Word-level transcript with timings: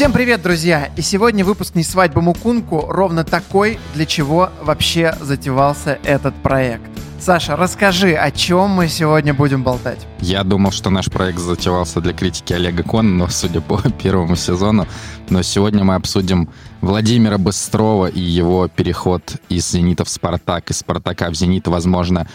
Всем 0.00 0.14
привет, 0.14 0.40
друзья! 0.40 0.88
И 0.96 1.02
сегодня 1.02 1.44
выпуск 1.44 1.74
«Не 1.74 1.84
свадьба 1.84 2.22
Мукунку» 2.22 2.86
ровно 2.88 3.22
такой, 3.22 3.78
для 3.92 4.06
чего 4.06 4.48
вообще 4.62 5.14
затевался 5.20 5.98
этот 6.04 6.34
проект. 6.36 6.90
Саша, 7.18 7.54
расскажи, 7.54 8.14
о 8.14 8.30
чем 8.30 8.70
мы 8.70 8.88
сегодня 8.88 9.34
будем 9.34 9.62
болтать? 9.62 10.06
Я 10.20 10.42
думал, 10.42 10.70
что 10.70 10.88
наш 10.88 11.10
проект 11.10 11.38
затевался 11.38 12.00
для 12.00 12.14
критики 12.14 12.54
Олега 12.54 12.82
Кона, 12.82 13.10
но 13.10 13.28
судя 13.28 13.60
по 13.60 13.78
первому 14.02 14.36
сезону. 14.36 14.86
Но 15.28 15.42
сегодня 15.42 15.84
мы 15.84 15.96
обсудим 15.96 16.48
Владимира 16.80 17.36
Быстрова 17.36 18.06
и 18.06 18.20
его 18.20 18.68
переход 18.68 19.34
из 19.50 19.70
«Зенита» 19.70 20.06
в 20.06 20.08
«Спартак», 20.08 20.70
из 20.70 20.78
«Спартака» 20.78 21.28
в 21.28 21.34
«Зенит», 21.34 21.68
возможно, 21.68 22.26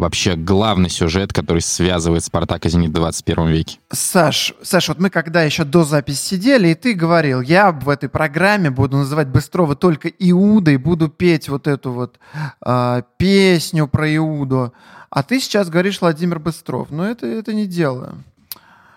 вообще 0.00 0.34
главный 0.34 0.90
сюжет, 0.90 1.32
который 1.32 1.60
связывает 1.60 2.24
«Спартак» 2.24 2.66
и 2.66 2.68
«Зенит» 2.68 2.90
в 2.90 2.94
21 2.94 3.48
веке? 3.48 3.78
Саш, 3.92 4.54
Саш, 4.62 4.88
вот 4.88 4.98
мы 4.98 5.10
когда 5.10 5.42
еще 5.42 5.64
до 5.64 5.84
записи 5.84 6.20
сидели, 6.30 6.68
и 6.68 6.74
ты 6.74 6.94
говорил, 6.94 7.40
я 7.40 7.70
в 7.70 7.88
этой 7.88 8.08
программе 8.08 8.70
буду 8.70 8.96
называть 8.96 9.28
Быстрова 9.28 9.76
только 9.76 10.08
Иудой, 10.08 10.76
буду 10.78 11.08
петь 11.08 11.48
вот 11.48 11.66
эту 11.66 11.92
вот 11.92 12.18
э, 12.64 13.02
песню 13.18 13.86
про 13.86 14.14
Иуду. 14.16 14.72
А 15.10 15.22
ты 15.22 15.40
сейчас 15.40 15.68
говоришь 15.68 16.00
Владимир 16.00 16.38
Быстров. 16.38 16.90
Но 16.90 17.04
это, 17.04 17.26
это 17.26 17.52
не 17.52 17.66
дело. 17.66 18.14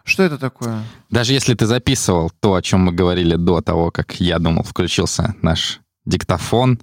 Что 0.04 0.24
это 0.24 0.38
такое? 0.38 0.84
Даже 1.10 1.34
если 1.34 1.54
ты 1.56 1.66
записывал 1.66 2.32
то, 2.40 2.56
о 2.56 2.62
чем 2.62 2.82
мы 2.82 2.92
говорили 2.92 3.36
до 3.36 3.62
того, 3.62 3.90
как 3.90 4.20
я 4.20 4.38
думал, 4.38 4.64
включился 4.64 5.36
наш 5.42 5.80
диктофон, 6.06 6.80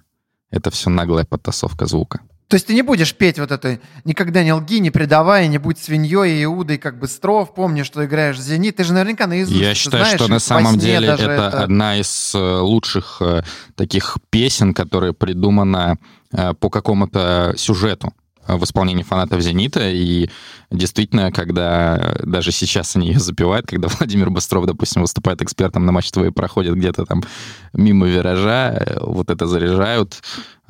это 0.50 0.70
все 0.70 0.90
наглая 0.90 1.24
подтасовка 1.24 1.86
звука. 1.86 2.20
То 2.50 2.56
есть 2.56 2.66
ты 2.66 2.74
не 2.74 2.82
будешь 2.82 3.14
петь 3.14 3.38
вот 3.38 3.52
это 3.52 3.78
«Никогда 4.04 4.42
не 4.42 4.52
лги, 4.52 4.80
не 4.80 4.90
предавай, 4.90 5.46
не 5.46 5.58
будь 5.58 5.78
свиньей 5.78 6.40
и 6.40 6.44
Иудой, 6.44 6.78
как 6.78 6.98
Быстров, 6.98 7.54
помни, 7.54 7.84
что 7.84 8.04
играешь 8.04 8.38
в 8.38 8.40
«Зенит». 8.40 8.74
Ты 8.74 8.82
же 8.82 8.92
наверняка 8.92 9.28
наизусть 9.28 9.56
Я 9.56 9.72
считаю, 9.72 10.02
знаешь, 10.02 10.20
что 10.20 10.28
на 10.28 10.40
самом 10.40 10.76
деле 10.76 11.06
это, 11.10 11.30
это 11.30 11.62
одна 11.62 11.96
из 11.96 12.34
э, 12.34 12.38
лучших 12.38 13.18
э, 13.20 13.44
таких 13.76 14.16
песен, 14.30 14.74
которая 14.74 15.12
придумана 15.12 15.96
э, 16.32 16.52
по 16.54 16.70
какому-то 16.70 17.54
сюжету 17.56 18.12
в 18.48 18.64
исполнении 18.64 19.04
фанатов 19.04 19.40
«Зенита», 19.42 19.88
и 19.88 20.28
действительно, 20.72 21.30
когда 21.30 22.16
даже 22.24 22.50
сейчас 22.50 22.96
они 22.96 23.08
ее 23.08 23.20
запевают, 23.20 23.66
когда 23.66 23.86
Владимир 23.98 24.30
Быстров, 24.30 24.66
допустим, 24.66 25.02
выступает 25.02 25.40
экспертом 25.42 25.86
на 25.86 25.92
матч 25.92 26.10
твои 26.10 26.30
проходит 26.30 26.74
где-то 26.74 27.06
там 27.06 27.22
мимо 27.72 28.08
виража, 28.08 28.98
вот 29.00 29.30
это 29.30 29.46
заряжают, 29.46 30.20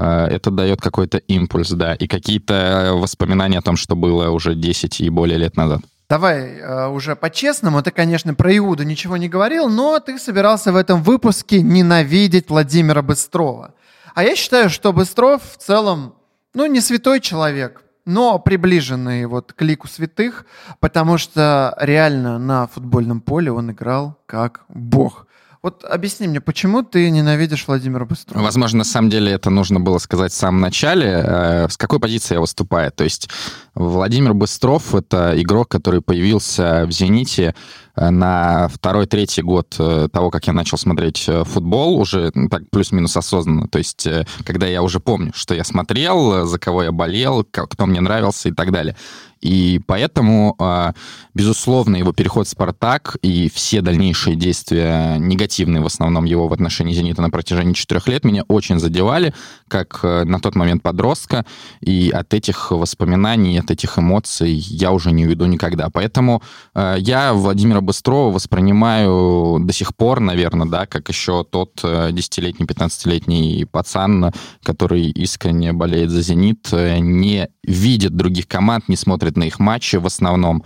это 0.02 0.50
дает 0.50 0.80
какой-то 0.80 1.18
импульс, 1.18 1.70
да, 1.70 1.94
и 1.94 2.06
какие-то 2.06 2.92
воспоминания 2.94 3.58
о 3.58 3.62
том, 3.62 3.76
что 3.76 3.96
было 3.96 4.30
уже 4.30 4.54
10 4.54 5.00
и 5.00 5.10
более 5.10 5.38
лет 5.38 5.56
назад. 5.56 5.80
Давай 6.10 6.56
э, 6.56 6.88
уже 6.88 7.14
по-честному. 7.14 7.82
Ты, 7.82 7.92
конечно, 7.92 8.34
про 8.34 8.56
Иуду 8.56 8.82
ничего 8.82 9.16
не 9.16 9.28
говорил, 9.28 9.68
но 9.68 10.00
ты 10.00 10.18
собирался 10.18 10.72
в 10.72 10.76
этом 10.76 11.04
выпуске 11.04 11.62
ненавидеть 11.62 12.50
Владимира 12.50 13.00
Быстрова. 13.00 13.74
А 14.14 14.24
я 14.24 14.34
считаю, 14.34 14.70
что 14.70 14.92
Быстров 14.92 15.40
в 15.44 15.56
целом 15.58 16.14
ну, 16.52 16.66
не 16.66 16.80
святой 16.80 17.20
человек, 17.20 17.84
но 18.06 18.40
приближенный 18.40 19.26
вот 19.26 19.52
к 19.52 19.62
лику 19.62 19.86
святых, 19.86 20.46
потому 20.80 21.16
что 21.16 21.76
реально 21.80 22.40
на 22.40 22.66
футбольном 22.66 23.20
поле 23.20 23.52
он 23.52 23.70
играл 23.70 24.18
как 24.26 24.62
бог. 24.68 25.28
Вот 25.62 25.84
объясни 25.84 26.26
мне, 26.26 26.40
почему 26.40 26.82
ты 26.82 27.10
ненавидишь 27.10 27.66
Владимира 27.66 28.06
Быстрова? 28.06 28.42
Возможно, 28.42 28.78
на 28.78 28.84
самом 28.84 29.10
деле 29.10 29.32
это 29.32 29.50
нужно 29.50 29.78
было 29.78 29.98
сказать 29.98 30.32
в 30.32 30.36
самом 30.36 30.62
начале. 30.62 31.22
Э, 31.22 31.68
с 31.68 31.76
какой 31.76 32.00
позиции 32.00 32.34
я 32.34 32.40
выступаю? 32.40 32.90
То 32.92 33.04
есть 33.04 33.28
Владимир 33.74 34.32
Быстров— 34.32 34.94
это 34.96 35.34
игрок, 35.36 35.68
который 35.68 36.00
появился 36.00 36.86
в 36.86 36.92
«Зените» 36.92 37.54
на 37.96 38.68
второй-третий 38.68 39.42
год 39.42 39.74
э, 39.78 40.08
того, 40.12 40.30
как 40.30 40.46
я 40.46 40.52
начал 40.52 40.78
смотреть 40.78 41.28
футбол, 41.44 41.98
уже 41.98 42.30
так 42.50 42.68
плюс-минус 42.70 43.16
осознанно. 43.16 43.68
То 43.68 43.78
есть 43.78 44.06
когда 44.44 44.66
я 44.66 44.82
уже 44.82 45.00
помню, 45.00 45.32
что 45.34 45.54
я 45.54 45.64
смотрел, 45.64 46.46
за 46.46 46.58
кого 46.58 46.84
я 46.84 46.92
болел, 46.92 47.44
кто 47.44 47.86
мне 47.86 48.00
нравился 48.00 48.48
и 48.48 48.52
так 48.52 48.72
далее. 48.72 48.96
И 49.40 49.80
поэтому, 49.86 50.54
а, 50.58 50.92
безусловно, 51.34 51.96
его 51.96 52.12
переход 52.12 52.46
в 52.46 52.50
«Спартак» 52.50 53.16
и 53.22 53.50
все 53.52 53.80
дальнейшие 53.80 54.36
действия, 54.36 55.16
негативные 55.18 55.82
в 55.82 55.86
основном 55.86 56.26
его 56.26 56.46
в 56.46 56.52
отношении 56.52 56.92
«Зенита» 56.92 57.22
на 57.22 57.30
протяжении 57.30 57.72
четырех 57.72 58.06
лет, 58.06 58.24
меня 58.24 58.44
очень 58.48 58.78
задевали, 58.78 59.34
как 59.68 60.00
э, 60.02 60.24
на 60.24 60.40
тот 60.40 60.56
момент 60.56 60.82
подростка. 60.82 61.46
И 61.80 62.10
от 62.10 62.34
этих 62.34 62.70
воспоминаний, 62.70 63.58
от 63.58 63.70
этих 63.70 63.98
эмоций 63.98 64.52
я 64.52 64.92
уже 64.92 65.10
не 65.10 65.26
уйду 65.26 65.46
никогда. 65.46 65.88
Поэтому 65.88 66.42
э, 66.74 66.96
я 66.98 67.32
Владимира 67.80 67.86
Быстрова 67.86 68.30
воспринимаю 68.30 69.58
до 69.60 69.72
сих 69.72 69.96
пор, 69.96 70.20
наверное, 70.20 70.68
да, 70.68 70.86
как 70.86 71.08
еще 71.08 71.44
тот 71.44 71.80
э, 71.82 72.10
десятилетний, 72.12 72.66
пятнадцатилетний 72.66 73.64
пацан, 73.66 74.32
который 74.62 75.10
искренне 75.10 75.72
болеет 75.72 76.10
за 76.10 76.20
«Зенит», 76.20 76.68
не 76.72 77.48
видит 77.62 78.14
других 78.14 78.46
команд, 78.46 78.88
не 78.88 78.96
смотрит 78.96 79.36
на 79.36 79.44
их 79.44 79.58
матчи 79.58 79.96
в 79.96 80.06
основном 80.06 80.62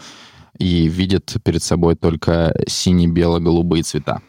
и 0.59 0.89
видит 0.89 1.37
перед 1.45 1.63
собой 1.63 1.95
только 1.95 2.53
сине-бело-голубые 2.67 3.85
цвета. 3.85 4.21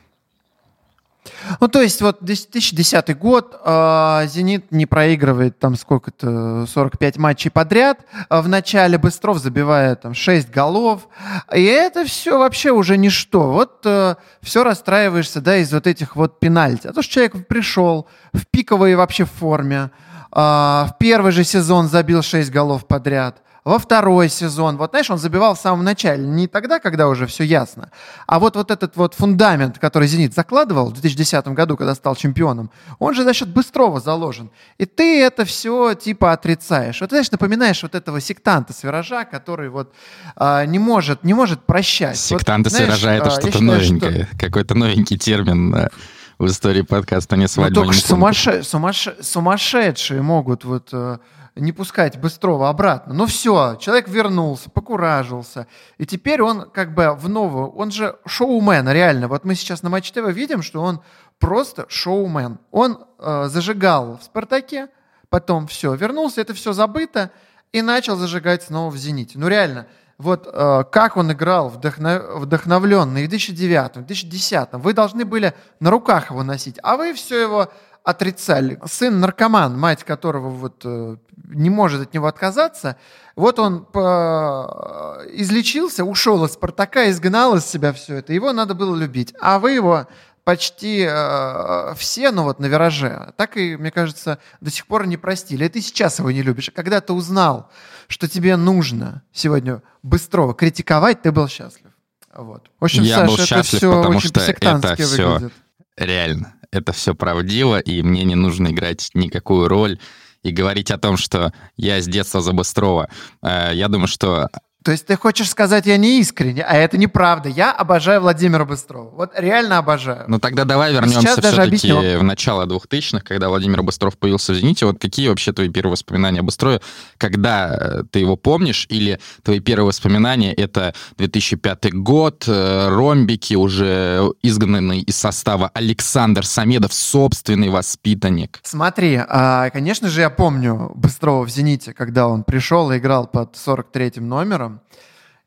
Ну, 1.60 1.68
то 1.68 1.82
есть 1.82 2.02
вот 2.02 2.18
2010 2.22 3.18
год, 3.18 3.60
э, 3.64 4.28
«Зенит» 4.28 4.72
не 4.72 4.86
проигрывает 4.86 5.60
там 5.60 5.76
сколько-то, 5.76 6.66
45 6.68 7.18
матчей 7.18 7.52
подряд. 7.52 8.00
А 8.30 8.42
в 8.42 8.48
начале 8.48 8.98
Быстров 8.98 9.40
забивает 9.40 10.02
там 10.02 10.14
6 10.14 10.50
голов. 10.50 11.08
И 11.54 11.64
это 11.64 12.06
все 12.06 12.38
вообще 12.38 12.72
уже 12.72 12.98
ничто. 12.98 13.52
Вот 13.52 13.82
э, 13.86 14.16
все 14.42 14.64
расстраиваешься, 14.64 15.42
да, 15.42 15.58
из 15.58 15.74
вот 15.74 15.88
этих 15.88 16.16
вот 16.16 16.40
пенальти. 16.40 16.88
А 16.88 16.94
то, 16.94 17.02
что 17.02 17.14
человек 17.14 17.48
пришел 17.48 18.08
в 18.34 18.46
пиковой 18.48 18.96
вообще 18.96 19.26
форме, 19.26 19.92
э, 20.32 20.38
в 20.40 20.96
первый 21.00 21.32
же 21.32 21.44
сезон 21.44 21.88
забил 21.88 22.22
6 22.22 22.52
голов 22.52 22.88
подряд 22.88 23.42
во 23.66 23.80
второй 23.80 24.30
сезон. 24.30 24.78
Вот 24.78 24.92
знаешь, 24.92 25.10
он 25.10 25.18
забивал 25.18 25.56
в 25.56 25.60
самом 25.60 25.84
начале, 25.84 26.26
не 26.26 26.48
тогда, 26.48 26.80
когда 26.80 27.08
уже 27.08 27.26
все 27.26 27.44
ясно, 27.44 27.90
а 28.28 28.40
вот, 28.40 28.56
вот 28.56 28.70
этот 28.70 28.96
вот 28.96 29.16
фундамент, 29.16 29.80
который 29.80 30.08
«Зенит» 30.08 30.36
закладывал 30.36 30.90
в 30.90 30.94
2010 30.94 31.48
году, 31.48 31.76
когда 31.76 31.96
стал 31.96 32.16
чемпионом, 32.16 32.70
он 33.00 33.16
же 33.16 33.24
за 33.24 33.34
счет 33.34 33.50
Быстрова 33.50 34.00
заложен. 34.00 34.52
И 34.78 34.86
ты 34.86 35.22
это 35.22 35.46
все 35.46 35.96
типа 35.96 36.32
отрицаешь. 36.32 37.02
Вот, 37.02 37.10
знаешь, 37.10 37.32
напоминаешь 37.32 37.82
вот 37.82 37.96
этого 37.96 38.22
сектанта 38.22 38.72
с 38.72 38.84
виража, 38.84 39.26
который 39.26 39.70
вот 39.70 39.94
а, 40.36 40.64
не, 40.66 40.78
может, 40.78 41.24
не 41.24 41.34
может 41.34 41.62
прощать. 41.66 42.18
Сектанты 42.18 42.70
вот, 42.70 42.78
с 42.78 42.80
виража— 42.80 43.12
это 43.14 43.28
а, 43.28 43.32
что-то 43.32 43.64
новенькое, 43.64 44.28
что... 44.28 44.38
какой-то 44.38 44.76
новенький 44.76 45.18
термин 45.18 45.90
в 46.38 46.46
истории 46.46 46.82
подкаста 46.82 47.36
«Не 47.36 47.48
свадьба, 47.48 47.80
ну, 47.80 47.86
только 47.88 48.00
сумасше... 48.00 48.62
Сумасше... 48.62 49.16
сумасшедшие 49.22 50.22
могут 50.22 50.66
вот 50.66 50.90
э, 50.92 51.18
не 51.56 51.72
пускать 51.72 52.20
Быстрова 52.20 52.70
обратно. 52.70 53.14
Но 53.14 53.26
все, 53.26 53.78
человек 53.80 54.08
вернулся, 54.08 54.70
покуражился. 54.70 55.68
И 55.98 56.06
теперь 56.06 56.42
он 56.42 56.70
как 56.70 56.94
бы 56.94 57.14
в 57.16 57.30
новую... 57.30 57.70
Он 57.72 57.92
же 57.92 58.18
шоумен, 58.26 58.88
реально. 58.90 59.28
Вот 59.28 59.46
мы 59.46 59.56
сейчас 59.56 59.82
на 59.82 59.90
Матч 59.90 60.12
ТВ 60.12 60.28
видим, 60.32 60.62
что 60.62 60.82
он 60.82 61.02
просто 61.40 61.86
шоумен. 61.88 62.60
Он 62.72 63.06
э, 63.20 63.46
зажигал 63.48 64.18
в 64.18 64.24
«Спартаке», 64.24 64.90
потом 65.30 65.68
все, 65.68 65.94
вернулся, 65.96 66.42
это 66.42 66.54
все 66.54 66.74
забыто, 66.74 67.32
и 67.72 67.82
начал 67.82 68.16
зажигать 68.16 68.64
снова 68.64 68.90
в 68.90 68.98
«Зените». 68.98 69.40
Ну 69.40 69.48
реально, 69.48 69.88
вот 70.18 70.48
э, 70.52 70.84
как 70.92 71.18
он 71.18 71.32
играл 71.32 71.70
вдохно, 71.70 72.24
вдохновленно 72.36 73.18
и 73.20 73.26
в 73.26 73.30
2009, 73.30 73.90
в 73.92 74.06
2010, 74.06 74.70
вы 74.74 74.94
должны 74.94 75.26
были 75.26 75.54
на 75.80 75.92
руках 75.92 76.30
его 76.30 76.44
носить, 76.44 76.80
а 76.84 76.96
вы 76.96 77.14
все 77.14 77.42
его 77.42 77.70
отрицали. 78.04 78.80
Сын 78.86 79.20
наркоман, 79.20 79.78
мать 79.78 80.04
которого 80.04 80.50
вот 80.50 80.82
э, 80.86 81.18
не 81.50 81.70
может 81.70 82.02
от 82.02 82.14
него 82.14 82.28
отказаться, 82.28 82.98
вот 83.36 83.60
он 83.60 83.84
по... 83.84 85.22
излечился, 85.34 86.06
ушел 86.06 86.46
из 86.46 86.54
Спартака, 86.54 87.10
изгнал 87.10 87.56
из 87.56 87.66
себя 87.66 87.92
все 87.92 88.18
это. 88.18 88.32
Его 88.32 88.54
надо 88.54 88.76
было 88.76 88.96
любить. 88.96 89.34
А 89.42 89.60
вы 89.60 89.72
его 89.72 90.08
почти 90.46 91.06
э, 91.06 91.94
все, 91.98 92.32
ну 92.32 92.44
вот 92.44 92.60
на 92.60 92.68
вираже, 92.68 93.34
так 93.36 93.58
и, 93.58 93.76
мне 93.76 93.92
кажется, 93.92 94.40
до 94.62 94.72
сих 94.72 94.88
пор 94.88 95.08
не 95.08 95.18
простили. 95.18 95.66
И 95.66 95.70
ты 95.70 95.82
сейчас 95.82 96.20
его 96.20 96.32
не 96.32 96.42
любишь. 96.44 96.70
А 96.70 96.72
когда 96.72 97.02
ты 97.02 97.12
узнал, 97.12 97.70
что 98.08 98.30
тебе 98.30 98.56
нужно 98.56 99.24
сегодня 99.34 99.82
быстро 100.04 100.54
критиковать, 100.54 101.24
ты 101.24 101.32
был 101.34 101.50
счастлив. 101.50 101.92
Вот. 102.34 102.70
В 102.80 102.86
общем, 102.86 103.04
Я 103.04 103.16
Саша, 103.18 103.28
был 103.28 103.38
счастлив, 103.38 103.58
это 103.58 103.78
все 103.78 103.92
потому 103.98 104.18
очень 104.18 104.30
что 104.30 104.40
это 104.40 104.96
все 104.96 105.28
выглядит. 105.28 105.54
реально 105.98 106.54
это 106.72 106.94
все 106.94 107.16
правдиво, 107.16 107.80
и 107.80 108.02
мне 108.02 108.24
не 108.24 108.36
нужно 108.36 108.68
играть 108.68 109.10
никакую 109.14 109.68
роль 109.68 110.00
и 110.44 110.52
говорить 110.52 110.92
о 110.92 110.98
том, 111.00 111.18
что 111.18 111.54
я 111.76 112.02
с 112.02 112.06
детства 112.06 112.42
за 112.42 112.54
Быстрова. 112.54 113.10
Э, 113.42 113.72
я 113.74 113.88
думаю, 113.88 114.08
что 114.08 114.50
То 114.86 114.92
есть 114.92 115.08
ты 115.08 115.18
хочешь 115.18 115.50
сказать, 115.50 115.88
я 115.88 115.98
не 115.98 116.20
искренне, 116.20 116.62
а 116.62 116.76
это 116.76 117.00
неправда. 117.00 117.50
Я 117.50 117.72
обожаю 117.72 118.22
Владимира 118.22 118.66
Быстрова. 118.66 119.10
Вот 119.10 119.32
реально 119.36 119.80
обожаю. 119.80 120.26
Ну 120.28 120.38
тогда 120.38 120.64
давай 120.64 120.94
вернемся 120.94 121.42
все-таки 121.42 122.18
в 122.18 122.24
начало 122.24 122.68
2000-х, 122.68 123.22
когда 123.22 123.50
Владимир 123.50 123.82
Быстров 123.82 124.16
появился 124.16 124.54
в 124.54 124.58
«Зените». 124.58 124.86
Вот 124.86 125.00
какие 125.02 125.30
вообще 125.30 125.54
твои 125.54 125.70
первые 125.70 125.94
воспоминания 125.94 126.42
об 126.42 126.46
Быстрове? 126.46 126.82
Когда 127.18 127.76
э, 127.76 128.04
ты 128.12 128.20
его 128.20 128.36
помнишь? 128.36 128.86
Или 128.90 129.20
твои 129.42 129.60
первые 129.60 129.88
воспоминания— 129.88 130.54
это 130.56 130.94
2005 131.18 131.92
год, 131.96 132.44
э, 132.48 132.90
ромбики, 132.90 133.56
уже 133.56 134.34
изгнанный 134.44 135.00
из 135.00 135.16
состава 135.16 135.72
Александр 135.74 136.46
Самедов, 136.46 136.94
собственный 136.94 137.70
воспитанник? 137.70 138.60
Смотри, 138.62 139.20
а, 139.28 139.72
конечно 139.72 140.10
же, 140.10 140.22
я 140.22 140.30
помню 140.30 140.92
Быстрова 140.94 141.44
в 141.44 141.50
«Зените», 141.50 141.92
когда 141.92 142.28
он 142.28 142.44
пришел 142.44 142.92
и 142.92 143.00
играл 143.00 143.26
под 143.26 143.56
43-м 143.56 144.30
номером 144.30 144.75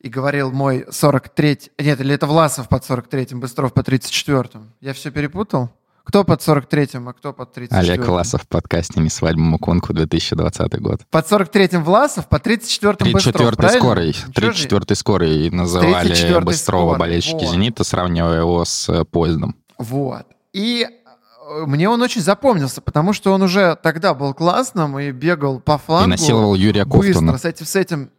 и 0.00 0.08
говорил 0.08 0.52
мой 0.52 0.86
43... 0.90 1.72
Нет, 1.78 2.00
или 2.00 2.14
это 2.14 2.26
Власов 2.26 2.68
под 2.68 2.82
43-м, 2.82 3.40
Быстров 3.40 3.72
по 3.72 3.80
34-м. 3.80 4.72
Я 4.80 4.92
все 4.92 5.10
перепутал? 5.10 5.70
Кто 6.08 6.24
под 6.24 6.40
43-м, 6.40 7.06
а 7.08 7.12
кто 7.12 7.34
под 7.34 7.54
34-м? 7.54 7.78
Олег 7.78 8.06
Власов 8.06 8.44
в 8.44 8.48
подкасте 8.48 8.98
«Не 8.98 9.10
свадьба 9.10 9.42
Муконку» 9.42 9.92
2020 9.92 10.80
год. 10.80 11.02
Под 11.10 11.30
43-м 11.30 11.84
Власов, 11.84 12.28
по 12.28 12.36
34-м 12.36 13.12
Быстров, 13.12 13.52
34-й 13.52 13.78
скорый. 13.78 14.10
34-й 14.34 14.96
скорый 14.96 15.50
называли 15.50 16.40
Быстрова 16.40 16.82
скорый. 16.82 16.98
болельщики 16.98 17.44
вот. 17.44 17.52
«Зенита», 17.52 17.84
сравнивая 17.84 18.40
его 18.40 18.64
с 18.64 18.88
э, 18.88 19.04
поездом. 19.04 19.56
Вот. 19.76 20.26
И 20.54 20.86
э, 20.86 21.64
мне 21.66 21.90
он 21.90 22.00
очень 22.00 22.22
запомнился, 22.22 22.80
потому 22.80 23.12
что 23.12 23.34
он 23.34 23.42
уже 23.42 23.76
тогда 23.82 24.14
был 24.14 24.32
классным 24.32 24.98
и 24.98 25.10
бегал 25.10 25.60
по 25.60 25.76
флангу. 25.76 26.06
И 26.06 26.10
насиловал 26.12 26.54
Юрия 26.54 26.86
Кофтуна. 26.86 27.32
Быстро, 27.32 27.36
с 27.36 27.44
этим, 27.44 27.66
с 27.66 27.76
этим 27.76 28.10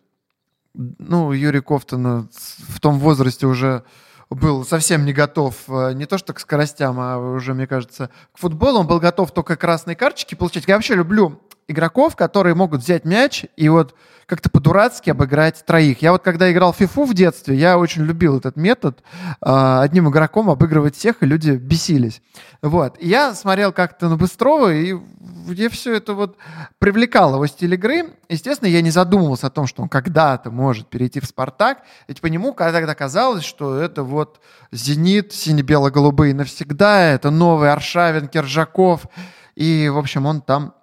ну, 0.74 1.32
Юрий 1.32 1.62
Кофтон 1.62 2.30
в 2.68 2.80
том 2.80 3.00
возрасте 3.00 3.48
уже 3.48 3.84
был 4.30 4.64
совсем 4.64 5.06
не 5.06 5.14
готов 5.14 5.56
э, 5.68 5.94
не 5.94 6.06
то 6.06 6.18
что 6.18 6.34
к 6.34 6.40
скоростям, 6.40 7.00
а 7.00 7.18
уже, 7.18 7.54
мне 7.54 7.66
кажется, 7.66 8.10
к 8.32 8.38
футболу. 8.38 8.80
Он 8.80 8.88
был 8.88 9.00
готов 9.00 9.32
только 9.32 9.56
красные 9.58 9.96
карточки 9.96 10.36
получать. 10.36 10.66
Я 10.68 10.76
вообще 10.76 10.96
люблю 10.96 11.42
игроков, 11.70 12.16
которые 12.16 12.56
могут 12.56 12.82
взять 12.82 13.06
мяч 13.06 13.46
и 13.56 13.70
вот 13.70 13.96
как-то 14.30 14.50
по-дурацки 14.50 15.10
обыграть 15.10 15.66
троих. 15.66 16.04
Я 16.04 16.12
вот 16.12 16.22
когда 16.22 16.52
играл 16.52 16.72
в 16.72 16.78
фифу 16.78 17.06
в 17.06 17.16
детстве, 17.16 17.56
я 17.56 17.80
очень 17.80 18.04
любил 18.04 18.38
этот 18.38 18.56
метод 18.58 19.00
э, 19.42 19.80
одним 19.82 20.08
игроком 20.10 20.52
обыгрывать 20.52 20.96
всех, 20.96 21.24
и 21.24 21.26
люди 21.26 21.52
бесились. 21.52 22.22
Вот. 22.62 22.96
И 23.00 23.08
я 23.08 23.34
смотрел 23.34 23.72
как-то 23.72 24.08
на 24.08 24.18
Быстрова, 24.18 24.72
и 24.72 24.94
мне 24.94 25.68
все 25.70 25.96
это 25.96 26.14
вот 26.14 26.38
привлекало 26.78 27.36
его 27.36 27.48
стиль 27.48 27.74
игры. 27.74 28.14
Естественно, 28.30 28.70
я 28.70 28.84
не 28.84 28.92
задумывался 28.92 29.48
о 29.48 29.50
том, 29.50 29.66
что 29.66 29.82
он 29.82 29.90
когда-то 29.90 30.52
может 30.52 30.88
перейти 30.88 31.20
в 31.20 31.26
«Спартак», 31.26 31.80
ведь 32.08 32.22
по 32.22 32.28
нему 32.28 32.54
когда-то 32.54 32.94
казалось, 32.94 33.44
что 33.44 33.80
это 33.80 34.04
вот 34.04 34.40
«Зенит», 34.72 35.34
сине-бело-голубые 35.34 36.36
навсегда, 36.36 37.02
это 37.02 37.32
новый 37.32 37.72
Аршавин, 37.72 38.28
Киржаков, 38.28 39.08
и, 39.56 39.90
в 39.90 39.98
общем, 39.98 40.28
он 40.28 40.42
там 40.42 40.76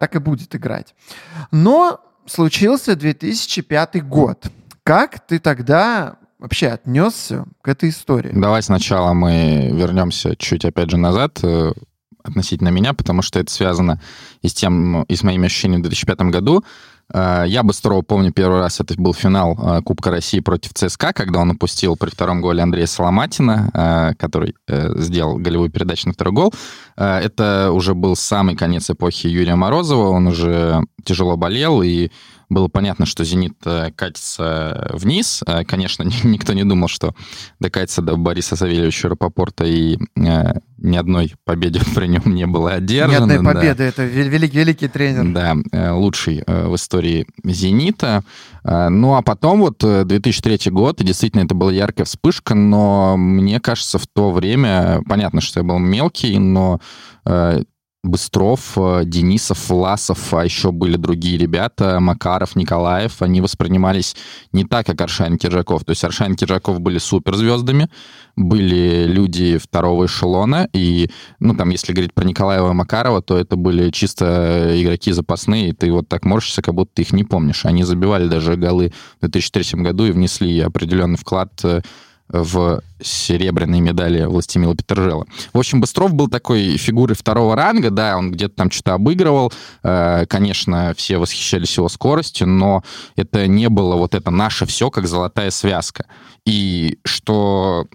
так 0.00 0.16
и 0.16 0.18
будет 0.18 0.54
играть. 0.54 0.94
Но 1.50 2.00
случился 2.26 2.96
2005 2.96 4.04
год. 4.06 4.46
Как 4.84 5.24
ты 5.26 5.38
тогда 5.38 6.16
вообще 6.38 6.68
отнесся 6.68 7.44
к 7.62 7.68
этой 7.68 7.90
истории? 7.90 8.32
Давай 8.34 8.62
сначала 8.62 9.12
мы 9.12 9.70
вернемся 9.72 10.36
чуть 10.36 10.64
опять 10.64 10.90
же 10.90 10.96
назад 10.96 11.38
э, 11.42 11.72
относительно 12.22 12.68
меня, 12.68 12.92
потому 12.92 13.22
что 13.22 13.38
это 13.38 13.52
связано 13.52 14.00
и 14.42 14.48
с 14.48 14.54
тем, 14.54 15.04
и 15.04 15.14
с 15.14 15.22
моими 15.22 15.46
ощущениями 15.46 15.82
в 15.82 15.84
2005 15.84 16.20
году. 16.32 16.64
Э, 17.14 17.44
я 17.46 17.62
быстро 17.62 18.02
помню 18.02 18.32
первый 18.32 18.58
раз, 18.58 18.80
это 18.80 18.94
был 19.00 19.14
финал 19.14 19.56
э, 19.56 19.82
Кубка 19.82 20.10
России 20.10 20.40
против 20.40 20.74
ЦСКА, 20.74 21.12
когда 21.12 21.38
он 21.38 21.50
упустил 21.50 21.96
при 21.96 22.10
втором 22.10 22.40
голе 22.40 22.62
Андрея 22.62 22.86
Соломатина, 22.86 24.14
который 24.18 24.56
сделал 24.66 25.38
голевую 25.38 25.70
передачу 25.70 26.08
на 26.08 26.14
второй 26.14 26.34
гол. 26.34 26.54
Это 26.96 27.70
уже 27.72 27.94
был 27.94 28.16
самый 28.16 28.56
конец 28.56 28.90
эпохи 28.90 29.26
Юрия 29.26 29.54
Морозова, 29.54 30.08
он 30.08 30.26
уже 30.26 30.80
тяжело 31.04 31.36
болел, 31.36 31.82
и 31.82 32.10
было 32.52 32.68
понятно, 32.68 33.06
что 33.06 33.24
«Зенит» 33.24 33.54
э, 33.64 33.90
катится 33.96 34.90
вниз. 34.92 35.42
Э, 35.46 35.64
конечно, 35.64 36.02
никто 36.22 36.52
не 36.52 36.64
думал, 36.64 36.88
что 36.88 37.14
докатится 37.58 38.02
до 38.02 38.16
Бориса 38.16 38.56
Савельевича 38.56 39.08
Рапопорта, 39.08 39.64
и 39.64 39.96
э, 39.96 40.52
ни 40.78 40.96
одной 40.96 41.34
победы 41.44 41.80
при 41.94 42.06
нем 42.06 42.22
не 42.26 42.46
было 42.46 42.72
одержано. 42.72 43.26
Ни 43.26 43.36
одной 43.36 43.54
победы, 43.54 43.78
да. 43.78 43.84
это 43.84 44.04
великий, 44.04 44.58
великий 44.58 44.88
тренер. 44.88 45.32
Да, 45.32 45.94
лучший 45.94 46.44
в 46.46 46.74
истории 46.76 47.26
«Зенита». 47.44 48.24
Ну, 48.64 49.14
а 49.14 49.22
потом 49.22 49.60
вот 49.60 49.78
2003 49.80 50.70
год, 50.70 51.00
и 51.00 51.04
действительно 51.04 51.42
это 51.42 51.54
была 51.54 51.72
яркая 51.72 52.04
вспышка, 52.04 52.54
но 52.54 53.16
мне 53.16 53.58
кажется, 53.58 53.98
в 53.98 54.06
то 54.06 54.30
время, 54.30 55.02
понятно, 55.08 55.40
что 55.40 55.60
я 55.60 55.64
был 55.64 55.78
мелкий, 55.78 56.38
но 56.38 56.80
Быстров, 58.04 58.72
э, 58.76 59.02
Денисов, 59.04 59.68
Власов, 59.68 60.34
а 60.34 60.44
еще 60.44 60.72
были 60.72 60.96
другие 60.96 61.38
ребята, 61.38 62.00
Макаров, 62.00 62.56
Николаев, 62.56 63.22
они 63.22 63.40
воспринимались 63.40 64.16
не 64.52 64.64
так, 64.64 64.86
как 64.86 65.00
Аршайн 65.00 65.38
Киржаков. 65.38 65.84
То 65.84 65.90
есть 65.90 66.02
Аршайн 66.02 66.34
Киржаков 66.34 66.80
были 66.80 66.98
суперзвездами, 66.98 67.88
были 68.34 69.06
люди 69.06 69.56
второго 69.56 70.06
эшелона, 70.06 70.68
и, 70.72 71.10
ну, 71.38 71.54
там, 71.54 71.70
если 71.70 71.92
говорить 71.92 72.12
про 72.12 72.24
Николаева 72.24 72.70
и 72.70 72.74
Макарова, 72.74 73.22
то 73.22 73.38
это 73.38 73.54
были 73.54 73.90
чисто 73.90 74.72
игроки 74.74 75.12
запасные, 75.12 75.68
и 75.68 75.72
ты 75.72 75.92
вот 75.92 76.08
так 76.08 76.24
морщишься, 76.24 76.60
как 76.60 76.74
будто 76.74 76.90
ты 76.94 77.02
их 77.02 77.12
не 77.12 77.22
помнишь. 77.22 77.64
Они 77.66 77.84
забивали 77.84 78.26
даже 78.26 78.56
голы 78.56 78.92
в 79.18 79.20
2003 79.20 79.80
году 79.80 80.06
и 80.06 80.10
внесли 80.10 80.58
определенный 80.58 81.18
вклад 81.18 81.52
э, 81.62 81.82
в 82.32 82.82
серебряной 83.00 83.80
медали 83.80 84.24
Властимила 84.24 84.74
Петержела. 84.74 85.26
В 85.52 85.58
общем, 85.58 85.80
Быстров 85.80 86.14
был 86.14 86.28
такой 86.28 86.76
фигурой 86.76 87.16
второго 87.16 87.56
ранга, 87.56 87.90
да, 87.90 88.16
он 88.16 88.32
где-то 88.32 88.54
там 88.56 88.70
что-то 88.70 88.94
обыгрывал, 88.94 89.52
э, 89.82 90.26
конечно, 90.26 90.94
все 90.96 91.18
восхищались 91.18 91.76
его 91.76 91.88
скоростью, 91.88 92.46
но 92.46 92.82
это 93.16 93.46
не 93.46 93.68
было 93.68 93.96
вот 93.96 94.14
это 94.14 94.30
наше 94.30 94.66
все, 94.66 94.90
как 94.90 95.06
золотая 95.06 95.50
связка. 95.50 96.06
И 96.44 96.98
что 97.04 97.86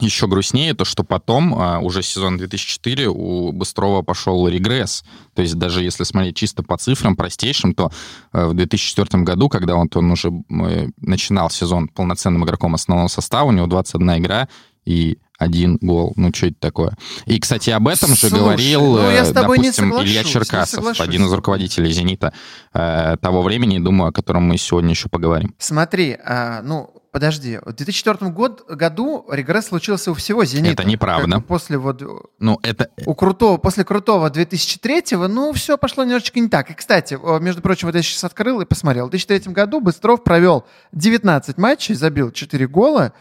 еще 0.00 0.26
грустнее 0.26 0.74
то, 0.74 0.84
что 0.84 1.04
потом, 1.04 1.54
а, 1.54 1.78
уже 1.80 2.02
сезон 2.02 2.36
2004, 2.36 3.08
у 3.08 3.52
Быстрова 3.52 4.02
пошел 4.02 4.46
регресс. 4.48 5.04
То 5.34 5.42
есть 5.42 5.54
даже 5.54 5.82
если 5.82 6.04
смотреть 6.04 6.36
чисто 6.36 6.62
по 6.62 6.76
цифрам 6.76 7.16
простейшим, 7.16 7.74
то 7.74 7.90
а, 8.32 8.48
в 8.48 8.54
2004 8.54 9.22
году, 9.22 9.48
когда 9.48 9.76
он, 9.76 9.88
он 9.94 10.10
уже 10.10 10.30
начинал 10.48 11.50
сезон 11.50 11.88
полноценным 11.88 12.44
игроком 12.44 12.74
основного 12.74 13.08
состава, 13.08 13.48
у 13.48 13.52
него 13.52 13.66
21 13.66 14.18
игра 14.18 14.48
и 14.84 15.18
один 15.38 15.76
гол. 15.80 16.12
Ну, 16.16 16.32
что 16.34 16.46
это 16.46 16.56
такое? 16.58 16.96
И, 17.26 17.38
кстати, 17.38 17.70
об 17.70 17.88
этом 17.88 18.08
Слушай, 18.08 18.30
же 18.30 18.36
говорил, 18.36 18.80
ну, 18.96 19.10
я 19.10 19.24
с 19.24 19.32
тобой 19.32 19.58
допустим, 19.58 19.90
не 19.90 20.04
Илья 20.04 20.24
Черкасов, 20.24 20.98
один 20.98 21.26
из 21.26 21.32
руководителей 21.32 21.92
«Зенита» 21.92 22.32
э, 22.72 23.16
того 23.20 23.42
времени, 23.42 23.78
думаю, 23.78 24.10
о 24.10 24.12
котором 24.12 24.44
мы 24.44 24.56
сегодня 24.56 24.90
еще 24.90 25.08
поговорим. 25.08 25.54
Смотри, 25.58 26.16
а, 26.24 26.62
ну, 26.62 26.90
Подожди, 27.16 27.58
в 27.64 27.72
2004 27.72 28.30
год, 28.30 28.66
году 28.68 29.24
регресс 29.30 29.68
случился 29.68 30.10
у 30.10 30.14
всего 30.14 30.44
«Зенита». 30.44 30.82
Это 30.82 30.84
неправда. 30.84 31.40
После 31.40 31.78
вот... 31.78 32.02
Ну, 32.38 32.58
это... 32.62 32.90
У 33.06 33.14
крутого, 33.14 33.56
после 33.56 33.84
крутого 33.84 34.28
2003-го, 34.28 35.26
ну, 35.26 35.54
все 35.54 35.78
пошло 35.78 36.04
немножечко 36.04 36.38
не 36.40 36.50
так. 36.50 36.70
И, 36.70 36.74
кстати, 36.74 37.18
между 37.40 37.62
прочим, 37.62 37.88
вот 37.88 37.94
я 37.94 38.02
сейчас 38.02 38.22
открыл 38.24 38.60
и 38.60 38.66
посмотрел. 38.66 39.06
В 39.06 39.10
2003 39.12 39.50
году 39.54 39.80
Быстров 39.80 40.24
провел 40.24 40.66
19 40.92 41.56
матчей, 41.56 41.94
забил 41.94 42.32
4 42.32 42.68
гола, 42.68 43.14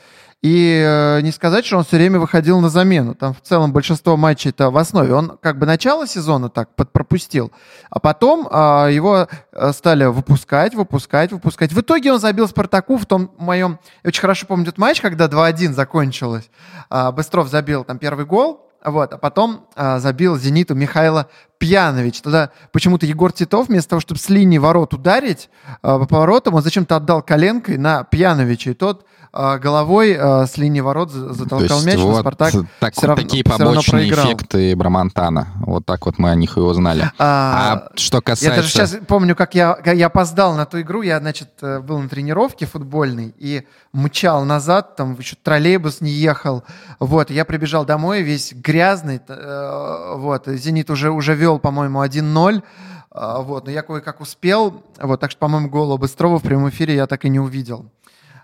и 0.46 0.80
э, 0.80 1.22
не 1.22 1.32
сказать, 1.32 1.66
что 1.66 1.78
он 1.78 1.84
все 1.84 1.98
время 1.98 2.20
выходил 2.20 2.62
на 2.62 2.70
замену. 2.70 3.16
Там 3.16 3.34
в 3.34 3.42
целом 3.42 3.74
большинство 3.74 4.16
матчей 4.16 4.52
это 4.52 4.70
в 4.70 4.78
основе. 4.78 5.12
Он 5.12 5.40
как 5.42 5.58
бы 5.58 5.66
начало 5.66 6.06
сезона 6.06 6.50
так 6.50 6.70
подпропустил, 6.76 7.52
а 7.90 8.00
потом 8.00 8.48
э, 8.48 8.90
его 8.92 9.28
стали 9.72 10.06
выпускать, 10.06 10.76
выпускать, 10.76 11.32
выпускать. 11.32 11.74
В 11.74 11.82
итоге 11.82 12.14
он 12.14 12.20
забил 12.20 12.48
Спартаку 12.48 12.98
в 12.98 13.08
том 13.08 13.32
моем... 13.40 13.80
Я 14.04 14.10
очень 14.10 14.22
хорошо 14.22 14.46
помню 14.46 14.66
этот 14.66 14.78
матч, 14.78 15.02
когда 15.02 15.26
2-1 15.26 15.74
закончилось. 15.74 16.52
Э, 16.92 17.12
Быстров 17.12 17.50
забил 17.50 17.84
там 17.84 17.98
первый 17.98 18.28
гол, 18.28 18.70
вот, 18.86 19.14
а 19.14 19.18
потом 19.18 19.66
э, 19.76 19.98
забил 19.98 20.38
«Зениту» 20.38 20.76
Михайло 20.76 21.28
Пьянович. 21.58 22.22
Тогда 22.22 22.52
почему-то 22.72 23.08
Егор 23.08 23.32
Титов 23.32 23.68
вместо 23.68 23.90
того, 23.90 24.00
чтобы 24.00 24.20
с 24.20 24.30
линии 24.30 24.60
ворот 24.60 24.94
ударить 24.94 25.50
э, 25.66 25.76
по 25.82 26.06
поворотам, 26.06 26.54
он 26.54 26.62
зачем-то 26.62 26.98
отдал 26.98 27.24
коленкой 27.24 27.80
на 27.80 28.04
Пьяновича. 28.04 28.70
И 28.70 28.74
тот 28.76 29.04
а, 29.04 29.15
головой 29.36 30.16
а, 30.18 30.48
с 30.48 30.58
линии 30.58 30.80
ворот 30.80 31.12
затолкал 31.12 31.84
мяч, 31.84 31.98
вот 32.00 32.22
Спартак 32.22 32.54
так, 32.80 32.94
все 32.94 33.08
равно, 33.08 33.22
такие 33.22 33.44
побочные 33.44 34.10
эффекты 34.10 34.76
Брамантана. 34.76 35.48
Вот 35.60 35.86
так 35.86 36.06
вот 36.06 36.18
мы 36.18 36.32
о 36.32 36.36
них 36.36 36.58
и 36.58 36.60
узнали. 36.60 37.12
А, 37.18 37.90
а 37.92 37.98
что 37.98 38.22
касается... 38.22 38.46
Я 38.46 38.56
даже 38.56 38.70
сейчас 38.70 38.98
помню, 39.08 39.36
как 39.36 39.56
я, 39.56 39.78
я 39.86 40.08
опоздал 40.08 40.56
на 40.56 40.66
ту 40.66 40.80
игру. 40.82 41.02
Я, 41.02 41.20
значит, 41.20 41.50
э, 41.62 41.80
был 41.82 42.00
на 42.00 42.08
тренировке 42.08 42.66
футбольной 42.66 43.36
и 43.38 43.68
мчал 43.94 44.46
назад, 44.46 44.96
там 44.96 45.18
еще 45.20 45.36
троллейбус 45.42 46.02
не 46.02 46.12
ехал. 46.12 46.64
Вот, 47.00 47.30
я 47.30 47.46
прибежал 47.46 47.86
домой 47.86 48.22
весь 48.22 48.54
грязный. 48.54 49.20
Э, 49.28 50.14
вот, 50.16 50.48
«Зенит» 50.48 50.90
уже, 50.90 51.12
уже 51.12 51.36
вел, 51.36 51.60
по-моему, 51.60 52.04
1-0. 52.04 52.64
А, 53.12 53.42
вот, 53.42 53.66
но 53.66 53.72
я 53.72 53.82
кое-как 53.82 54.20
успел. 54.20 54.84
Вот, 55.00 55.20
так 55.20 55.32
что, 55.32 55.40
по-моему, 55.40 55.70
голу 55.70 55.98
Быстрова 55.98 56.38
в 56.38 56.44
прямом 56.44 56.70
эфире 56.70 56.96
я 56.96 57.08
так 57.08 57.24
и 57.26 57.30
не 57.30 57.40
увидел. 57.40 57.86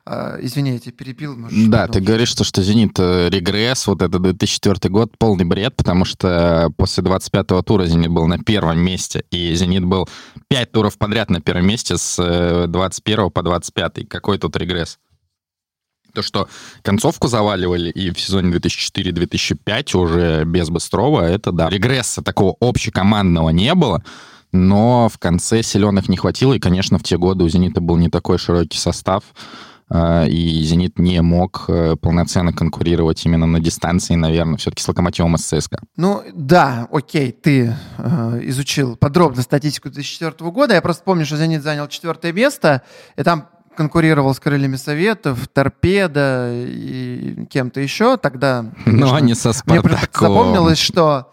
А, 0.05 0.37
извини, 0.41 0.71
я 0.71 0.79
тебя 0.79 0.93
перебил. 0.93 1.37
Да, 1.67 1.87
ты 1.87 1.99
говоришь, 1.99 2.29
что, 2.29 2.43
что 2.43 2.63
«Зенит» 2.63 2.97
э, 2.97 3.29
регресс, 3.29 3.85
вот 3.85 4.01
это 4.01 4.17
2004 4.17 4.91
год, 4.91 5.17
полный 5.17 5.45
бред, 5.45 5.75
потому 5.75 6.05
что 6.05 6.71
после 6.75 7.03
25-го 7.03 7.61
тура 7.61 7.85
«Зенит» 7.85 8.09
был 8.09 8.25
на 8.25 8.39
первом 8.39 8.79
месте, 8.79 9.23
и 9.29 9.53
«Зенит» 9.53 9.85
был 9.85 10.09
5 10.47 10.71
туров 10.71 10.97
подряд 10.97 11.29
на 11.29 11.39
первом 11.39 11.67
месте 11.67 11.97
с 11.97 12.67
21 12.67 13.19
э, 13.19 13.29
по 13.29 13.43
25. 13.43 14.07
Какой 14.09 14.39
тут 14.39 14.55
регресс? 14.57 14.97
То, 16.13 16.23
что 16.23 16.49
концовку 16.81 17.27
заваливали 17.27 17.89
и 17.89 18.11
в 18.11 18.19
сезоне 18.19 18.53
2004-2005 18.57 19.97
уже 19.97 20.43
без 20.45 20.69
Быстрова, 20.69 21.21
это 21.21 21.51
да. 21.51 21.69
Регресса 21.69 22.21
такого 22.21 22.55
общекомандного 22.59 23.51
не 23.51 23.73
было, 23.75 24.03
но 24.51 25.07
в 25.09 25.17
конце 25.19 25.63
силенных 25.63 26.09
не 26.09 26.17
хватило, 26.17 26.53
и, 26.53 26.59
конечно, 26.59 26.97
в 26.97 27.03
те 27.03 27.17
годы 27.17 27.43
у 27.43 27.49
«Зенита» 27.49 27.81
был 27.81 27.97
не 27.97 28.09
такой 28.09 28.39
широкий 28.39 28.77
состав, 28.77 29.23
и 30.29 30.63
«Зенит» 30.63 30.99
не 30.99 31.21
мог 31.21 31.65
э, 31.67 31.95
полноценно 31.99 32.53
конкурировать 32.53 33.25
именно 33.25 33.45
на 33.45 33.59
дистанции, 33.59 34.15
наверное, 34.15 34.57
все-таки 34.57 34.81
с 34.83 34.87
«Локомотивом» 34.87 35.35
из 35.35 35.41
ЦСКА. 35.41 35.79
Ну, 35.97 36.23
да, 36.33 36.87
окей, 36.91 37.31
ты 37.31 37.75
э, 37.97 38.39
изучил 38.43 38.95
подробно 38.95 39.41
статистику 39.41 39.89
2004 39.89 40.49
года. 40.51 40.75
Я 40.75 40.81
просто 40.81 41.03
помню, 41.03 41.25
что 41.25 41.35
«Зенит» 41.35 41.61
занял 41.61 41.87
четвертое 41.89 42.31
место, 42.31 42.83
и 43.17 43.23
там 43.23 43.49
конкурировал 43.75 44.33
с 44.33 44.39
крыльями 44.39 44.75
Советов, 44.75 45.47
Торпеда 45.51 46.51
и 46.53 47.45
кем-то 47.49 47.81
еще. 47.81 48.17
Тогда, 48.17 48.65
конечно, 48.85 49.07
Но 49.07 49.15
они 49.15 49.33
со 49.33 49.53
Спартаком. 49.53 49.89
Мне 49.91 49.99
запомнилось, 50.11 50.77
что 50.77 51.07
а, 51.09 51.27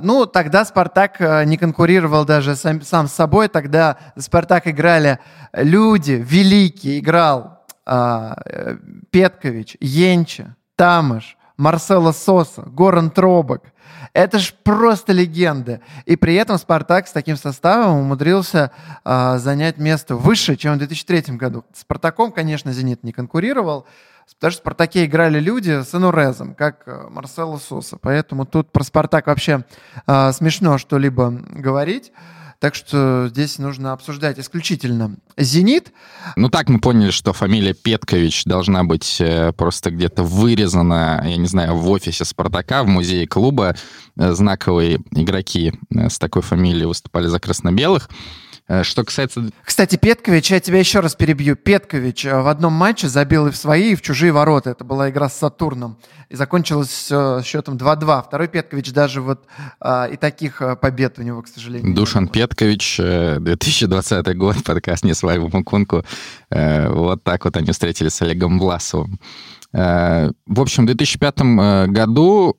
ну, 0.00 0.26
тогда 0.26 0.64
Спартак 0.64 1.20
э, 1.20 1.44
не 1.44 1.56
конкурировал 1.56 2.24
даже 2.24 2.54
сам, 2.54 2.82
сам 2.82 3.08
с 3.08 3.12
собой. 3.12 3.48
Тогда 3.48 3.96
Спартак 4.16 4.68
играли 4.68 5.18
люди 5.52 6.12
великие. 6.12 6.98
Играл 6.98 7.64
а, 7.84 8.36
э, 8.44 8.76
Петкович, 9.10 9.76
Енча, 9.80 10.56
Тамаш, 10.76 11.36
Марсело 11.56 12.12
Соса, 12.12 12.62
Горан 12.62 13.10
Тробок. 13.10 13.72
Это 14.12 14.38
ж 14.38 14.52
просто 14.62 15.12
легенда. 15.12 15.80
И 16.04 16.16
при 16.16 16.34
этом 16.34 16.58
Спартак 16.58 17.08
с 17.08 17.12
таким 17.12 17.36
составом 17.36 18.00
умудрился 18.00 18.70
э, 19.04 19.38
занять 19.38 19.78
место 19.78 20.16
выше, 20.16 20.56
чем 20.56 20.74
в 20.74 20.78
2003 20.78 21.36
году. 21.36 21.64
С 21.72 21.80
Спартаком, 21.80 22.32
конечно, 22.32 22.72
«Зенит» 22.72 23.02
не 23.02 23.12
конкурировал, 23.12 23.86
потому 24.34 24.50
что 24.50 24.60
в 24.60 24.62
«Спартаке» 24.62 25.04
играли 25.04 25.38
люди 25.38 25.82
с 25.82 25.94
энурезом, 25.94 26.54
как 26.54 26.82
э, 26.86 27.06
Марсело 27.10 27.58
Соса. 27.58 27.96
Поэтому 28.00 28.46
тут 28.46 28.72
про 28.72 28.82
«Спартак» 28.84 29.26
вообще 29.26 29.64
э, 30.06 30.32
смешно 30.32 30.78
что-либо 30.78 31.30
говорить. 31.30 32.12
Так 32.62 32.76
что 32.76 33.26
здесь 33.28 33.58
нужно 33.58 33.92
обсуждать 33.92 34.38
исключительно 34.38 35.16
«Зенит». 35.36 35.92
Ну 36.36 36.48
так 36.48 36.68
мы 36.68 36.78
поняли, 36.78 37.10
что 37.10 37.32
фамилия 37.32 37.74
Петкович 37.74 38.44
должна 38.44 38.84
быть 38.84 39.20
э, 39.20 39.52
просто 39.52 39.90
где-то 39.90 40.22
вырезана, 40.22 41.24
я 41.24 41.36
не 41.36 41.48
знаю, 41.48 41.74
в 41.74 41.90
офисе 41.90 42.24
«Спартака», 42.24 42.84
в 42.84 42.86
музее 42.86 43.26
клуба. 43.26 43.74
Э, 44.16 44.32
знаковые 44.32 45.00
игроки 45.10 45.72
с 45.90 46.20
такой 46.20 46.42
фамилией 46.42 46.86
выступали 46.86 47.26
за 47.26 47.40
красно-белых. 47.40 48.08
Э, 48.72 48.84
что 48.84 49.04
касается... 49.04 49.50
Кстати, 49.64 49.96
Петкович, 49.96 50.50
я 50.50 50.58
тебя 50.58 50.78
еще 50.78 51.00
раз 51.00 51.14
перебью. 51.14 51.56
Петкович 51.56 52.24
э, 52.24 52.40
в 52.40 52.48
одном 52.48 52.72
матче 52.72 53.06
забил 53.06 53.48
и 53.48 53.50
в 53.50 53.56
свои, 53.56 53.92
и 53.92 53.94
в 53.94 54.00
чужие 54.00 54.32
ворота. 54.32 54.70
Это 54.70 54.82
была 54.82 55.10
игра 55.10 55.28
с 55.28 55.36
Сатурном. 55.36 55.98
И 56.30 56.36
закончилось 56.36 56.88
все 56.88 57.42
счетом 57.44 57.76
2-2. 57.76 58.24
Второй 58.26 58.48
Петкович 58.48 58.92
даже 58.92 59.20
вот 59.20 59.44
и 59.84 60.16
таких 60.16 60.62
побед 60.80 61.18
у 61.18 61.22
него, 61.22 61.42
к 61.42 61.48
сожалению. 61.48 61.94
Душан 61.94 62.28
Петкович, 62.28 62.96
2020 62.96 64.36
год, 64.38 64.56
подкаст 64.64 65.04
«Не 65.04 65.12
свай 65.12 65.38
в 65.38 65.52
Мукунку». 65.52 66.04
Вот 66.50 67.22
так 67.22 67.44
вот 67.44 67.56
они 67.58 67.72
встретились 67.72 68.14
с 68.14 68.22
Олегом 68.22 68.58
Власовым. 68.58 69.20
В 69.72 70.32
общем, 70.46 70.84
в 70.84 70.86
2005 70.86 71.88
году 71.88 72.56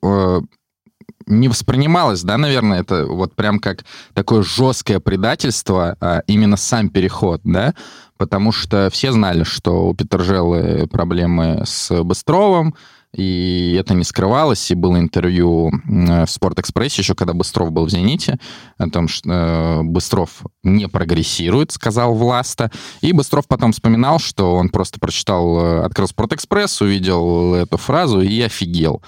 не 1.26 1.48
воспринималось, 1.48 2.22
да, 2.22 2.36
наверное, 2.36 2.80
это 2.80 3.06
вот 3.06 3.34
прям 3.34 3.58
как 3.58 3.84
такое 4.12 4.42
жесткое 4.42 5.00
предательство, 5.00 5.96
а 6.00 6.22
именно 6.26 6.56
сам 6.56 6.90
переход, 6.90 7.40
да, 7.44 7.74
потому 8.16 8.52
что 8.52 8.88
все 8.92 9.12
знали, 9.12 9.44
что 9.44 9.88
у 9.88 9.94
Петержелы 9.94 10.86
проблемы 10.86 11.62
с 11.64 12.02
Быстровым, 12.02 12.74
и 13.14 13.76
это 13.78 13.94
не 13.94 14.04
скрывалось, 14.04 14.70
и 14.70 14.74
было 14.74 14.98
интервью 14.98 15.70
в 15.84 16.26
Спортэкспрессе, 16.26 17.02
еще 17.02 17.14
когда 17.14 17.32
Быстров 17.32 17.70
был 17.70 17.86
в 17.86 17.90
«Зените», 17.90 18.38
о 18.76 18.88
том, 18.90 19.06
что 19.08 19.30
э, 19.30 19.82
Быстров 19.82 20.42
не 20.62 20.88
прогрессирует, 20.88 21.70
сказал 21.70 22.14
Власта. 22.14 22.72
И 23.00 23.12
Быстров 23.12 23.46
потом 23.46 23.72
вспоминал, 23.72 24.18
что 24.18 24.56
он 24.56 24.68
просто 24.68 24.98
прочитал, 24.98 25.58
э, 25.58 25.84
открыл 25.84 26.08
Спортэкспресс, 26.08 26.80
увидел 26.80 27.54
эту 27.54 27.76
фразу 27.76 28.20
и 28.20 28.40
офигел. 28.40 29.02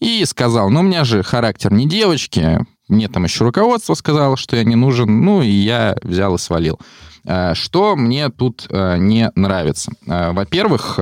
И 0.00 0.24
сказал, 0.24 0.68
ну, 0.70 0.80
у 0.80 0.82
меня 0.82 1.04
же 1.04 1.22
характер 1.22 1.72
не 1.72 1.88
девочки, 1.88 2.66
мне 2.88 3.08
там 3.08 3.24
еще 3.24 3.44
руководство 3.44 3.94
сказало, 3.94 4.36
что 4.36 4.56
я 4.56 4.64
не 4.64 4.74
нужен, 4.74 5.24
ну, 5.24 5.40
и 5.40 5.48
я 5.48 5.96
взял 6.02 6.34
и 6.34 6.38
свалил. 6.38 6.80
Э, 7.24 7.54
что 7.54 7.94
мне 7.94 8.28
тут 8.28 8.66
не 8.70 9.30
нравится? 9.36 9.92
Во-первых, 10.06 10.98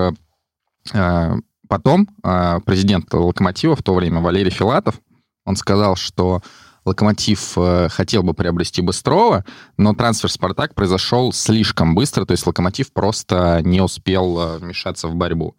Потом 1.71 2.09
а, 2.25 2.59
президент 2.59 3.15
«Локомотива» 3.15 3.77
в 3.77 3.83
то 3.85 3.95
время 3.95 4.21
Валерий 4.21 4.51
Филатов, 4.51 5.01
он 5.45 5.55
сказал, 5.55 5.95
что 5.95 6.43
Локомотив 6.85 7.57
э, 7.57 7.89
хотел 7.89 8.25
бы 8.25 8.35
приобрести 8.35 8.83
Быстрова, 8.83 9.45
но 9.77 9.95
трансфер 9.95 10.33
«Спартак» 10.33 10.75
произошел 10.75 11.33
слишком 11.33 11.95
быстро, 11.95 12.25
то 12.25 12.33
есть 12.33 12.45
Локомотив 12.45 12.93
просто 12.93 13.61
не 13.63 13.81
успел 13.81 14.37
э, 14.41 14.59
вмешаться 14.59 15.07
в 15.07 15.15
борьбу. 15.15 15.55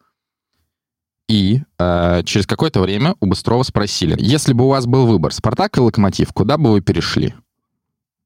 И 1.29 1.61
э, 1.79 2.23
через 2.25 2.45
какое-то 2.45 2.81
время 2.81 3.15
у 3.21 3.27
Быстрова 3.27 3.63
спросили, 3.63 4.17
если 4.19 4.51
бы 4.51 4.65
у 4.65 4.69
вас 4.69 4.87
был 4.87 5.07
выбор 5.07 5.31
«Спартак» 5.33 5.77
и 5.77 5.79
«Локомотив», 5.79 6.33
куда 6.33 6.57
бы 6.57 6.73
вы 6.73 6.81
перешли? 6.81 7.35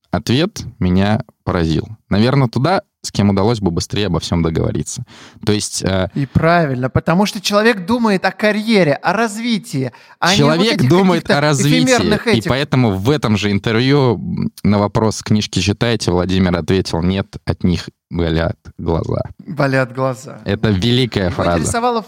Ответ 0.10 0.64
меня 0.80 1.24
поразил. 1.44 1.88
Наверное, 2.10 2.48
туда, 2.48 2.82
с 3.06 3.12
кем 3.12 3.30
удалось 3.30 3.60
бы 3.60 3.72
быстрее 3.72 4.08
обо 4.08 4.20
всем 4.20 4.44
договориться. 4.44 5.04
То 5.46 5.54
есть... 5.54 5.84
Э, 5.84 6.10
и 6.14 6.26
правильно, 6.26 6.90
потому 6.90 7.26
что 7.26 7.42
человек 7.42 7.86
думает 7.86 8.26
о 8.26 8.32
карьере, 8.32 8.94
о 8.94 9.14
развитии. 9.14 9.92
А 10.20 10.36
человек 10.36 10.82
вот 10.82 10.90
думает 10.90 11.30
о 11.32 11.40
развитии. 11.40 12.30
Этих. 12.30 12.46
И 12.46 12.50
поэтому 12.50 12.92
в 12.92 13.10
этом 13.10 13.38
же 13.38 13.52
интервью 13.52 14.22
на 14.64 14.80
вопрос 14.80 15.22
книжки 15.22 15.60
читаете, 15.60 16.12
Владимир 16.12 16.56
ответил, 16.56 17.02
нет, 17.02 17.38
от 17.46 17.64
них 17.64 17.90
болят 18.10 18.58
глаза. 18.78 19.22
Болят 19.40 19.94
глаза. 19.94 20.40
Это 20.46 20.70
великая 20.70 21.26
Его 21.26 21.36
фраза. 21.36 21.60
Интересовало... 21.60 22.06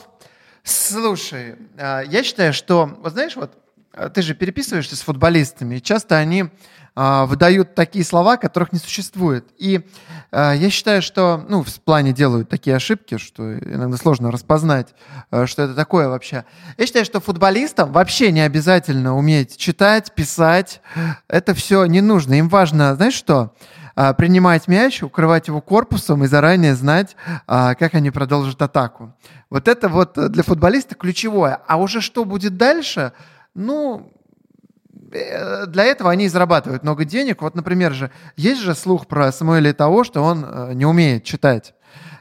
Слушай, 0.64 1.56
а, 1.78 2.02
я 2.02 2.24
считаю, 2.24 2.52
что, 2.52 2.98
вот 3.02 3.14
знаешь, 3.14 3.38
вот 3.38 3.54
а, 3.94 4.10
ты 4.10 4.22
же 4.22 4.36
переписываешься 4.36 4.98
с 4.98 5.02
футболистами, 5.02 5.76
и 5.76 5.82
часто 5.82 6.18
они 6.18 6.50
выдают 6.98 7.76
такие 7.76 8.04
слова, 8.04 8.38
которых 8.38 8.74
не 8.74 8.80
существует. 8.80 9.46
И 9.60 9.82
э, 10.32 10.54
я 10.58 10.70
считаю, 10.72 11.04
что, 11.04 11.46
ну, 11.48 11.62
в 11.62 11.72
плане 11.82 12.12
делают 12.12 12.50
такие 12.50 12.76
ошибки, 12.76 13.20
что 13.20 13.60
иногда 13.60 13.98
сложно 13.98 14.32
распознать, 14.32 14.96
э, 15.30 15.46
что 15.46 15.62
это 15.62 15.76
такое 15.76 16.10
вообще. 16.10 16.44
Я 16.76 16.88
считаю, 16.88 17.06
что 17.06 17.20
футболистам 17.20 17.92
вообще 17.92 18.32
не 18.32 18.42
обязательно 18.42 19.16
уметь 19.16 19.58
читать, 19.58 20.16
писать. 20.16 20.82
Это 21.28 21.54
все 21.54 21.86
не 21.86 22.02
нужно. 22.02 22.34
Им 22.34 22.50
важно, 22.50 22.96
знаешь 22.96 23.14
что? 23.14 23.54
принимать 24.16 24.68
мяч, 24.68 25.02
укрывать 25.02 25.48
его 25.48 25.60
корпусом 25.60 26.24
и 26.24 26.28
заранее 26.28 26.76
знать, 26.76 27.16
как 27.48 27.96
они 27.96 28.12
продолжат 28.12 28.62
атаку. 28.62 29.16
Вот 29.50 29.68
это 29.68 29.90
вот 29.90 30.14
для 30.32 30.44
футболиста 30.44 30.94
ключевое. 30.94 31.60
А 31.68 31.78
уже 31.78 32.00
что 32.00 32.24
будет 32.24 32.58
дальше, 32.58 33.12
ну, 33.56 34.14
для 35.10 35.86
этого 35.86 36.12
они 36.12 36.26
и 36.26 36.30
зарабатывают 36.30 36.84
много 36.84 37.06
денег. 37.06 37.42
Вот, 37.42 37.56
например, 37.56 37.94
же 37.94 38.12
есть 38.36 38.62
же 38.62 38.76
слух 38.76 39.08
про 39.08 39.32
Самуэля 39.32 39.74
того, 39.74 40.04
что 40.04 40.22
он 40.24 40.46
э, 40.46 40.74
не 40.74 40.86
умеет 40.86 41.24
читать 41.24 41.74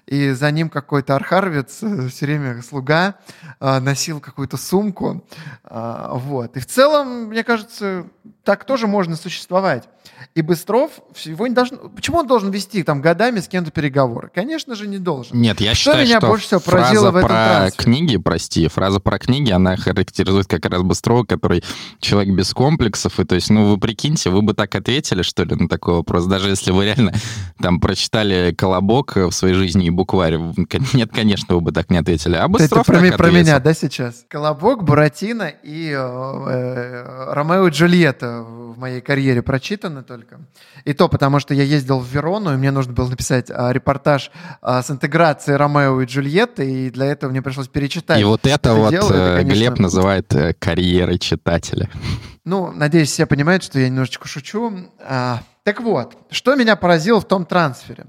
и 0.07 0.31
за 0.31 0.51
ним 0.51 0.69
какой-то 0.69 1.15
архаровец, 1.15 1.83
э, 1.83 2.09
все 2.09 2.27
время 2.27 2.63
слуга, 2.63 3.17
носил 3.61 4.21
какую-то 4.21 4.57
сумку. 4.57 5.25
Вот. 5.69 6.57
И 6.57 6.61
в 6.61 6.67
целом, 6.67 7.25
мне 7.25 7.43
кажется, 7.43 8.07
так 8.45 8.65
тоже 8.65 8.87
можно 8.87 9.17
существовать. 9.17 9.89
И 10.35 10.43
Быстров 10.43 10.93
его 11.25 11.47
не 11.47 11.55
должен... 11.55 11.79
Почему 11.95 12.19
он 12.19 12.27
должен 12.27 12.51
вести 12.51 12.83
там 12.83 13.01
годами 13.01 13.41
с 13.41 13.49
кем-то 13.49 13.71
переговоры? 13.71 14.31
Конечно 14.35 14.75
же, 14.75 14.87
не 14.87 14.99
должен. 14.99 15.39
Нет, 15.39 15.61
я 15.61 15.75
что 15.75 15.91
считаю, 15.91 16.07
меня 16.07 16.19
что 16.19 16.27
больше 16.29 16.47
всего 16.47 16.61
фраза 16.61 17.11
в 17.11 17.17
этом 17.17 17.29
про 17.29 17.29
трансфере? 17.29 17.85
книги, 17.85 18.17
прости, 18.17 18.69
фраза 18.69 19.01
про 19.01 19.19
книги, 19.19 19.51
она 19.51 19.77
характеризует 19.77 20.47
как 20.47 20.65
раз 20.67 20.83
Быстрова, 20.83 21.25
который 21.25 21.65
человек 22.01 22.35
без 22.35 22.53
комплексов. 22.55 23.19
И 23.19 23.25
то 23.25 23.35
есть, 23.35 23.51
ну, 23.51 23.71
вы 23.71 23.79
прикиньте, 23.79 24.31
вы 24.31 24.43
бы 24.43 24.55
так 24.55 24.75
ответили, 24.75 25.23
что 25.23 25.45
ли, 25.45 25.55
на 25.55 25.69
такой 25.69 25.95
вопрос, 25.95 26.27
даже 26.27 26.51
если 26.51 26.71
вы 26.71 26.85
реально 26.85 27.13
там 27.61 27.81
прочитали 27.81 28.55
«Колобок» 28.57 29.17
в 29.17 29.33
своей 29.33 29.55
жизни 29.55 29.87
и 29.87 29.91
букварь. 29.97 30.37
Нет, 30.95 31.11
конечно, 31.13 31.55
вы 31.57 31.61
бы 31.61 31.73
так 31.73 31.91
не 31.91 31.99
ответили. 31.99 32.37
А 32.37 32.49
Это 32.59 32.83
про, 32.85 33.17
про 33.17 33.31
меня, 33.31 33.59
да, 33.59 33.75
сейчас? 33.75 34.25
«Колобок», 34.29 34.85
«Буратино» 34.85 35.49
и 35.63 35.91
э, 35.91 35.97
э, 35.97 37.33
«Ромео 37.33 37.67
и 37.67 37.71
Джульетта» 37.71 38.43
в 38.43 38.79
моей 38.79 39.01
карьере 39.01 39.43
прочитаны 39.43 40.03
только. 40.03 40.39
И 40.85 40.93
то 40.93 41.09
потому, 41.09 41.41
что 41.41 41.55
я 41.55 41.65
ездил 41.65 41.99
в 41.99 42.07
Верону, 42.07 42.53
и 42.53 42.57
мне 42.57 42.71
нужно 42.71 42.93
было 42.93 43.09
написать 43.09 43.51
а, 43.51 43.73
репортаж 43.73 44.31
а, 44.61 44.83
с 44.83 44.91
интеграцией 44.91 45.57
Ромео 45.57 46.01
и 46.03 46.07
Джульетты, 46.07 46.71
и 46.71 46.91
для 46.91 47.07
этого 47.07 47.31
мне 47.31 47.43
пришлось 47.43 47.69
перечитать. 47.69 48.21
И 48.21 48.25
вот 48.25 48.47
это 48.47 48.75
вот 48.75 48.91
дело. 48.91 49.09
это, 49.09 49.15
э, 49.15 49.37
конечно... 49.39 49.59
Глеб 49.59 49.79
называет 49.79 50.33
э, 50.35 50.55
карьерой 50.55 51.19
читателя. 51.19 51.91
Ну, 52.49 52.71
надеюсь, 52.71 53.11
все 53.11 53.27
понимают, 53.27 53.65
что 53.65 53.81
я 53.81 53.89
немножечко 53.89 54.29
шучу. 54.29 54.73
А, 55.01 55.41
так 55.65 55.81
вот, 55.81 56.17
что 56.31 56.55
меня 56.55 56.77
поразило 56.77 57.21
в 57.21 57.27
том 57.27 57.45
трансфере? 57.45 58.07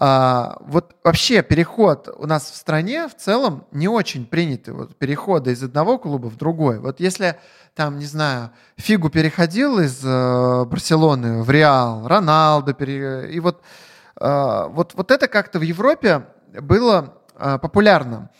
А, 0.00 0.58
вот 0.60 0.94
вообще 1.02 1.42
переход 1.42 2.08
у 2.16 2.26
нас 2.28 2.48
в 2.52 2.54
стране 2.54 3.08
в 3.08 3.16
целом 3.16 3.66
не 3.72 3.88
очень 3.88 4.26
приняты. 4.26 4.72
Вот 4.72 4.96
переходы 4.96 5.50
из 5.50 5.60
одного 5.64 5.98
клуба 5.98 6.26
в 6.26 6.36
другой. 6.36 6.78
Вот 6.78 7.00
если 7.00 7.34
там, 7.74 7.98
не 7.98 8.04
знаю, 8.04 8.50
Фигу 8.76 9.10
переходил 9.10 9.80
из 9.80 10.00
э, 10.04 10.64
Барселоны 10.66 11.42
в 11.42 11.50
Реал, 11.50 12.06
Роналдо 12.06 12.74
пере... 12.74 13.28
и 13.32 13.40
вот, 13.40 13.60
э, 14.20 14.66
вот, 14.70 14.94
вот 14.94 15.10
это 15.10 15.26
как-то 15.26 15.58
в 15.58 15.62
Европе 15.62 16.26
было 16.60 17.14
э, 17.34 17.58
популярно. 17.60 18.30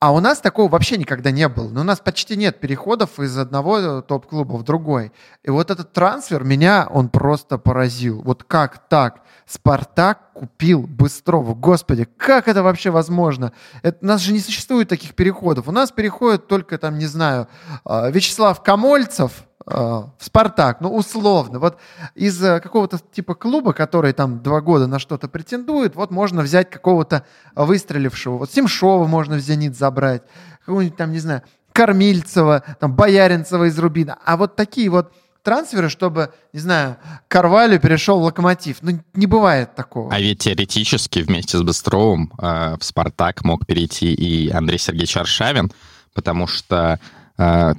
А 0.00 0.12
у 0.12 0.20
нас 0.20 0.40
такого 0.40 0.70
вообще 0.70 0.96
никогда 0.96 1.32
не 1.32 1.48
было. 1.48 1.68
Но 1.70 1.80
у 1.80 1.84
нас 1.84 1.98
почти 1.98 2.36
нет 2.36 2.60
переходов 2.60 3.18
из 3.18 3.36
одного 3.36 4.00
топ-клуба 4.00 4.54
в 4.54 4.62
другой. 4.62 5.12
И 5.42 5.50
вот 5.50 5.72
этот 5.72 5.92
трансфер 5.92 6.44
меня, 6.44 6.86
он 6.88 7.08
просто 7.08 7.58
поразил. 7.58 8.22
Вот 8.22 8.44
как 8.44 8.88
так? 8.88 9.22
Спартак 9.44 10.34
купил 10.34 10.82
Быстрова. 10.82 11.54
Господи, 11.54 12.06
как 12.16 12.46
это 12.46 12.62
вообще 12.62 12.90
возможно? 12.90 13.52
Это, 13.82 13.98
у 14.00 14.06
нас 14.06 14.20
же 14.20 14.32
не 14.32 14.38
существует 14.38 14.88
таких 14.88 15.16
переходов. 15.16 15.66
У 15.66 15.72
нас 15.72 15.90
переходят 15.90 16.46
только 16.46 16.78
там, 16.78 16.96
не 16.96 17.06
знаю, 17.06 17.48
а, 17.84 18.08
Вячеслав 18.10 18.62
Комольцев, 18.62 19.47
в 19.68 20.12
Спартак, 20.18 20.80
ну, 20.80 20.94
условно. 20.94 21.58
Вот 21.58 21.78
из 22.14 22.42
э, 22.42 22.60
какого-то 22.60 22.98
типа 23.12 23.34
клуба, 23.34 23.72
который 23.72 24.12
там 24.12 24.42
два 24.42 24.60
года 24.60 24.86
на 24.86 24.98
что-то 24.98 25.28
претендует, 25.28 25.94
вот 25.94 26.10
можно 26.10 26.42
взять 26.42 26.70
какого-то 26.70 27.24
выстрелившего. 27.54 28.38
Вот 28.38 28.52
Семшова 28.52 29.06
можно 29.06 29.36
в 29.36 29.40
«Зенит» 29.40 29.76
забрать, 29.76 30.22
какого-нибудь 30.60 30.96
там, 30.96 31.12
не 31.12 31.18
знаю, 31.18 31.42
Кормильцева, 31.72 32.64
там, 32.80 32.94
Бояринцева 32.94 33.64
из 33.64 33.78
«Рубина». 33.78 34.18
А 34.24 34.36
вот 34.36 34.56
такие 34.56 34.88
вот 34.90 35.12
трансферы, 35.42 35.88
чтобы, 35.88 36.32
не 36.52 36.60
знаю, 36.60 36.96
Карвалю 37.28 37.78
перешел 37.80 38.20
в 38.20 38.24
Локомотив. 38.24 38.78
Ну, 38.82 39.00
не 39.14 39.26
бывает 39.26 39.74
такого. 39.74 40.12
А 40.12 40.18
ведь 40.18 40.40
теоретически 40.40 41.20
вместе 41.20 41.56
с 41.58 41.62
Быстровым 41.62 42.32
э, 42.38 42.76
в 42.78 42.84
«Спартак» 42.84 43.44
мог 43.44 43.66
перейти 43.66 44.12
и 44.12 44.50
Андрей 44.50 44.78
Сергеевич 44.78 45.16
Аршавин, 45.16 45.70
потому 46.14 46.46
что 46.46 46.98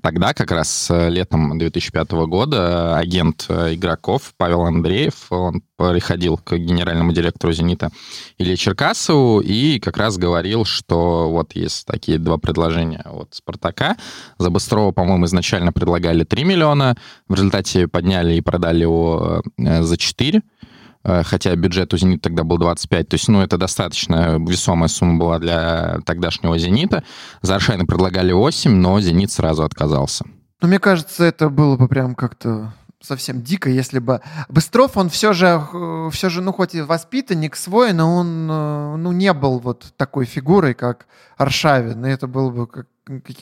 тогда, 0.01 0.34
как 0.34 0.51
раз 0.51 0.89
э, 0.89 1.10
летом 1.10 1.58
2005 1.60 2.12
года, 2.12 2.98
агент 2.98 3.46
э, 3.50 3.74
игроков 3.75 4.34
Павел 4.38 4.62
Андреев, 4.62 5.30
он 5.32 5.62
приходил 5.75 6.38
к 6.38 6.56
генеральному 6.56 7.12
директору 7.12 7.51
«Зенита» 7.51 7.92
Илье 8.38 8.56
Черкасову 8.56 9.42
и 9.42 9.80
как 9.80 9.98
раз 9.98 10.18
говорил, 10.18 10.63
что 10.63 11.30
вот 11.30 11.54
есть 11.54 11.86
такие 11.86 12.20
два 12.20 12.38
предложения 12.38 13.04
от 13.04 13.34
«Спартака». 13.34 13.98
За 14.38 14.50
Быстрова, 14.50 14.92
по-моему, 14.94 15.25
изначально 15.25 15.74
предлагали 15.74 16.24
3 16.24 16.44
миллиона, 16.46 16.96
в 17.28 17.34
результате 17.34 17.89
подняли 17.89 18.36
и 18.36 18.42
продали 18.42 18.82
его 18.82 19.42
за 19.58 19.98
4 19.98 20.39
Э, 20.39 20.69
хотя 21.03 21.56
бюджет 21.56 21.94
у 21.94 21.98
«Зенита» 21.98 22.24
тогда 22.24 22.44
был 22.44 22.58
25, 22.58 23.08
то 23.08 23.15
есть, 23.15 23.27
ну, 23.27 23.41
это 23.41 23.58
достаточно 23.58 24.38
весомая 24.39 24.89
сумма 24.89 25.18
была 25.18 25.39
для 25.39 26.00
тогдашнего 26.06 26.58
«Зенита». 26.58 27.03
За 27.41 27.56
Аршайна 27.56 27.86
предлагали 27.86 28.32
8, 28.32 28.72
но 28.72 29.00
«Зенит» 29.00 29.32
сразу 29.32 29.63
отказался. 29.63 30.25
Ну, 30.62 30.68
мне 30.68 30.79
кажется, 30.79 31.24
это 31.24 31.50
было 31.50 31.77
бы 31.77 31.88
прям 31.88 32.15
как-то 32.15 32.74
совсем 33.01 33.41
дико, 33.41 33.70
если 33.70 34.00
бы... 34.00 34.22
Быстров, 34.50 34.98
он 34.98 35.10
все 35.10 35.34
же, 35.34 35.62
э, 35.74 36.10
все 36.12 36.29
же, 36.29 36.41
ну, 36.41 36.51
хоть 36.51 36.75
и 36.75 36.82
воспитанник 36.82 37.56
свой, 37.56 37.94
но 37.94 38.15
он, 38.15 38.50
э, 38.50 38.96
ну, 38.98 39.12
не 39.12 39.34
был 39.34 39.60
вот 39.60 39.94
такой 39.96 40.25
фигурой, 40.25 40.74
как 40.74 41.08
Аршавин, 41.38 42.06
и 42.06 42.10
это 42.10 42.27
было 42.27 42.50
бы 42.50 42.68
как 42.68 42.88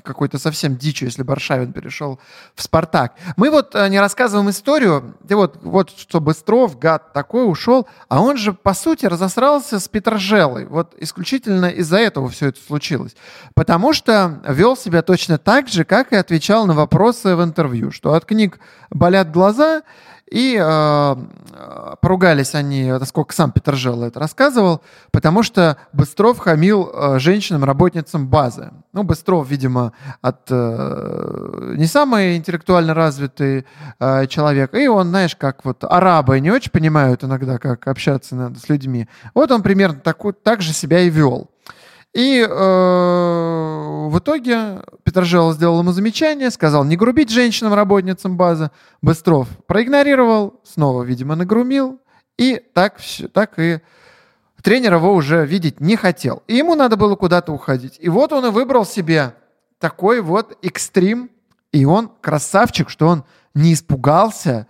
какой-то 0.03 0.37
совсем 0.37 0.77
дичью, 0.77 1.07
если 1.07 1.23
бы 1.23 1.33
Аршавин 1.33 1.73
перешел 1.73 2.19
в 2.55 2.61
«Спартак». 2.61 3.15
Мы 3.35 3.49
вот 3.49 3.75
э, 3.75 3.87
не 3.89 3.99
рассказываем 3.99 4.49
историю, 4.49 5.15
и 5.27 5.33
вот, 5.33 5.57
вот 5.61 5.89
что 5.89 6.21
Быстров, 6.21 6.79
гад 6.79 7.13
такой, 7.13 7.49
ушел, 7.49 7.87
а 8.07 8.21
он 8.21 8.37
же, 8.37 8.53
по 8.53 8.73
сути, 8.73 9.05
разосрался 9.05 9.79
с 9.79 9.87
Петрожелой. 9.87 10.65
Вот 10.65 10.95
исключительно 10.97 11.65
из-за 11.65 11.97
этого 11.97 12.29
все 12.29 12.47
это 12.47 12.59
случилось. 12.65 13.15
Потому 13.55 13.93
что 13.93 14.41
вел 14.47 14.77
себя 14.77 15.01
точно 15.01 15.37
так 15.37 15.67
же, 15.67 15.83
как 15.83 16.13
и 16.13 16.15
отвечал 16.15 16.65
на 16.65 16.73
вопросы 16.73 17.35
в 17.35 17.43
интервью, 17.43 17.91
что 17.91 18.13
от 18.13 18.25
книг 18.25 18.59
болят 18.89 19.31
глаза, 19.31 19.83
и 20.29 20.59
э, 20.61 21.15
поругались 22.01 22.53
они, 22.53 22.81
это 22.83 23.05
сколько 23.05 23.33
сам 23.33 23.51
Петрожело 23.51 24.05
это 24.05 24.19
рассказывал, 24.19 24.81
потому 25.11 25.43
что 25.43 25.77
Быстров 25.93 26.39
хамил 26.39 26.91
э, 26.93 27.19
женщинам-работницам 27.19 28.27
базы. 28.27 28.71
Ну, 28.91 29.03
Быстров, 29.03 29.47
видимо, 29.47 29.93
от 30.21 30.47
э, 30.49 31.73
не 31.77 31.85
самый 31.85 32.35
интеллектуально 32.35 32.93
развитый 32.93 33.65
э, 33.99 34.27
человек. 34.27 34.73
И 34.73 34.87
он, 34.87 35.07
знаешь, 35.07 35.35
как 35.35 35.63
вот 35.63 35.83
арабы 35.83 36.39
не 36.39 36.51
очень 36.51 36.71
понимают 36.71 37.23
иногда, 37.23 37.57
как 37.57 37.87
общаться 37.87 38.35
надо 38.35 38.59
с 38.59 38.67
людьми. 38.67 39.07
Вот 39.33 39.51
он 39.51 39.61
примерно 39.61 39.99
так, 39.99 40.17
так 40.43 40.61
же 40.61 40.73
себя 40.73 40.99
и 40.99 41.09
вел. 41.09 41.49
И 42.13 42.39
э, 42.39 42.47
в 44.07 44.17
итоге 44.17 44.81
Петрожелов 45.03 45.55
сделал 45.55 45.79
ему 45.79 45.91
замечание, 45.91 46.49
сказал 46.49 46.83
не 46.83 46.95
грубить 46.95 47.29
женщинам-работницам 47.29 48.37
базы. 48.37 48.71
Быстров 49.01 49.47
проигнорировал, 49.67 50.59
снова, 50.63 51.03
видимо, 51.03 51.35
нагрумил. 51.35 51.99
И 52.37 52.61
так, 52.73 52.97
так 53.33 53.59
и 53.59 53.81
тренер 54.61 54.95
его 54.95 55.13
уже 55.13 55.45
видеть 55.45 55.79
не 55.79 55.95
хотел. 55.95 56.43
И 56.47 56.55
ему 56.55 56.75
надо 56.75 56.97
было 56.97 57.15
куда-то 57.15 57.51
уходить. 57.51 57.97
И 57.99 58.09
вот 58.09 58.33
он 58.33 58.45
и 58.45 58.49
выбрал 58.49 58.85
себе 58.85 59.35
такой 59.79 60.21
вот 60.21 60.57
экстрим. 60.61 61.29
И 61.71 61.85
он 61.85 62.09
красавчик, 62.21 62.89
что 62.89 63.07
он 63.07 63.23
не 63.53 63.73
испугался, 63.73 64.67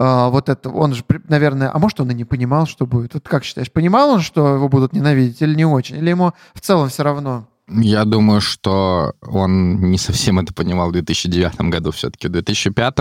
вот 0.00 0.48
это, 0.48 0.70
он 0.70 0.94
же, 0.94 1.04
наверное, 1.28 1.70
а 1.72 1.78
может, 1.78 2.00
он 2.00 2.10
и 2.10 2.14
не 2.14 2.24
понимал, 2.24 2.66
что 2.66 2.86
будет. 2.86 3.12
Вот 3.12 3.28
как 3.28 3.44
считаешь, 3.44 3.70
понимал 3.70 4.10
он, 4.10 4.20
что 4.20 4.54
его 4.54 4.68
будут 4.68 4.94
ненавидеть 4.94 5.42
или 5.42 5.54
не 5.54 5.66
очень? 5.66 5.96
Или 5.98 6.08
ему 6.08 6.32
в 6.54 6.60
целом 6.60 6.88
все 6.88 7.02
равно? 7.02 7.46
Я 7.72 8.04
думаю, 8.04 8.40
что 8.40 9.12
он 9.22 9.90
не 9.90 9.98
совсем 9.98 10.40
это 10.40 10.52
понимал 10.52 10.88
в 10.88 10.92
2009 10.92 11.60
году 11.70 11.92
все-таки. 11.92 12.26
В 12.26 12.32
2005 12.32 12.98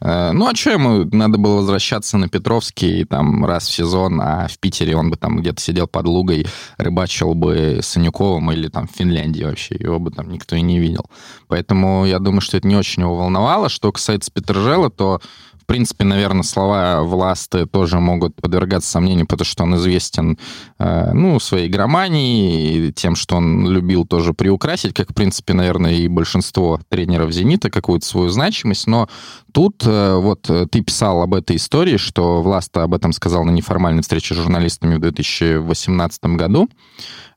э, 0.00 0.32
ну, 0.32 0.48
а 0.48 0.54
что 0.54 0.70
ему? 0.70 1.08
Надо 1.12 1.38
было 1.38 1.56
возвращаться 1.56 2.18
на 2.18 2.28
Петровский 2.28 3.06
там 3.06 3.46
раз 3.46 3.66
в 3.66 3.72
сезон, 3.72 4.20
а 4.20 4.48
в 4.48 4.58
Питере 4.58 4.96
он 4.96 5.08
бы 5.10 5.16
там 5.16 5.38
где-то 5.38 5.62
сидел 5.62 5.86
под 5.86 6.06
лугой, 6.06 6.46
рыбачил 6.76 7.34
бы 7.34 7.78
с 7.80 7.86
Санюковым 7.86 8.52
или 8.52 8.68
там 8.68 8.86
в 8.86 8.94
Финляндии 8.94 9.44
вообще. 9.44 9.76
Его 9.76 9.98
бы 9.98 10.10
там 10.10 10.30
никто 10.30 10.56
и 10.56 10.60
не 10.60 10.78
видел. 10.78 11.06
Поэтому 11.48 12.04
я 12.04 12.18
думаю, 12.18 12.42
что 12.42 12.58
это 12.58 12.68
не 12.68 12.76
очень 12.76 13.02
его 13.02 13.16
волновало. 13.16 13.70
Что 13.70 13.92
касается 13.92 14.30
Петрожела, 14.30 14.90
то 14.90 15.22
в 15.66 15.68
принципе, 15.68 16.04
наверное, 16.04 16.44
слова 16.44 17.02
Власты 17.02 17.66
тоже 17.66 17.98
могут 17.98 18.36
подвергаться 18.36 18.88
сомнению, 18.88 19.26
потому 19.26 19.44
что 19.44 19.64
он 19.64 19.74
известен, 19.74 20.38
э, 20.78 21.10
ну, 21.12 21.40
своей 21.40 21.68
громанией, 21.68 22.92
тем, 22.92 23.16
что 23.16 23.34
он 23.34 23.68
любил 23.68 24.06
тоже 24.06 24.32
приукрасить, 24.32 24.94
как, 24.94 25.10
в 25.10 25.14
принципе, 25.14 25.54
наверное, 25.54 25.94
и 25.94 26.06
большинство 26.06 26.78
тренеров 26.88 27.32
«Зенита», 27.32 27.68
какую-то 27.68 28.06
свою 28.06 28.28
значимость. 28.28 28.86
Но 28.86 29.08
тут 29.50 29.82
э, 29.84 30.14
вот 30.14 30.48
э, 30.48 30.68
ты 30.70 30.82
писал 30.82 31.20
об 31.20 31.34
этой 31.34 31.56
истории, 31.56 31.96
что 31.96 32.42
Власта 32.42 32.84
об 32.84 32.94
этом 32.94 33.12
сказал 33.12 33.44
на 33.44 33.50
неформальной 33.50 34.02
встрече 34.02 34.34
с 34.34 34.36
журналистами 34.36 34.94
в 34.94 35.00
2018 35.00 36.24
году, 36.36 36.68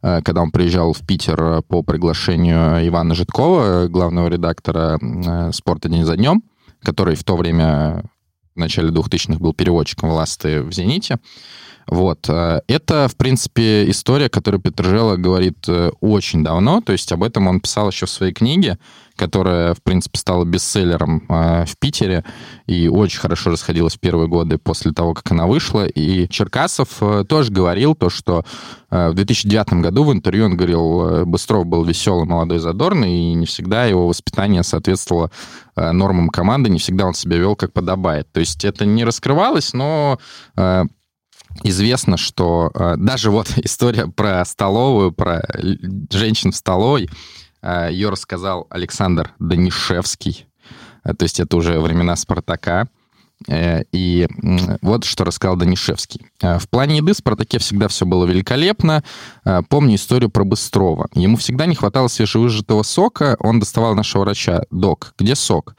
когда 0.01 0.43
он 0.43 0.51
приезжал 0.51 0.93
в 0.93 0.99
Питер 0.99 1.63
по 1.63 1.81
приглашению 1.81 2.87
Ивана 2.87 3.15
Житкова, 3.15 3.87
главного 3.87 4.27
редактора 4.27 4.99
«Спорта 5.51 5.89
день 5.89 6.05
за 6.05 6.15
днем», 6.15 6.43
который 6.83 7.15
в 7.15 7.23
то 7.23 7.35
время 7.35 8.03
в 8.59 8.61
начале 8.61 8.89
2000-х 8.89 9.39
был 9.39 9.53
переводчиком 9.53 10.09
власти 10.09 10.59
в 10.59 10.73
«Зените». 10.73 11.17
Вот. 11.89 12.29
Э, 12.29 12.61
это, 12.67 13.07
в 13.07 13.15
принципе, 13.15 13.89
история, 13.89 14.29
которую 14.29 14.61
Петрожела 14.61 15.15
говорит 15.15 15.67
э, 15.67 15.91
очень 16.01 16.43
давно, 16.43 16.81
то 16.81 16.91
есть 16.91 17.11
об 17.11 17.23
этом 17.23 17.47
он 17.47 17.59
писал 17.59 17.89
еще 17.89 18.05
в 18.05 18.11
своей 18.11 18.31
книге, 18.31 18.77
которая, 19.15 19.73
в 19.73 19.81
принципе, 19.81 20.19
стала 20.19 20.45
бестселлером 20.45 21.25
э, 21.27 21.65
в 21.65 21.77
Питере 21.79 22.23
и 22.67 22.87
очень 22.87 23.19
хорошо 23.19 23.49
расходилась 23.49 23.95
в 23.95 23.99
первые 23.99 24.27
годы 24.27 24.59
после 24.59 24.91
того, 24.91 25.15
как 25.15 25.31
она 25.31 25.47
вышла. 25.47 25.87
И 25.87 26.29
Черкасов 26.29 27.01
тоже 27.27 27.51
говорил 27.51 27.95
то, 27.95 28.09
что 28.09 28.45
в 28.91 29.13
2009 29.13 29.81
году 29.81 30.03
в 30.03 30.13
интервью 30.13 30.45
он 30.45 30.57
говорил, 30.57 31.25
Быстров 31.25 31.65
был 31.65 31.83
веселый, 31.83 32.25
молодой, 32.25 32.59
задорный, 32.59 33.11
и 33.11 33.33
не 33.33 33.45
всегда 33.45 33.85
его 33.85 34.07
воспитание 34.07 34.63
соответствовало 34.63 35.31
нормам 35.75 36.29
команды, 36.29 36.69
не 36.69 36.79
всегда 36.79 37.05
он 37.05 37.13
себя 37.13 37.37
вел 37.37 37.55
как 37.55 37.73
подобает. 37.73 38.31
То 38.31 38.39
есть 38.39 38.63
это 38.65 38.85
не 38.85 39.03
раскрывалось, 39.03 39.73
но 39.73 40.19
известно, 41.63 42.17
что 42.17 42.71
э, 42.73 42.95
даже 42.97 43.31
вот 43.31 43.51
история 43.57 44.07
про 44.07 44.43
столовую, 44.45 45.11
про 45.11 45.43
женщин 46.11 46.51
в 46.51 46.55
столовой, 46.55 47.09
Э, 47.61 47.89
Ее 47.91 48.09
рассказал 48.09 48.67
Александр 48.69 49.33
Данишевский. 49.39 50.45
Э, 51.03 51.13
то 51.13 51.23
есть 51.23 51.39
это 51.39 51.57
уже 51.57 51.79
времена 51.79 52.15
Спартака. 52.15 52.87
И 53.47 54.27
вот 54.81 55.05
что 55.05 55.23
рассказал 55.23 55.55
Данишевский. 55.55 56.25
В 56.41 56.67
плане 56.69 56.97
еды 56.97 57.13
в 57.13 57.15
«Спартаке» 57.15 57.57
всегда 57.59 57.87
все 57.87 58.05
было 58.05 58.25
великолепно. 58.25 59.01
Помню 59.69 59.95
историю 59.95 60.29
про 60.29 60.43
Быстрова. 60.43 61.07
Ему 61.13 61.37
всегда 61.37 61.65
не 61.65 61.73
хватало 61.73 62.09
свежевыжатого 62.09 62.83
сока. 62.83 63.37
Он 63.39 63.61
доставал 63.61 63.95
нашего 63.95 64.23
врача. 64.23 64.63
«Док, 64.71 65.13
где 65.17 65.35
сок?» 65.35 65.77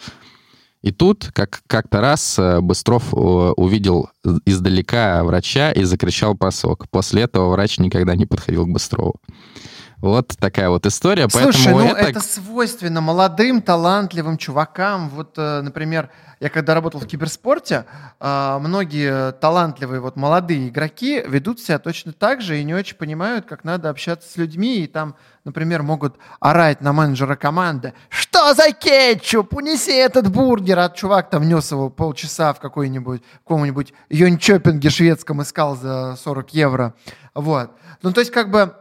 И 0.83 0.93
тут 0.93 1.31
как, 1.33 1.61
как-то 1.67 2.01
раз 2.01 2.39
Быстров 2.63 3.13
увидел 3.13 4.11
издалека 4.47 5.23
врача 5.25 5.73
и 5.73 5.85
закричал 5.85 6.35
про. 6.37 6.89
После 6.91 7.23
этого 7.23 7.51
врач 7.51 7.79
никогда 7.79 8.17
не 8.17 8.27
подходил 8.27 8.65
к 8.67 8.71
Быстрову. 8.71 9.17
Вот 10.01 10.37
такая 10.39 10.71
вот 10.71 10.87
история. 10.87 11.29
Слушай, 11.29 11.73
Поэтому 11.73 11.79
ну 11.79 11.85
это... 11.85 12.11
это 12.11 12.21
свойственно 12.21 13.01
молодым, 13.01 13.61
талантливым 13.61 14.39
чувакам. 14.39 15.11
Вот, 15.11 15.37
например, 15.37 16.11
я 16.41 16.49
когда 16.49 16.73
работал 16.73 17.01
в 17.01 17.07
киберспорте, 17.07 17.85
а, 18.19 18.59
многие 18.61 19.33
талантливые 19.33 20.01
вот 20.01 20.17
молодые 20.17 20.71
игроки 20.71 21.23
ведут 21.27 21.61
себя 21.61 21.79
точно 21.79 22.15
так 22.15 22.41
же 22.41 22.59
и 22.59 22.65
не 22.65 22.73
очень 22.73 22.97
понимают, 22.97 23.45
как 23.45 23.63
надо 23.63 23.91
общаться 23.91 24.27
с 24.27 24.39
людьми, 24.39 24.79
и 24.79 24.87
там, 24.87 25.17
например, 25.45 25.83
могут 25.83 26.17
орать 26.41 26.81
на 26.81 26.95
менеджера 26.95 27.37
команды, 27.37 27.93
что 28.09 28.55
за 28.55 28.73
кетчуп, 28.73 29.53
унеси 29.53 29.93
этот 29.93 30.33
бургер, 30.33 30.79
а 30.79 30.89
чувак 30.89 31.29
там 31.29 31.47
нес 31.47 31.73
его 31.73 31.91
полчаса 31.91 32.55
в 32.55 32.59
какой-нибудь, 32.61 33.23
каком-нибудь 33.45 33.93
йончопинге 34.09 34.89
шведском 34.89 35.43
искал 35.43 35.77
за 35.77 36.17
40 36.17 36.55
евро, 36.55 36.95
вот. 37.35 37.73
Ну, 38.01 38.13
то 38.13 38.21
есть, 38.21 38.33
как 38.33 38.51
бы, 38.51 38.75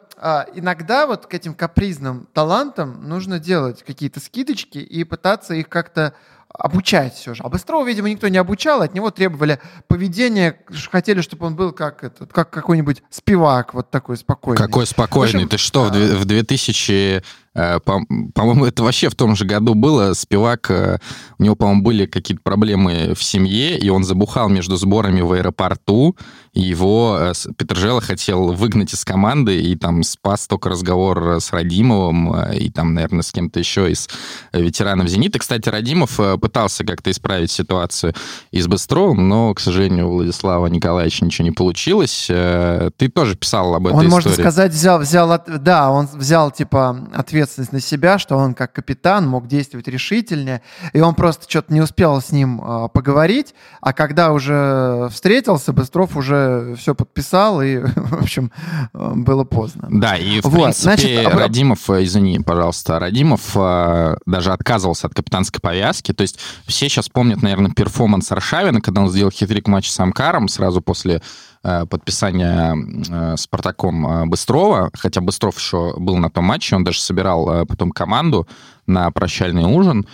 иногда 0.53 1.07
вот 1.07 1.25
к 1.27 1.33
этим 1.33 1.53
капризным 1.53 2.27
талантам 2.33 3.07
нужно 3.07 3.39
делать 3.39 3.83
какие-то 3.83 4.19
скидочки 4.19 4.79
и 4.79 5.03
пытаться 5.03 5.53
их 5.53 5.69
как-то 5.69 6.13
обучать 6.51 7.13
все 7.13 7.35
же. 7.35 7.43
А 7.43 7.49
Быстрова, 7.49 7.85
видимо, 7.85 8.09
никто 8.09 8.27
не 8.27 8.37
обучал, 8.37 8.81
от 8.81 8.93
него 8.93 9.11
требовали 9.11 9.59
поведения, 9.87 10.59
хотели, 10.91 11.21
чтобы 11.21 11.45
он 11.45 11.55
был 11.55 11.71
как, 11.71 12.03
этот, 12.03 12.33
как 12.33 12.49
какой-нибудь 12.49 13.03
спивак, 13.09 13.73
вот 13.73 13.91
такой 13.91 14.17
спокойный. 14.17 14.57
Какой 14.57 14.85
спокойный? 14.85 15.43
общем, 15.43 15.47
Ты 15.47 15.57
что, 15.57 15.85
в 15.85 16.25
2000 16.25 17.23
Э, 17.48 17.48
по-моему, 17.53 18.65
это 18.65 18.83
вообще 18.83 19.09
в 19.09 19.15
том 19.15 19.35
же 19.35 19.45
году 19.45 19.73
было. 19.73 20.13
Спивак, 20.13 20.69
э, 20.69 20.99
у 21.39 21.43
него, 21.43 21.55
по-моему, 21.55 21.81
были 21.81 22.05
какие-то 22.05 22.41
проблемы 22.43 23.13
в 23.15 23.23
семье, 23.23 23.77
и 23.77 23.89
он 23.89 24.03
забухал 24.03 24.49
между 24.49 24.75
сборами 24.77 25.21
в 25.21 25.33
аэропорту, 25.33 26.15
и 26.53 26.61
его 26.61 27.17
э, 27.19 27.33
Петржела 27.57 28.01
хотел 28.01 28.53
выгнать 28.53 28.93
из 28.93 29.03
команды, 29.03 29.59
и 29.61 29.75
там 29.75 30.03
спас 30.03 30.47
только 30.47 30.69
разговор 30.69 31.41
с 31.41 31.51
Радимовым, 31.51 32.51
и 32.53 32.69
там, 32.69 32.93
наверное, 32.93 33.23
с 33.23 33.31
кем-то 33.31 33.59
еще 33.59 33.91
из 33.91 34.07
ветеранов 34.53 35.07
«Зенита». 35.07 35.39
Кстати, 35.39 35.67
Радимов 35.69 36.19
пытался 36.39 36.85
как-то 36.85 37.11
исправить 37.11 37.51
ситуацию 37.51 38.13
и 38.51 38.61
с 38.61 38.67
Быстровым, 38.67 39.27
но, 39.27 39.53
к 39.53 39.59
сожалению, 39.59 40.09
у 40.09 40.13
Владислава 40.13 40.67
Николаевича 40.67 41.25
ничего 41.25 41.45
не 41.45 41.51
получилось. 41.51 42.25
Ты 42.27 43.09
тоже 43.13 43.35
писал 43.35 43.73
об 43.73 43.87
этой 43.87 43.95
он, 43.95 44.07
истории. 44.07 44.11
можно 44.11 44.31
сказать, 44.31 44.71
взял, 44.71 44.99
взял, 44.99 45.41
да, 45.47 45.91
он 45.91 46.07
взял, 46.13 46.51
типа, 46.51 47.07
ответ 47.13 47.38
ответственность 47.41 47.73
на 47.73 47.79
себя, 47.79 48.19
что 48.19 48.35
он 48.35 48.53
как 48.53 48.73
капитан 48.73 49.27
мог 49.27 49.47
действовать 49.47 49.87
решительнее, 49.87 50.61
и 50.93 50.99
он 50.99 51.15
просто 51.15 51.45
что-то 51.49 51.73
не 51.73 51.81
успел 51.81 52.21
с 52.21 52.31
ним 52.31 52.61
э, 52.61 52.89
поговорить, 52.93 53.53
а 53.81 53.93
когда 53.93 54.31
уже 54.31 55.09
встретился, 55.11 55.73
Быстров 55.73 56.15
уже 56.17 56.75
все 56.77 56.95
подписал, 56.95 57.61
и, 57.61 57.77
в 57.95 58.21
общем, 58.21 58.51
было 58.93 59.43
поздно. 59.43 59.87
Да, 59.89 60.15
и, 60.15 60.41
в 60.41 60.45
вот, 60.45 60.63
принципе, 60.63 60.83
значит, 60.83 61.25
об... 61.25 61.37
Радимов, 61.37 61.89
э, 61.89 62.03
извини, 62.03 62.39
пожалуйста, 62.39 62.99
Радимов 62.99 63.55
э, 63.55 64.17
даже 64.25 64.51
отказывался 64.51 65.07
от 65.07 65.13
капитанской 65.13 65.61
повязки, 65.61 66.13
то 66.13 66.21
есть 66.21 66.39
все 66.65 66.89
сейчас 66.89 67.09
помнят, 67.09 67.41
наверное, 67.41 67.71
перформанс 67.71 68.31
Аршавина, 68.31 68.81
когда 68.81 69.01
он 69.01 69.09
сделал 69.09 69.31
хитрик 69.31 69.67
матч 69.67 69.89
с 69.89 69.99
Амкаром 69.99 70.47
сразу 70.47 70.81
после 70.81 71.21
Э, 71.61 71.85
подписания 71.85 72.73
э, 72.73 73.35
Спартаком 73.35 74.07
э, 74.07 74.25
Быстрова, 74.27 74.91
хотя 74.93 75.19
Быстров 75.19 75.57
еще 75.57 75.93
был 75.97 76.15
на 76.15 76.29
том 76.29 76.45
матче, 76.45 76.77
он 76.77 76.85
даже 76.85 77.01
собирал 77.01 77.65
потом 77.67 77.91
команду 77.91 78.47
на 78.89 79.09
прощальный 79.11 79.63
ужин 79.63 80.05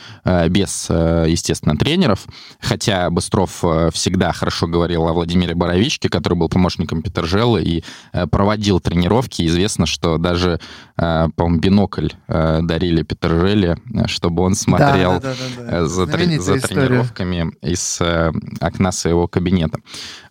без, 0.49 0.89
естественно, 0.89 1.75
тренеров, 1.77 2.25
хотя 2.59 3.09
Быстров 3.09 3.63
всегда 3.93 4.31
хорошо 4.33 4.67
говорил 4.67 5.07
о 5.07 5.13
Владимире 5.13 5.55
Боровичке, 5.55 6.09
который 6.09 6.35
был 6.35 6.49
помощником 6.49 7.01
Петержелы 7.01 7.63
и 7.63 7.83
проводил 8.29 8.79
тренировки. 8.79 9.45
Известно, 9.47 9.85
что 9.85 10.17
даже, 10.17 10.59
по-моему, 10.95 11.59
бинокль 11.59 12.09
дарили 12.27 13.01
Петержеле, 13.03 13.77
чтобы 14.07 14.43
он 14.43 14.55
смотрел 14.55 15.19
да, 15.19 15.33
да, 15.57 15.71
да, 15.71 15.85
за, 15.85 16.05
за 16.05 16.59
тренировками 16.67 17.51
из 17.61 17.99
окна 18.59 18.91
своего 18.91 19.27
кабинета. 19.27 19.79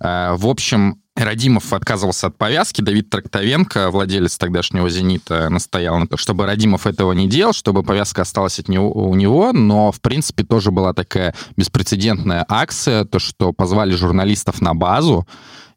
В 0.00 0.46
общем, 0.46 1.00
Радимов 1.16 1.72
отказывался 1.72 2.26
от 2.26 2.36
повязки, 2.36 2.80
Давид 2.80 3.08
Трактовенко, 3.08 3.90
владелец 3.92 4.36
тогдашнего 4.36 4.90
«Зенита», 4.90 5.48
настоял 5.48 5.96
на 5.96 6.08
том, 6.08 6.18
чтобы 6.18 6.44
Радимов 6.44 6.88
этого 6.88 7.12
не 7.12 7.28
делал, 7.28 7.52
чтобы 7.52 7.84
повязка 7.84 8.22
осталась 8.22 8.58
от 8.58 8.68
него, 8.68 8.92
у 8.92 9.14
него, 9.14 9.52
но, 9.52 9.92
в 9.92 10.00
принципе, 10.00 10.42
тоже 10.42 10.72
была 10.72 10.92
такая 10.92 11.32
беспрецедентная 11.56 12.44
акция, 12.48 13.04
то, 13.04 13.20
что 13.20 13.52
позвали 13.52 13.94
журналистов 13.94 14.60
на 14.60 14.74
базу, 14.74 15.28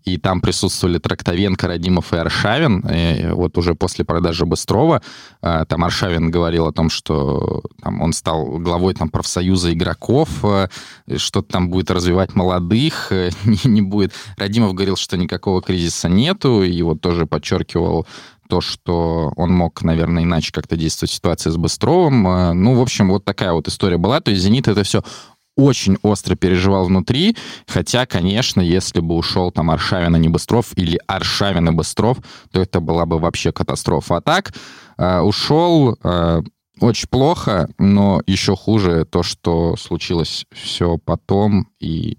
и 0.08 0.18
там 0.18 0.40
присутствовали 0.40 1.00
Трактовенко, 1.00 1.68
Радимов 1.68 2.14
и 2.14 2.16
Аршавин. 2.16 2.80
И 2.90 3.28
вот 3.34 3.58
уже 3.58 3.76
после 3.76 4.06
продажи 4.06 4.46
Быстрова 4.46 5.02
э, 5.42 5.66
там 5.68 5.84
Аршавин 5.84 6.32
говорил 6.32 6.66
о 6.66 6.72
том, 6.72 6.90
что 6.90 7.62
там, 7.82 8.02
он 8.02 8.14
стал 8.14 8.58
главой 8.60 8.94
там, 8.94 9.10
профсоюза 9.10 9.74
игроков, 9.74 10.30
э, 10.44 10.70
что-то 11.18 11.52
там 11.52 11.70
будет 11.70 11.92
развивать 11.92 12.36
молодых, 12.36 13.12
э, 13.12 13.32
не, 13.44 13.60
не 13.70 13.82
будет. 13.82 14.14
Радимов 14.38 14.74
говорил, 14.74 14.96
что 14.96 15.18
никакого 15.18 15.62
кризиса 15.62 16.08
нету, 16.08 16.64
и 16.64 16.82
вот 16.84 17.02
тоже 17.02 17.26
подчеркивал 17.26 18.08
то, 18.48 18.62
что 18.62 19.34
он 19.36 19.52
мог, 19.52 19.84
наверное, 19.84 20.24
иначе 20.24 20.54
как-то 20.54 20.78
действовать 20.78 21.12
в 21.12 21.16
ситуации 21.16 21.50
с 21.50 21.58
Быстровым. 21.58 22.24
Ну, 22.64 22.76
в 22.76 22.82
общем, 22.82 23.10
вот 23.10 23.26
такая 23.26 23.52
вот 23.52 23.68
история 23.68 23.98
была. 23.98 24.22
То 24.22 24.32
есть 24.32 24.42
«Зенит»— 24.42 24.68
это 24.70 24.84
все 24.84 25.04
очень 25.58 25.98
остро 26.04 26.36
переживал 26.36 26.86
внутри, 26.86 27.36
хотя, 27.68 28.06
конечно, 28.06 28.62
если 28.62 29.02
бы 29.02 29.16
ушел 29.16 29.52
там 29.52 29.70
Аршавин 29.72 30.16
и 30.16 30.20
не 30.20 30.30
Быстров 30.30 30.68
или 30.78 31.00
Аршавин 31.08 31.68
и 31.68 31.72
Быстров, 31.72 32.20
то 32.52 32.62
это 32.62 32.80
была 32.80 33.06
бы 33.06 33.20
вообще 33.20 33.52
катастрофа. 33.52 34.18
А 34.18 34.22
так, 34.22 34.54
э, 34.98 35.20
ушел 35.20 35.98
э, 36.02 36.42
очень 36.80 37.10
плохо, 37.10 37.70
но 37.78 38.22
еще 38.28 38.56
хуже 38.56 39.06
то, 39.06 39.24
что 39.24 39.76
случилось 39.76 40.46
все 40.52 40.98
потом, 40.98 41.68
и 41.80 42.18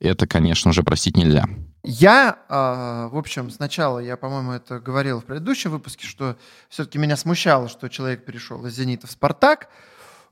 это, 0.00 0.26
конечно 0.26 0.72
же, 0.72 0.82
простить 0.82 1.16
нельзя. 1.16 1.44
Я, 1.84 2.38
э, 2.48 3.08
в 3.12 3.18
общем, 3.18 3.50
сначала, 3.50 3.98
я, 3.98 4.16
по-моему, 4.16 4.52
это 4.52 4.78
говорил 4.78 5.20
в 5.20 5.24
предыдущем 5.24 5.72
выпуске, 5.72 6.06
что 6.06 6.36
все-таки 6.68 6.98
меня 6.98 7.16
смущало, 7.16 7.68
что 7.68 7.88
человек 7.88 8.24
перешел 8.24 8.64
из 8.64 8.74
«Зенита» 8.74 9.06
в 9.06 9.10
«Спартак», 9.10 9.68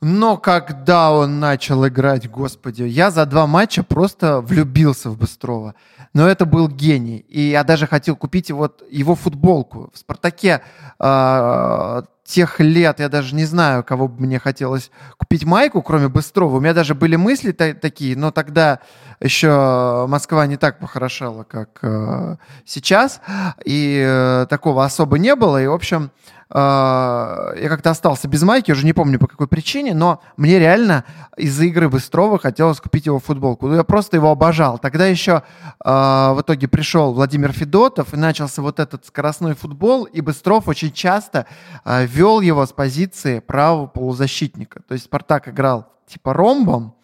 но 0.00 0.38
когда 0.38 1.12
он 1.12 1.40
начал 1.40 1.86
играть, 1.86 2.30
господи, 2.30 2.84
я 2.84 3.10
за 3.10 3.26
два 3.26 3.46
матча 3.46 3.82
просто 3.82 4.40
влюбился 4.40 5.10
в 5.10 5.18
Быстрова. 5.18 5.74
Но 6.14 6.26
это 6.26 6.46
был 6.46 6.68
гений. 6.68 7.18
И 7.28 7.40
я 7.50 7.64
даже 7.64 7.86
хотел 7.86 8.16
купить 8.16 8.50
вот 8.50 8.82
его 8.90 9.14
футболку. 9.14 9.90
В 9.92 9.98
«Спартаке» 9.98 10.62
э, 10.98 12.02
тех 12.24 12.60
лет 12.60 13.00
я 13.00 13.08
даже 13.08 13.34
не 13.34 13.44
знаю, 13.44 13.84
кого 13.84 14.08
бы 14.08 14.22
мне 14.24 14.38
хотелось 14.38 14.90
купить 15.18 15.44
майку, 15.44 15.82
кроме 15.82 16.08
Быстрова. 16.08 16.56
У 16.56 16.60
меня 16.60 16.74
даже 16.74 16.94
были 16.94 17.16
мысли 17.16 17.52
та- 17.52 17.74
такие, 17.74 18.16
но 18.16 18.30
тогда 18.30 18.80
еще 19.20 20.06
Москва 20.08 20.46
не 20.46 20.56
так 20.56 20.78
похорошела, 20.78 21.44
как 21.44 21.78
э, 21.82 22.36
сейчас. 22.64 23.20
И 23.64 24.02
э, 24.04 24.46
такого 24.48 24.84
особо 24.84 25.18
не 25.18 25.36
было. 25.36 25.62
И, 25.62 25.66
в 25.66 25.72
общем, 25.74 26.10
я 26.52 27.66
как-то 27.68 27.90
остался 27.90 28.26
без 28.26 28.42
майки, 28.42 28.72
уже 28.72 28.84
не 28.84 28.92
помню 28.92 29.20
по 29.20 29.28
какой 29.28 29.46
причине, 29.46 29.94
но 29.94 30.20
мне 30.36 30.58
реально 30.58 31.04
из-за 31.36 31.66
игры 31.66 31.88
Быстрова 31.88 32.40
хотелось 32.40 32.80
купить 32.80 33.06
его 33.06 33.20
футболку. 33.20 33.68
Ну, 33.68 33.76
я 33.76 33.84
просто 33.84 34.16
его 34.16 34.30
обожал. 34.30 34.78
Тогда 34.78 35.06
еще 35.06 35.44
а, 35.78 36.34
в 36.34 36.40
итоге 36.40 36.66
пришел 36.66 37.12
Владимир 37.12 37.52
Федотов, 37.52 38.14
и 38.14 38.16
начался 38.16 38.62
вот 38.62 38.80
этот 38.80 39.06
скоростной 39.06 39.54
футбол, 39.54 40.04
и 40.04 40.20
Быстров 40.20 40.66
очень 40.66 40.90
часто 40.90 41.46
а, 41.84 42.02
вел 42.02 42.40
его 42.40 42.66
с 42.66 42.72
позиции 42.72 43.38
правого 43.38 43.86
полузащитника. 43.86 44.82
То 44.88 44.94
есть 44.94 45.04
Спартак 45.04 45.48
играл 45.48 45.86
типа 46.08 46.34
ромбом, 46.34 46.94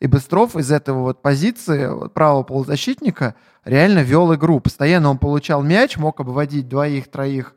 и 0.00 0.08
Быстров 0.08 0.56
из 0.56 0.72
этого 0.72 1.02
вот 1.02 1.22
позиции 1.22 1.86
вот, 1.86 2.12
правого 2.12 2.42
полузащитника 2.42 3.34
реально 3.64 4.00
вел 4.00 4.34
игру. 4.34 4.60
Постоянно 4.60 5.10
он 5.10 5.18
получал 5.18 5.62
мяч, 5.62 5.96
мог 5.96 6.20
обводить 6.20 6.68
двоих-троих 6.68 7.54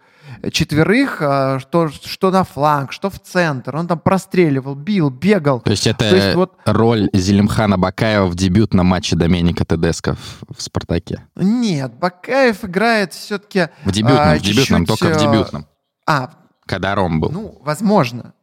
четверых, 0.51 1.21
а, 1.21 1.59
что, 1.59 1.89
что 1.89 2.31
на 2.31 2.43
фланг, 2.43 2.91
что 2.91 3.09
в 3.09 3.19
центр. 3.19 3.75
Он 3.75 3.87
там 3.87 3.99
простреливал, 3.99 4.75
бил, 4.75 5.09
бегал. 5.09 5.61
То 5.61 5.71
есть 5.71 5.87
это 5.87 6.09
То 6.09 6.15
есть 6.15 6.35
вот... 6.35 6.57
роль 6.65 7.09
Зелимхана 7.13 7.77
Бакаева 7.77 8.27
в 8.27 8.35
дебютном 8.35 8.87
матче 8.87 9.15
Доменика 9.15 9.65
Тедеско 9.65 10.15
в, 10.15 10.55
в 10.57 10.61
«Спартаке»? 10.61 11.23
Нет, 11.35 11.93
Бакаев 11.93 12.63
играет 12.63 13.13
все-таки... 13.13 13.69
В 13.83 13.91
дебютном, 13.91 14.29
а, 14.29 14.35
в 14.35 14.41
дебютном, 14.41 14.85
только 14.85 15.05
в 15.05 15.17
э, 15.17 15.19
дебютном. 15.19 15.65
А, 16.05 16.31
когда 16.65 16.95
Ром 16.95 17.19
был. 17.19 17.29
Ну, 17.31 17.57
возможно. 17.61 18.33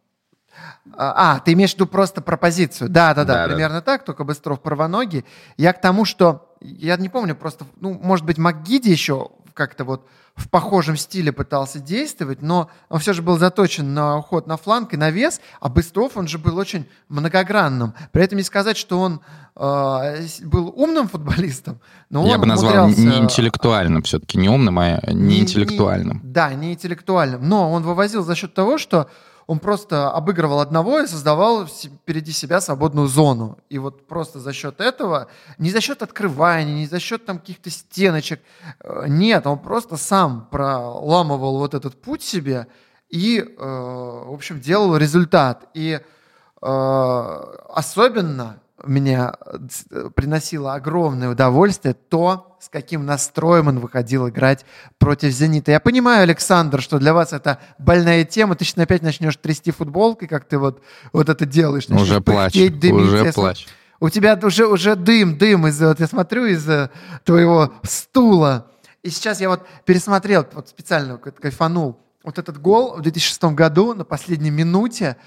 А, 0.96 1.40
ты 1.40 1.52
имеешь 1.52 1.72
в 1.72 1.74
виду 1.74 1.86
просто 1.86 2.22
пропозицию. 2.22 2.88
Да, 2.88 3.14
да, 3.14 3.24
да, 3.24 3.34
Да, 3.34 3.42
да. 3.42 3.48
примерно 3.52 3.82
так, 3.82 4.04
только 4.04 4.24
Быстров 4.24 4.60
правоногий. 4.60 5.24
Я 5.56 5.72
к 5.72 5.80
тому, 5.80 6.04
что 6.04 6.56
я 6.60 6.96
не 6.96 7.08
помню, 7.08 7.34
просто, 7.34 7.66
ну, 7.80 7.98
может 8.02 8.24
быть, 8.24 8.38
МакГиди 8.38 8.88
еще 8.88 9.30
как-то 9.54 9.84
вот 9.84 10.08
в 10.36 10.50
похожем 10.50 10.96
стиле 10.98 11.32
пытался 11.32 11.78
действовать, 11.80 12.42
но 12.42 12.68
он 12.90 13.00
все 13.00 13.14
же 13.14 13.22
был 13.22 13.38
заточен 13.38 13.94
на 13.94 14.18
уход 14.18 14.46
на 14.46 14.56
фланг 14.58 14.92
и 14.92 14.96
на 14.98 15.10
вес, 15.10 15.40
а 15.60 15.68
Быстров, 15.70 16.16
он 16.16 16.28
же 16.28 16.36
был 16.38 16.58
очень 16.58 16.86
многогранным. 17.08 17.94
При 18.12 18.22
этом 18.22 18.36
не 18.36 18.44
сказать, 18.44 18.76
что 18.76 19.00
он 19.00 19.20
э, 19.56 20.26
был 20.44 20.68
умным 20.76 21.08
футболистом, 21.08 21.80
но 22.10 22.26
Я 22.26 22.34
он 22.34 22.40
бы 22.42 22.46
назвал 22.46 22.88
умудрялся- 22.90 23.00
не 23.00 23.18
интеллектуальным 23.18 24.02
все-таки, 24.02 24.36
не 24.38 24.48
умным, 24.50 24.78
а 24.78 25.00
не 25.10 25.40
интеллектуальным. 25.40 26.20
не- 26.22 26.30
да, 26.32 26.52
не 26.52 26.72
интеллектуальным. 26.74 27.48
Но 27.48 27.72
он 27.72 27.82
вывозил 27.82 28.22
за 28.22 28.34
счет 28.34 28.52
того, 28.54 28.76
что 28.78 29.08
он 29.46 29.60
просто 29.60 30.10
обыгрывал 30.10 30.60
одного 30.60 31.00
и 31.00 31.06
создавал 31.06 31.66
впереди 31.66 32.32
себя 32.32 32.60
свободную 32.60 33.06
зону. 33.06 33.58
И 33.68 33.78
вот 33.78 34.06
просто 34.06 34.40
за 34.40 34.52
счет 34.52 34.80
этого, 34.80 35.28
не 35.58 35.70
за 35.70 35.80
счет 35.80 36.02
открывания, 36.02 36.74
не 36.74 36.86
за 36.86 36.98
счет 36.98 37.24
там 37.24 37.38
каких-то 37.38 37.70
стеночек, 37.70 38.40
э, 38.80 39.04
нет, 39.08 39.46
он 39.46 39.58
просто 39.58 39.96
сам 39.96 40.48
проламывал 40.50 41.58
вот 41.58 41.74
этот 41.74 42.00
путь 42.00 42.22
себе 42.22 42.66
и, 43.08 43.38
э, 43.38 43.44
в 43.56 44.32
общем, 44.32 44.60
делал 44.60 44.96
результат. 44.96 45.68
И 45.74 46.00
э, 46.00 46.66
особенно 46.66 48.60
мне 48.84 49.30
э, 49.30 50.10
приносило 50.14 50.74
огромное 50.74 51.30
удовольствие 51.30 51.94
то, 51.94 52.55
с 52.66 52.68
каким 52.68 53.06
настроем 53.06 53.68
он 53.68 53.78
выходил 53.78 54.28
играть 54.28 54.66
против 54.98 55.30
«Зенита». 55.30 55.70
Я 55.70 55.78
понимаю, 55.78 56.24
Александр, 56.24 56.82
что 56.82 56.98
для 56.98 57.14
вас 57.14 57.32
это 57.32 57.60
больная 57.78 58.24
тема. 58.24 58.56
Ты 58.56 58.64
сейчас 58.64 58.76
опять 58.78 59.02
начнешь 59.02 59.36
трясти 59.36 59.70
футболкой, 59.70 60.26
как 60.26 60.46
ты 60.46 60.58
вот, 60.58 60.82
вот 61.12 61.28
это 61.28 61.46
делаешь. 61.46 61.86
начнешь 61.86 62.08
Уже 62.08 62.20
плачь, 62.20 62.54
пыхтеть, 62.54 62.80
дымить. 62.80 63.04
уже 63.04 63.32
плачь. 63.32 63.68
У 64.00 64.10
тебя 64.10 64.36
уже, 64.42 64.66
уже 64.66 64.96
дым, 64.96 65.38
дым 65.38 65.68
из 65.68 65.80
вот 65.80 66.00
я 66.00 66.08
смотрю 66.08 66.46
из 66.46 66.68
э, 66.68 66.90
твоего 67.22 67.72
стула. 67.84 68.66
И 69.04 69.10
сейчас 69.10 69.40
я 69.40 69.48
вот 69.48 69.64
пересмотрел, 69.84 70.44
вот 70.52 70.68
специально 70.68 71.18
кайфанул, 71.18 72.00
вот 72.24 72.40
этот 72.40 72.60
гол 72.60 72.96
в 72.96 73.02
2006 73.02 73.44
году 73.54 73.94
на 73.94 74.04
последней 74.04 74.50
минуте. 74.50 75.18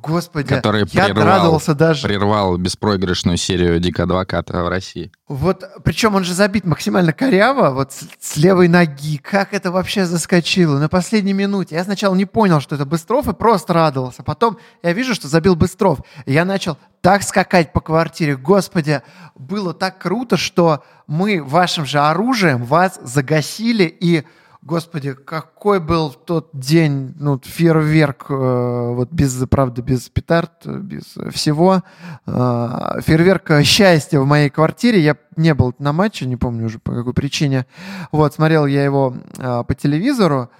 Господи, 0.00 0.48
Который 0.48 0.86
я 0.92 1.04
прервал, 1.06 1.24
радовался 1.24 1.74
даже. 1.74 2.06
прервал 2.06 2.56
беспроигрышную 2.56 3.36
серию 3.36 3.78
Дика 3.80 4.04
Адвоката 4.04 4.62
в 4.62 4.68
России. 4.68 5.10
Вот, 5.28 5.64
причем 5.84 6.14
он 6.14 6.24
же 6.24 6.34
забит 6.34 6.64
максимально 6.64 7.12
коряво, 7.12 7.70
вот 7.70 7.92
с, 7.92 8.06
с 8.20 8.36
левой 8.36 8.68
ноги. 8.68 9.18
Как 9.18 9.54
это 9.54 9.70
вообще 9.70 10.04
заскочило 10.04 10.78
на 10.78 10.88
последней 10.88 11.32
минуте? 11.32 11.74
Я 11.74 11.84
сначала 11.84 12.14
не 12.14 12.26
понял, 12.26 12.60
что 12.60 12.74
это 12.74 12.84
Быстров, 12.84 13.26
и 13.28 13.32
просто 13.32 13.72
радовался. 13.72 14.22
Потом 14.22 14.58
я 14.82 14.92
вижу, 14.92 15.14
что 15.14 15.28
забил 15.28 15.56
Быстров. 15.56 16.00
И 16.26 16.32
я 16.32 16.44
начал 16.44 16.78
так 17.00 17.22
скакать 17.22 17.72
по 17.72 17.80
квартире. 17.80 18.36
Господи, 18.36 19.02
было 19.34 19.72
так 19.74 19.98
круто, 19.98 20.36
что 20.36 20.84
мы 21.06 21.42
вашим 21.42 21.86
же 21.86 21.98
оружием 22.00 22.64
вас 22.64 22.98
загасили 23.02 23.84
и 23.84 24.24
Господи, 24.66 25.12
какой 25.12 25.78
был 25.78 26.10
тот 26.10 26.50
день, 26.52 27.14
ну, 27.20 27.40
фейерверк, 27.40 28.26
э, 28.30 28.94
вот 28.94 29.12
без, 29.12 29.32
правда, 29.48 29.80
без 29.80 30.08
петард, 30.08 30.50
э, 30.64 30.78
без 30.78 31.04
всего. 31.32 31.84
Э, 32.26 32.98
фейерверк 33.00 33.48
э, 33.52 33.62
счастья 33.62 34.18
в 34.18 34.26
моей 34.26 34.50
квартире. 34.50 34.98
Я 34.98 35.16
не 35.36 35.54
был 35.54 35.72
на 35.78 35.92
матче, 35.92 36.26
не 36.26 36.34
помню 36.34 36.66
уже 36.66 36.80
по 36.80 36.92
какой 36.92 37.14
причине. 37.14 37.66
Вот, 38.10 38.34
смотрел 38.34 38.66
я 38.66 38.82
его 38.82 39.14
э, 39.38 39.62
по 39.62 39.72
телевизору. 39.76 40.50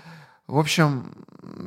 В 0.49 0.59
общем, 0.59 1.13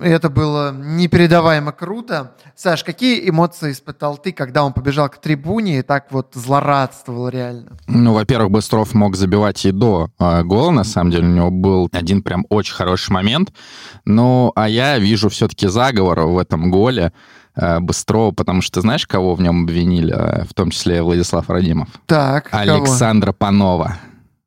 это 0.02 0.30
было 0.30 0.74
непередаваемо 0.74 1.74
круто. 1.74 2.32
Саш, 2.56 2.86
какие 2.86 3.30
эмоции 3.30 3.74
испытал 3.74 4.18
ты, 4.18 4.32
когда 4.32 4.64
он 4.64 4.72
побежал 4.72 5.10
к 5.10 5.18
трибуне 5.18 5.80
и 5.80 5.82
так 5.82 6.12
вот 6.12 6.30
злорадствовал 6.34 7.28
реально? 7.28 7.78
Ну, 7.88 8.14
во-первых, 8.14 8.52
Быстров 8.52 8.94
мог 8.94 9.18
забивать 9.18 9.66
и 9.66 9.72
до 9.72 10.10
э, 10.18 10.44
гола, 10.44 10.72
на 10.72 10.86
самом 10.86 11.12
деле. 11.12 11.28
У 11.28 11.32
него 11.32 11.52
был 11.52 11.90
один 11.92 12.22
прям 12.22 12.46
очень 12.50 12.74
хороший 12.74 13.12
момент. 13.12 13.52
Ну, 14.06 14.54
а 14.56 14.70
я 14.70 14.98
вижу 14.98 15.28
все-таки 15.28 15.68
заговор 15.68 16.22
в 16.22 16.38
этом 16.38 16.72
голе 16.72 17.12
э, 17.56 17.80
Быстрова, 17.82 18.32
потому 18.32 18.62
что 18.62 18.80
знаешь, 18.80 19.06
кого 19.06 19.36
в 19.36 19.42
нем 19.42 19.64
обвинили, 19.64 20.14
э, 20.14 20.46
в 20.46 20.54
том 20.54 20.72
числе 20.72 21.02
Владислав 21.02 21.50
Радимов? 21.50 21.90
Так, 22.06 22.50
кого? 22.50 22.62
Александра 22.62 23.34
Панова. 23.34 23.98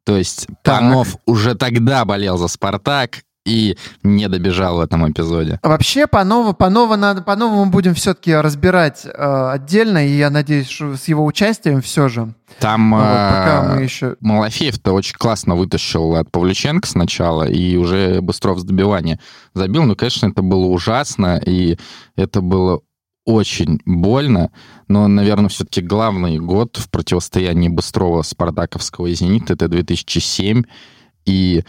То 0.05 0.16
есть 0.16 0.47
Так. 0.62 0.81
Панов 0.81 1.16
уже 1.27 1.55
тогда 1.55 2.05
болел 2.07 2.38
за 2.38 2.49
«Спартак» 2.49 3.23
и 3.44 3.76
не 4.02 4.28
добежал 4.28 4.76
в 4.76 4.81
этом 4.81 5.11
эпизоде. 5.11 5.59
Вообще, 5.62 6.07
по-новому, 6.07 6.55
по-новому 6.55 6.96
надо, 6.96 7.22
по-новому 7.22 7.70
будем 7.70 7.94
все-таки 7.94 8.35
разбирать 8.35 9.05
э, 9.05 9.50
отдельно, 9.52 10.07
и 10.07 10.11
я 10.11 10.31
надеюсь, 10.31 10.68
что 10.68 10.96
с 10.96 11.09
его 11.09 11.24
участием 11.24 11.83
все 11.83 12.09
же. 12.09 12.35
Там 12.61 12.92
Вот, 12.92 13.00
пока 13.00 13.62
э, 13.64 13.74
мы 13.74 13.83
еще... 13.83 14.16
Малафеев-то 14.20 14.92
очень 14.92 15.16
классно 15.16 15.57
вытащил 15.57 16.14
от 16.14 16.31
Павлюченко 16.31 16.87
сначала, 16.87 17.44
и 17.44 17.76
уже 17.76 18.20
Быстров 18.20 18.61
с 18.61 18.64
добивания 18.64 19.18
забил. 19.55 19.85
Ну, 19.85 19.96
конечно, 19.96 20.26
это 20.28 20.42
было 20.42 20.66
ужасно, 20.66 21.40
и 21.44 21.78
это 22.14 22.40
было 22.40 22.81
очень 23.24 23.81
больно, 23.85 24.50
но, 24.88 25.07
наверное, 25.07 25.48
все-таки 25.48 25.81
главный 25.81 26.38
год 26.38 26.76
в 26.76 26.90
противостоянии 26.90 27.68
Быстрова, 27.68 28.22
Спартаковского 28.22 29.07
и 29.07 29.14
Зенита— 29.14 29.52
это 29.55 29.68
2007, 29.68 30.64
и 31.24 31.62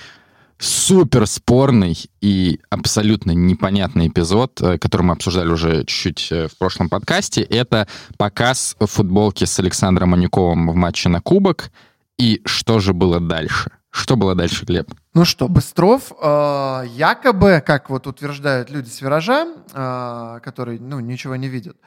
супер 0.64 1.28
спорный 1.28 1.98
и 2.22 2.60
абсолютно 2.70 3.32
непонятный 3.32 4.08
эпизод, 4.08 4.62
э, 4.62 4.78
который 4.78 5.04
мы 5.04 5.14
обсуждали 5.14 5.50
уже 5.50 5.84
чуть-чуть 5.84 6.32
э, 6.32 6.48
в 6.48 6.58
прошлом 6.58 6.90
подкасте, 6.90 7.42
это 7.42 7.88
показ 8.18 8.76
футболки 8.80 9.44
с 9.44 9.60
Александром 9.60 10.10
Манюковым 10.10 10.70
в 10.70 10.76
матче 10.76 11.10
на 11.10 11.20
Кубок, 11.20 11.72
и 12.18 12.42
что 12.46 12.80
же 12.80 12.94
было 12.94 13.20
дальше? 13.20 13.72
Что 13.90 14.16
было 14.16 14.34
дальше, 14.34 14.66
Глеб? 14.66 14.92
Ну 15.14 15.26
что, 15.26 15.48
Быстров 15.48 16.12
э, 16.20 16.84
якобы, 16.96 17.62
как 17.66 17.90
вот 17.90 18.08
утверждают 18.08 18.72
люди 18.72 18.90
с 18.90 19.02
виража, 19.02 19.46
э, 19.74 20.40
которые, 20.42 20.80
ну, 20.80 21.00
ничего 21.00 21.36
не 21.36 21.48
видят, 21.48 21.78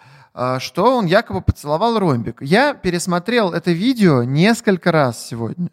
что 0.61 0.97
он 0.97 1.07
якобы 1.07 1.41
поцеловал 1.41 1.99
ромбик. 1.99 2.43
Я 2.43 2.75
пересмотрел 2.75 3.53
это 3.53 3.73
видео 3.73 4.23
несколько 4.23 4.93
раз 4.93 5.27
сегодня 5.27 5.71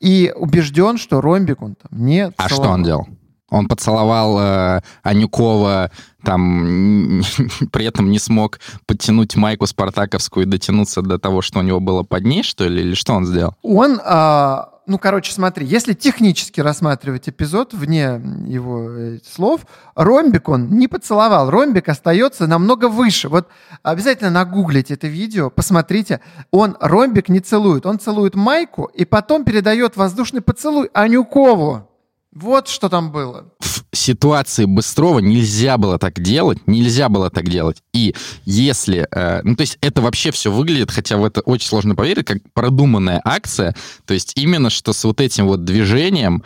и 0.00 0.32
убежден, 0.34 0.98
что 0.98 1.20
ромбик 1.20 1.62
он 1.62 1.74
там 1.74 2.04
не 2.04 2.32
А 2.36 2.48
что 2.48 2.56
целовал. 2.56 2.74
он 2.74 2.82
делал? 2.82 3.08
Он 3.50 3.68
поцеловал 3.68 4.40
э, 4.40 4.80
Анюкова, 5.02 5.90
там 6.24 7.22
при 7.70 7.84
этом 7.84 8.10
не 8.10 8.18
смог 8.18 8.58
подтянуть 8.86 9.36
майку 9.36 9.66
спартаковскую 9.66 10.46
и 10.46 10.48
дотянуться 10.48 11.02
до 11.02 11.18
того, 11.18 11.42
что 11.42 11.60
у 11.60 11.62
него 11.62 11.78
было 11.78 12.02
под 12.02 12.24
ней, 12.24 12.42
что 12.42 12.66
ли, 12.66 12.80
или 12.82 12.94
что 12.94 13.12
он 13.12 13.26
сделал? 13.26 13.54
Он, 13.62 14.00
а, 14.04 14.70
ну, 14.86 14.98
короче, 14.98 15.32
смотри, 15.32 15.66
если 15.66 15.94
технически 15.94 16.60
рассматривать 16.60 17.28
эпизод 17.28 17.72
вне 17.72 18.20
его 18.46 18.90
э, 18.90 19.18
слов, 19.24 19.62
ромбик 19.94 20.48
он 20.48 20.68
не 20.70 20.88
поцеловал. 20.88 21.50
Ромбик 21.50 21.88
остается 21.88 22.46
намного 22.46 22.88
выше. 22.88 23.28
Вот 23.28 23.48
обязательно 23.82 24.30
нагуглите 24.30 24.94
это 24.94 25.06
видео, 25.06 25.48
посмотрите. 25.48 26.20
Он 26.50 26.76
ромбик 26.80 27.28
не 27.30 27.40
целует. 27.40 27.86
Он 27.86 27.98
целует 27.98 28.34
майку 28.34 28.84
и 28.84 29.04
потом 29.04 29.44
передает 29.44 29.96
воздушный 29.96 30.42
поцелуй 30.42 30.90
Анюкову. 30.92 31.88
Вот 32.32 32.68
что 32.68 32.88
там 32.88 33.10
было. 33.10 33.52
Ситуации 33.94 34.64
Быстрова 34.64 35.18
нельзя 35.18 35.78
было 35.78 35.98
так 35.98 36.20
делать, 36.20 36.58
нельзя 36.66 37.08
было 37.08 37.30
так 37.30 37.48
делать. 37.48 37.82
И 37.92 38.14
если, 38.44 39.06
э, 39.10 39.40
ну 39.42 39.56
то 39.56 39.62
есть 39.62 39.78
это 39.80 40.02
вообще 40.02 40.30
все 40.30 40.50
выглядит, 40.50 40.90
хотя 40.90 41.16
в 41.16 41.24
это 41.24 41.40
очень 41.40 41.68
сложно 41.68 41.94
поверить, 41.94 42.26
как 42.26 42.38
продуманная 42.52 43.20
акция, 43.24 43.74
то 44.04 44.14
есть 44.14 44.32
именно 44.36 44.70
что 44.70 44.92
с 44.92 45.04
вот 45.04 45.20
этим 45.20 45.46
вот 45.46 45.64
движением 45.64 46.44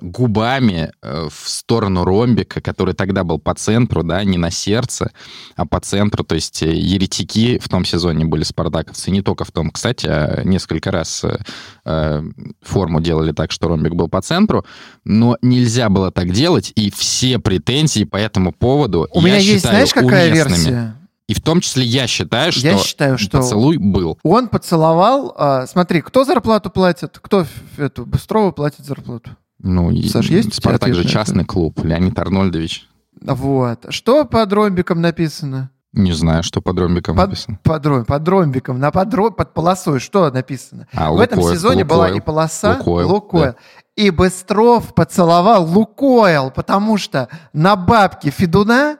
губами 0.00 0.92
э, 1.02 1.28
в 1.30 1.48
сторону 1.48 2.04
ромбика, 2.04 2.60
который 2.60 2.94
тогда 2.94 3.22
был 3.24 3.38
по 3.38 3.54
центру, 3.54 4.02
да, 4.02 4.24
не 4.24 4.38
на 4.38 4.50
сердце, 4.50 5.10
а 5.56 5.66
по 5.66 5.78
центру, 5.80 6.24
то 6.24 6.34
есть 6.34 6.62
э, 6.62 6.72
еретики 6.74 7.58
в 7.58 7.68
том 7.68 7.84
сезоне 7.84 8.24
были 8.24 8.44
спартаковцы, 8.44 9.10
не 9.10 9.20
только 9.22 9.44
в 9.44 9.50
том, 9.52 9.70
кстати, 9.70 10.06
а 10.06 10.42
несколько 10.44 10.90
раз 10.90 11.22
э, 11.24 11.38
э, 11.84 12.22
форму 12.62 13.00
делали 13.00 13.32
так, 13.32 13.52
что 13.52 13.68
ромбик 13.68 13.94
был 13.94 14.08
по 14.08 14.22
центру, 14.22 14.64
но 15.04 15.36
нельзя 15.42 15.88
было 15.88 16.10
так 16.10 16.30
делать, 16.32 16.72
и 16.74 16.90
все 16.90 17.38
претензии 17.38 18.04
по 18.04 18.16
этому 18.16 18.52
поводу 18.52 19.06
У 19.12 19.20
я 19.20 19.26
меня 19.26 19.36
есть, 19.36 19.56
считаю 19.56 19.74
знаешь, 19.74 19.92
какая 19.92 20.30
уместными. 20.30 20.56
версия? 20.56 20.94
И 21.28 21.34
в 21.34 21.42
том 21.42 21.60
числе 21.60 21.84
я 21.84 22.06
считаю, 22.06 22.52
что, 22.52 22.66
Я 22.66 22.78
считаю, 22.78 23.18
что 23.18 23.38
поцелуй 23.38 23.76
был. 23.76 24.18
он 24.22 24.48
поцеловал... 24.48 25.34
а, 25.36 25.66
смотри, 25.66 26.00
кто 26.00 26.24
зарплату 26.24 26.70
платит? 26.70 27.18
Кто 27.20 27.44
эту 27.76 28.06
Быстрова 28.06 28.50
платит 28.50 28.86
зарплату? 28.86 29.36
Ну, 29.60 29.94
Саш, 30.02 30.26
есть 30.30 30.54
Спартак 30.54 30.94
же 30.94 31.00
на 31.00 31.04
это? 31.04 31.08
частный 31.10 31.44
клуб, 31.44 31.80
Леонид 31.84 32.18
Арнольдович. 32.18 32.86
Вот. 33.20 33.86
Что 33.90 34.24
под 34.24 34.52
ромбиком 34.52 35.00
написано? 35.00 35.70
Не 35.92 36.12
знаю, 36.12 36.42
что 36.42 36.60
под 36.60 36.78
ромбиком 36.78 37.16
Под, 37.16 37.30
написано. 37.30 37.58
под, 37.64 37.86
ром- 37.86 38.04
под 38.04 38.28
ромбиком, 38.28 38.78
на 38.78 38.90
под, 38.90 39.08
ро- 39.14 39.32
под 39.32 39.54
полосой 39.54 39.98
что 40.00 40.30
написано? 40.30 40.86
А, 40.92 41.10
В 41.10 41.18
этом 41.18 41.38
Лукойл, 41.38 41.56
сезоне 41.56 41.84
была 41.84 42.04
Лукойл. 42.04 42.18
и 42.18 42.20
полоса 42.24 42.76
Лукойл, 42.78 43.08
Лукойл. 43.08 43.54
И 43.96 44.10
Быстров 44.10 44.94
поцеловал 44.94 45.64
Лукойл, 45.66 46.50
потому 46.52 46.98
что 46.98 47.28
на 47.52 47.74
бабке 47.74 48.30
Федуна 48.30 48.98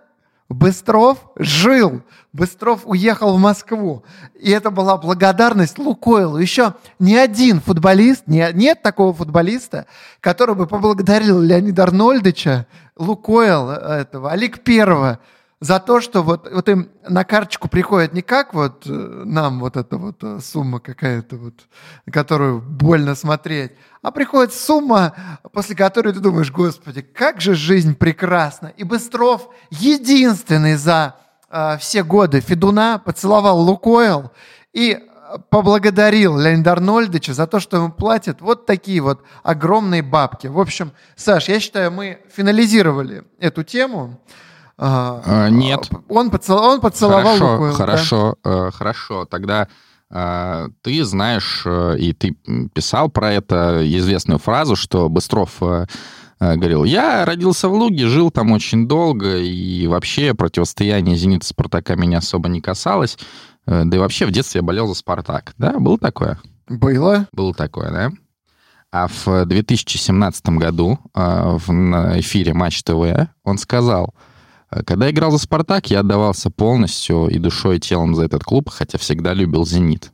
Быстров 0.48 1.18
жил, 1.36 2.02
Быстров 2.32 2.82
уехал 2.84 3.36
в 3.36 3.40
Москву. 3.40 4.02
И 4.38 4.50
это 4.50 4.70
была 4.70 4.96
благодарность 4.96 5.78
Лукойлу. 5.78 6.38
Еще 6.38 6.74
ни 6.98 7.14
один 7.14 7.60
футболист, 7.60 8.22
не, 8.26 8.48
нет 8.54 8.82
такого 8.82 9.12
футболиста, 9.12 9.86
который 10.20 10.54
бы 10.54 10.66
поблагодарил 10.66 11.40
Леонида 11.40 11.82
Арнольдовича, 11.82 12.66
Лукойл 12.96 13.70
этого, 13.70 14.30
Олег 14.30 14.60
Первого, 14.60 15.18
за 15.60 15.80
то, 15.80 16.00
что 16.00 16.22
вот, 16.22 16.48
вот 16.52 16.68
им 16.68 16.90
на 17.08 17.24
карточку 17.24 17.68
приходит 17.68 18.12
не 18.12 18.22
как 18.22 18.54
вот 18.54 18.86
э, 18.86 18.90
нам 18.90 19.58
вот 19.60 19.76
эта 19.76 19.96
вот 19.96 20.22
э, 20.22 20.38
сумма 20.40 20.78
какая-то 20.78 21.36
вот, 21.36 21.54
которую 22.10 22.60
больно 22.60 23.14
смотреть, 23.16 23.72
а 24.02 24.12
приходит 24.12 24.54
сумма, 24.54 25.14
после 25.52 25.74
которой 25.74 26.12
ты 26.12 26.20
думаешь, 26.20 26.52
господи, 26.52 27.02
как 27.02 27.40
же 27.40 27.54
жизнь 27.54 27.96
прекрасна. 27.96 28.68
И 28.76 28.84
Быстров 28.84 29.48
единственный 29.70 30.76
за 30.76 31.16
э, 31.50 31.76
все 31.78 32.04
годы 32.04 32.40
Федуна 32.40 32.98
поцеловал 32.98 33.60
Лукойл 33.60 34.30
и 34.72 34.98
поблагодарил 35.50 36.38
Леонида 36.38 36.72
Арнольдовича 36.72 37.34
за 37.34 37.46
то, 37.46 37.60
что 37.60 37.78
ему 37.78 37.90
платят 37.90 38.40
вот 38.40 38.64
такие 38.64 39.00
вот 39.00 39.22
огромные 39.42 40.02
бабки. 40.02 40.46
В 40.46 40.58
общем, 40.58 40.92
Саш, 41.16 41.48
я 41.48 41.60
считаю, 41.60 41.90
мы 41.90 42.20
финализировали 42.34 43.24
эту 43.38 43.64
тему. 43.64 44.20
А, 44.78 45.48
нет. 45.50 45.90
Он, 46.08 46.30
поцел... 46.30 46.58
он 46.58 46.80
поцеловал 46.80 47.22
хорошо, 47.24 47.52
Лукойл. 47.52 47.72
Хорошо, 47.72 48.36
да? 48.44 48.70
хорошо. 48.70 49.24
Тогда 49.24 49.68
э, 50.08 50.68
ты 50.82 51.04
знаешь, 51.04 51.62
э, 51.66 51.96
и 51.98 52.12
ты 52.12 52.36
писал 52.72 53.08
про 53.08 53.32
это 53.32 53.80
известную 53.84 54.38
фразу, 54.38 54.76
что 54.76 55.08
Быстров 55.08 55.60
э, 55.60 55.86
говорил, 56.38 56.84
я 56.84 57.24
родился 57.24 57.68
в 57.68 57.74
Луге, 57.74 58.06
жил 58.06 58.30
там 58.30 58.52
очень 58.52 58.86
долго, 58.86 59.38
и 59.38 59.88
вообще 59.88 60.32
противостояние 60.32 61.16
«Зенита» 61.16 61.44
«Спартака» 61.44 61.96
меня 61.96 62.18
особо 62.18 62.48
не 62.48 62.60
касалось. 62.60 63.18
Да 63.66 63.96
и 63.96 64.00
вообще 64.00 64.24
в 64.24 64.30
детстве 64.30 64.60
я 64.60 64.62
болел 64.62 64.86
за 64.86 64.94
«Спартак». 64.94 65.54
Да, 65.58 65.78
было 65.78 65.98
такое? 65.98 66.38
Было. 66.68 67.26
Было 67.32 67.52
такое, 67.52 67.90
да? 67.90 68.12
А 68.92 69.08
в 69.08 69.44
2017 69.44 70.46
году 70.50 70.98
в 71.12 71.70
эфире 72.20 72.54
Матч 72.54 72.82
ТВ 72.82 73.28
он 73.44 73.58
сказал, 73.58 74.14
когда 74.84 75.10
играл 75.10 75.30
за 75.30 75.38
«Спартак», 75.38 75.90
я 75.90 76.00
отдавался 76.00 76.50
полностью 76.50 77.28
и 77.28 77.38
душой, 77.38 77.76
и 77.76 77.80
телом 77.80 78.14
за 78.14 78.24
этот 78.24 78.44
клуб, 78.44 78.68
хотя 78.68 78.98
всегда 78.98 79.34
любил 79.34 79.64
«Зенит». 79.64 80.12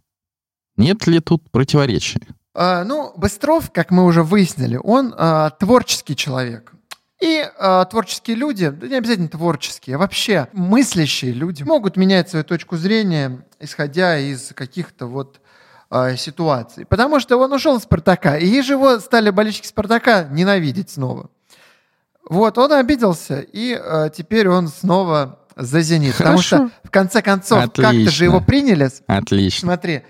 Нет 0.77 1.07
ли 1.07 1.21
тут 1.21 1.51
противоречий? 1.51 2.21
А, 2.55 2.85
ну, 2.85 3.13
Быстров, 3.17 3.71
как 3.73 3.91
мы 3.91 4.05
уже 4.05 4.23
выяснили, 4.23 4.79
он 4.83 5.15
а, 5.17 5.51
творческий 5.51 6.17
человек. 6.17 6.73
И 7.21 7.45
а, 7.59 7.85
творческие 7.85 8.37
люди, 8.37 8.69
да 8.69 8.87
не 8.87 8.97
обязательно 8.97 9.29
творческие, 9.29 9.97
а 9.97 9.99
вообще 9.99 10.49
мыслящие 10.53 11.33
люди 11.33 11.63
могут 11.63 11.97
менять 11.97 12.29
свою 12.29 12.45
точку 12.45 12.77
зрения, 12.77 13.47
исходя 13.61 14.19
из 14.19 14.53
каких-то 14.55 15.07
вот 15.07 15.41
а, 15.91 16.17
ситуаций. 16.17 16.87
Потому 16.87 17.21
что 17.21 17.37
он 17.39 17.53
ушел 17.53 17.77
из 17.77 17.83
«Спартака», 17.83 18.37
и 18.37 18.61
же 18.63 18.75
его 18.75 18.99
стали 18.99 19.31
болельщики 19.31 19.67
«Спартака» 19.67 20.29
ненавидеть 20.31 20.91
снова. 20.91 21.31
Вот, 22.29 22.59
он 22.59 22.73
обиделся, 22.73 23.41
и 23.41 23.79
э, 23.79 24.11
теперь 24.17 24.49
он 24.49 24.69
снова 24.69 25.41
за 25.57 25.83
«Зенит». 25.83 26.15
Хорошо. 26.15 26.25
Потому 26.25 26.43
что, 26.43 26.71
в 26.83 26.91
конце 26.91 27.23
концов, 27.23 27.73
как-то 27.73 28.11
же 28.11 28.25
его 28.25 28.41
приняли. 28.41 28.91
Отлично. 29.07 29.69
Смотри, 29.69 30.03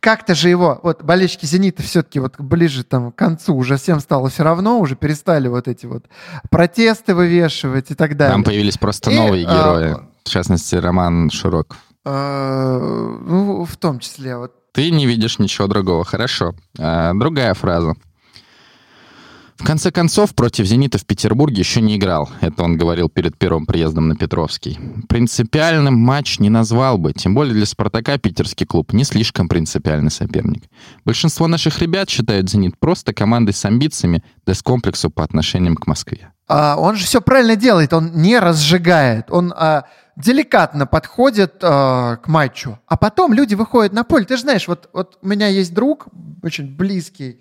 как-то 0.00 0.34
же 0.34 0.48
его, 0.48 0.78
вот 0.82 1.02
болельщики 1.02 1.46
«Зенита» 1.46 1.82
все-таки 1.82 2.20
вот 2.20 2.34
ближе 2.38 2.84
там 2.84 3.12
к 3.12 3.16
концу 3.16 3.54
уже 3.54 3.76
всем 3.76 4.00
стало 4.00 4.28
все 4.28 4.44
равно, 4.44 4.78
уже 4.78 4.96
перестали 4.96 5.48
вот 5.48 5.68
эти 5.68 5.86
вот 5.86 6.04
протесты 6.50 7.14
вывешивать 7.14 7.90
и 7.90 7.94
так 7.94 8.16
далее. 8.16 8.34
Там 8.34 8.44
появились 8.44 8.78
просто 8.78 9.10
и, 9.10 9.16
новые 9.16 9.46
а, 9.46 9.52
герои, 9.52 9.90
а, 9.94 10.08
в 10.24 10.28
частности, 10.28 10.76
Роман 10.76 11.30
Широков. 11.30 11.78
А, 12.04 12.78
ну, 12.78 13.64
в 13.64 13.76
том 13.76 13.98
числе. 13.98 14.36
Вот. 14.36 14.52
Ты 14.72 14.90
не 14.90 15.06
видишь 15.06 15.38
ничего 15.38 15.66
другого, 15.66 16.04
хорошо. 16.04 16.54
А, 16.78 17.12
другая 17.14 17.54
фраза. 17.54 17.94
В 19.58 19.64
конце 19.64 19.90
концов, 19.90 20.36
против 20.36 20.66
«Зенита» 20.66 20.98
в 20.98 21.04
Петербурге 21.04 21.58
еще 21.58 21.80
не 21.80 21.96
играл. 21.96 22.30
Это 22.40 22.62
он 22.62 22.78
говорил 22.78 23.08
перед 23.08 23.36
первым 23.36 23.66
приездом 23.66 24.08
на 24.08 24.14
Петровский. 24.14 24.78
Принципиальным 25.08 25.94
матч 25.94 26.38
не 26.38 26.48
назвал 26.48 26.96
бы, 26.96 27.12
тем 27.12 27.34
более 27.34 27.54
для 27.54 27.66
«Спартака» 27.66 28.18
питерский 28.18 28.66
клуб 28.66 28.92
не 28.92 29.02
слишком 29.02 29.48
принципиальный 29.48 30.12
соперник. 30.12 30.62
Большинство 31.04 31.48
наших 31.48 31.80
ребят 31.80 32.08
считают 32.08 32.48
«Зенит» 32.48 32.78
просто 32.78 33.12
командой 33.12 33.50
с 33.50 33.64
амбициями, 33.64 34.22
да 34.46 34.54
с 34.54 34.62
комплексу 34.62 35.10
по 35.10 35.24
отношениям 35.24 35.74
к 35.74 35.88
Москве. 35.88 36.30
А, 36.46 36.76
он 36.78 36.94
же 36.94 37.04
все 37.04 37.20
правильно 37.20 37.56
делает, 37.56 37.92
он 37.92 38.12
не 38.14 38.38
разжигает, 38.38 39.26
он 39.28 39.52
а, 39.56 39.86
деликатно 40.14 40.86
подходит 40.86 41.56
а, 41.62 42.16
к 42.16 42.28
матчу. 42.28 42.78
А 42.86 42.96
потом 42.96 43.34
люди 43.34 43.56
выходят 43.56 43.92
на 43.92 44.04
поле. 44.04 44.24
Ты 44.24 44.36
же 44.36 44.42
знаешь, 44.42 44.68
вот, 44.68 44.88
вот 44.92 45.18
у 45.20 45.26
меня 45.26 45.48
есть 45.48 45.74
друг, 45.74 46.06
очень 46.44 46.76
близкий, 46.76 47.40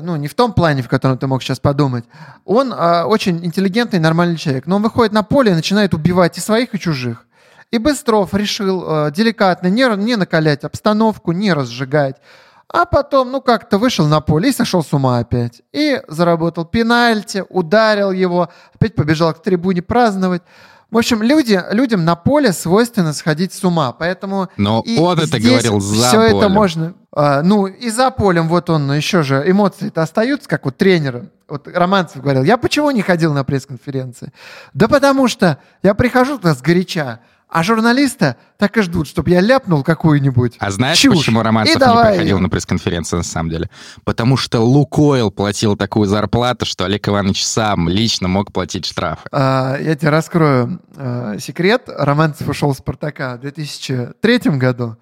ну, 0.00 0.16
не 0.16 0.28
в 0.28 0.34
том 0.34 0.52
плане, 0.52 0.82
в 0.82 0.88
котором 0.88 1.18
ты 1.18 1.26
мог 1.26 1.42
сейчас 1.42 1.60
подумать. 1.60 2.04
Он 2.44 2.72
э, 2.72 3.02
очень 3.04 3.44
интеллигентный, 3.44 3.98
нормальный 3.98 4.36
человек. 4.36 4.66
Но 4.66 4.76
он 4.76 4.82
выходит 4.82 5.12
на 5.12 5.22
поле 5.22 5.52
и 5.52 5.54
начинает 5.54 5.94
убивать 5.94 6.38
и 6.38 6.40
своих, 6.40 6.74
и 6.74 6.78
чужих. 6.78 7.26
И 7.70 7.78
Быстров 7.78 8.34
решил 8.34 8.84
э, 8.86 9.12
деликатно 9.12 9.68
не, 9.68 9.96
не 9.96 10.16
накалять 10.16 10.64
обстановку, 10.64 11.32
не 11.32 11.52
разжигать. 11.52 12.16
А 12.68 12.86
потом, 12.86 13.30
ну, 13.30 13.40
как-то 13.42 13.78
вышел 13.78 14.06
на 14.06 14.20
поле 14.20 14.48
и 14.48 14.52
сошел 14.52 14.82
с 14.82 14.92
ума 14.92 15.18
опять. 15.18 15.62
И 15.72 16.00
заработал 16.08 16.64
пенальти, 16.64 17.44
ударил 17.50 18.12
его, 18.12 18.48
опять 18.74 18.94
побежал 18.94 19.34
к 19.34 19.42
трибуне 19.42 19.82
праздновать. 19.82 20.42
В 20.92 20.98
общем, 20.98 21.22
люди, 21.22 21.58
людям 21.70 22.04
на 22.04 22.16
поле 22.16 22.52
свойственно 22.52 23.14
сходить 23.14 23.54
с 23.54 23.64
ума, 23.64 23.92
поэтому... 23.92 24.50
Но 24.58 24.82
и 24.84 24.98
он 24.98 25.18
это 25.18 25.40
говорил 25.40 25.80
за 25.80 26.08
все 26.08 26.16
полем. 26.18 26.36
это 26.36 26.48
можно... 26.50 26.94
А, 27.14 27.40
ну, 27.42 27.66
и 27.66 27.88
за 27.88 28.10
полем 28.10 28.46
вот 28.46 28.68
он 28.68 28.92
еще 28.92 29.22
же, 29.22 29.42
эмоции-то 29.46 30.02
остаются, 30.02 30.46
как 30.50 30.66
вот 30.66 30.76
тренер. 30.76 31.30
Вот 31.48 31.66
Романцев 31.66 32.20
говорил, 32.20 32.42
я 32.42 32.58
почему 32.58 32.90
не 32.90 33.00
ходил 33.00 33.32
на 33.32 33.42
пресс-конференции? 33.42 34.34
Да 34.74 34.86
потому 34.86 35.28
что 35.28 35.56
я 35.82 35.94
прихожу 35.94 36.36
туда 36.36 36.54
с 36.54 36.60
горяча, 36.60 37.20
а 37.52 37.62
журналисты 37.62 38.36
так 38.56 38.78
и 38.78 38.80
ждут, 38.80 39.06
чтобы 39.06 39.28
я 39.28 39.40
ляпнул 39.40 39.82
какую-нибудь 39.82 40.56
А 40.58 40.70
знаешь, 40.70 40.98
чушь. 40.98 41.18
почему 41.18 41.42
Романцев 41.42 41.76
не 41.76 42.10
приходил 42.10 42.38
на 42.38 42.48
пресс-конференцию 42.48 43.18
на 43.18 43.24
самом 43.24 43.50
деле? 43.50 43.68
Потому 44.04 44.38
что 44.38 44.60
Лукойл 44.60 45.30
платил 45.30 45.76
такую 45.76 46.06
зарплату, 46.06 46.64
что 46.64 46.86
Олег 46.86 47.06
Иванович 47.06 47.44
сам 47.44 47.90
лично 47.90 48.26
мог 48.26 48.52
платить 48.52 48.86
штрафы. 48.86 49.28
А, 49.30 49.76
я 49.78 49.94
тебе 49.94 50.08
раскрою 50.08 50.80
а, 50.96 51.36
секрет. 51.38 51.90
Романцев 51.94 52.48
ушел 52.48 52.74
с 52.74 52.78
«Спартака» 52.78 53.36
в 53.36 53.40
2003 53.40 54.38
году. 54.56 54.96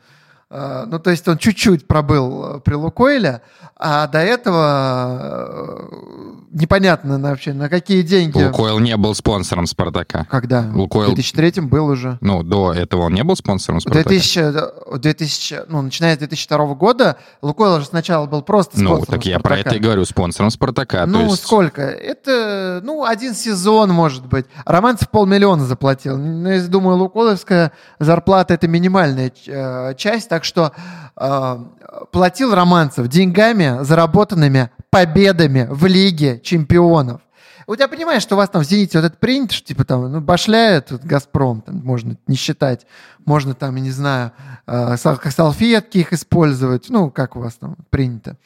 А, 0.52 0.84
ну, 0.86 0.98
то 0.98 1.10
есть 1.10 1.28
он 1.28 1.38
чуть-чуть 1.38 1.86
пробыл 1.86 2.56
э, 2.56 2.60
при 2.60 2.74
Лукойле, 2.74 3.40
а 3.76 4.08
до 4.08 4.18
этого 4.18 5.48
э, 5.48 6.30
непонятно 6.50 7.20
вообще, 7.20 7.52
на 7.52 7.68
какие 7.68 8.02
деньги... 8.02 8.42
Лукойл 8.42 8.80
не 8.80 8.96
был 8.96 9.14
спонсором 9.14 9.66
«Спартака». 9.66 10.26
Когда? 10.28 10.68
Лукойл... 10.74 11.12
В 11.12 11.14
2003 11.14 11.62
был 11.62 11.86
уже. 11.86 12.18
Ну, 12.20 12.42
до 12.42 12.72
этого 12.72 13.02
он 13.02 13.14
не 13.14 13.22
был 13.22 13.36
спонсором 13.36 13.80
«Спартака». 13.80 14.08
2000, 14.08 14.98
2000, 14.98 15.60
ну, 15.68 15.82
начиная 15.82 16.16
с 16.16 16.18
2002 16.18 16.74
года, 16.74 17.16
Лукойл 17.42 17.78
же 17.78 17.86
сначала 17.86 18.26
был 18.26 18.42
просто 18.42 18.76
спонсором 18.76 18.98
Ну, 19.00 19.06
так 19.06 19.24
я 19.26 19.38
«Спартака». 19.38 19.62
про 19.62 19.70
это 19.70 19.76
и 19.76 19.78
говорю, 19.78 20.04
спонсором 20.04 20.50
«Спартака». 20.50 21.06
Ну, 21.06 21.26
есть... 21.26 21.44
сколько? 21.44 21.82
Это, 21.82 22.80
ну, 22.82 23.04
один 23.04 23.34
сезон, 23.34 23.90
может 23.90 24.26
быть. 24.26 24.46
Романцев 24.64 25.10
полмиллиона 25.10 25.64
заплатил. 25.64 26.18
Ну, 26.18 26.50
я 26.50 26.60
думаю, 26.62 26.96
Лукойловская 26.98 27.70
зарплата— 28.00 28.54
это 28.54 28.66
минимальная 28.66 29.32
э, 29.46 29.94
часть, 29.96 30.28
так 30.28 30.39
что 30.44 30.72
э, 31.16 31.64
платил 32.12 32.54
Романцев 32.54 33.08
деньгами, 33.08 33.82
заработанными 33.82 34.70
победами 34.90 35.66
в 35.70 35.86
Лиге 35.86 36.40
чемпионов. 36.40 37.20
Вот 37.66 37.78
я 37.78 37.86
понимаю, 37.86 38.20
что 38.20 38.34
у 38.34 38.38
вас 38.38 38.48
там 38.48 38.62
в 38.62 38.66
«Зените» 38.66 38.98
вот 38.98 39.06
это 39.06 39.16
принято, 39.16 39.54
что 39.54 39.68
типа 39.68 39.84
там, 39.84 40.10
ну, 40.10 40.20
башляет 40.20 40.90
вот, 40.90 41.04
«Газпром», 41.04 41.60
там, 41.60 41.76
можно 41.84 42.16
не 42.26 42.34
считать, 42.34 42.84
можно 43.24 43.54
там, 43.54 43.76
я 43.76 43.82
не 43.82 43.92
знаю, 43.92 44.32
э, 44.66 44.96
салфетки 44.96 45.98
их 45.98 46.12
использовать, 46.12 46.88
ну, 46.88 47.10
как 47.10 47.36
у 47.36 47.40
вас 47.40 47.54
там 47.54 47.76
принято. 47.90 48.36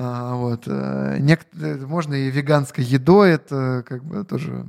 Вот. 0.00 0.62
Э, 0.66 1.16
Нек... 1.18 1.40
Можно 1.52 2.14
и 2.14 2.30
веганской 2.30 2.84
едой 2.84 3.32
это 3.32 3.82
как 3.86 4.04
бы 4.04 4.24
тоже 4.24 4.64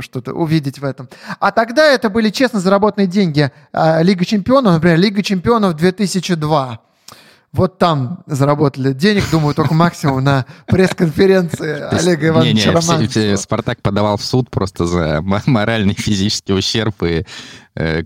что-то 0.00 0.32
увидеть 0.32 0.78
в 0.78 0.84
этом. 0.84 1.08
А 1.40 1.50
тогда 1.50 1.86
это 1.86 2.08
были 2.08 2.30
честно 2.30 2.60
заработанные 2.60 3.08
деньги. 3.08 3.50
А, 3.72 4.02
Лига 4.02 4.24
чемпионов, 4.24 4.74
например, 4.74 4.98
Лига 4.98 5.22
чемпионов 5.22 5.74
2002 5.74 6.80
вот 7.52 7.78
там 7.78 8.22
заработали 8.26 8.92
денег, 8.92 9.24
думаю, 9.30 9.54
только 9.54 9.74
максимум 9.74 10.22
на 10.22 10.46
пресс-конференции 10.66 11.80
Олега 11.92 12.28
Ивановича 12.28 12.72
Романцева. 12.72 13.36
Спартак 13.36 13.82
подавал 13.82 14.16
в 14.16 14.24
суд 14.24 14.50
просто 14.50 14.86
за 14.86 15.20
моральный 15.20 15.94
физический 15.94 16.52
ущерб 16.52 17.02
и 17.02 17.06
э, 17.06 17.24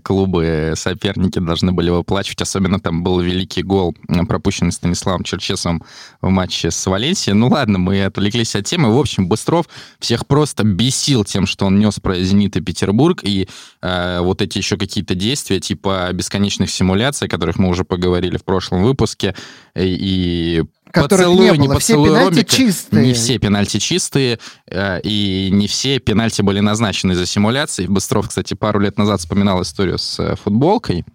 клубы 0.03 0.73
соперники 0.75 1.39
должны 1.39 1.71
были 1.71 1.89
выплачивать. 1.89 2.41
Особенно 2.41 2.79
там 2.79 3.03
был 3.03 3.19
великий 3.19 3.63
гол, 3.63 3.95
пропущенный 4.27 4.71
Станиславом 4.71 5.23
Черчесовым 5.23 5.83
в 6.21 6.29
матче 6.29 6.71
с 6.71 6.85
Валенсией. 6.85 7.35
Ну 7.35 7.47
ладно, 7.47 7.77
мы 7.79 8.03
отвлеклись 8.03 8.55
от 8.55 8.65
темы. 8.65 8.95
В 8.95 8.99
общем, 8.99 9.27
Быстров 9.27 9.67
всех 9.99 10.27
просто 10.27 10.63
бесил 10.63 11.23
тем, 11.23 11.45
что 11.45 11.65
он 11.65 11.79
нес 11.79 11.99
про 11.99 12.15
«Зенит» 12.19 12.55
и 12.57 12.61
Петербург, 12.61 13.21
и 13.23 13.47
э, 13.81 14.19
вот 14.21 14.41
эти 14.41 14.57
еще 14.57 14.77
какие-то 14.77 15.15
действия 15.15 15.59
типа 15.59 16.09
бесконечных 16.13 16.69
симуляций, 16.69 17.27
о 17.27 17.29
которых 17.29 17.57
мы 17.57 17.69
уже 17.69 17.83
поговорили 17.83 18.37
в 18.37 18.43
прошлом 18.43 18.83
выпуске, 18.83 19.35
и 19.75 20.63
которых 20.95 21.25
поцелуй, 21.27 21.57
не 21.57 21.67
было. 21.67 21.73
Не 21.73 21.79
все 21.79 21.93
пенальти 21.93 22.35
Ромика. 22.35 22.55
чистые. 22.55 23.05
Не 23.05 23.13
все 23.13 23.37
пенальти 23.37 23.77
чистые, 23.77 24.39
э, 24.67 25.01
и 25.01 25.49
не 25.51 25.67
все 25.67 25.99
пенальти 25.99 26.41
были 26.41 26.59
назначены 26.59 27.11
из-за 27.11 27.25
симуляции. 27.25 27.87
Быстров, 27.87 28.29
кстати, 28.29 28.53
пару 28.53 28.79
лет 28.79 28.97
назад 28.97 29.19
вспоминал 29.19 29.61
историю 29.61 29.97
с 29.97 30.19
э, 30.19 30.35
футболкой. 30.35 31.05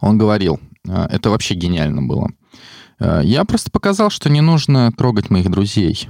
Он 0.00 0.18
говорил, 0.18 0.60
э, 0.86 1.06
это 1.10 1.30
вообще 1.30 1.54
гениально 1.54 2.02
было. 2.02 2.30
Я 3.22 3.44
просто 3.44 3.70
показал, 3.70 4.10
что 4.10 4.28
не 4.28 4.40
нужно 4.40 4.90
трогать 4.90 5.30
моих 5.30 5.48
друзей. 5.50 6.08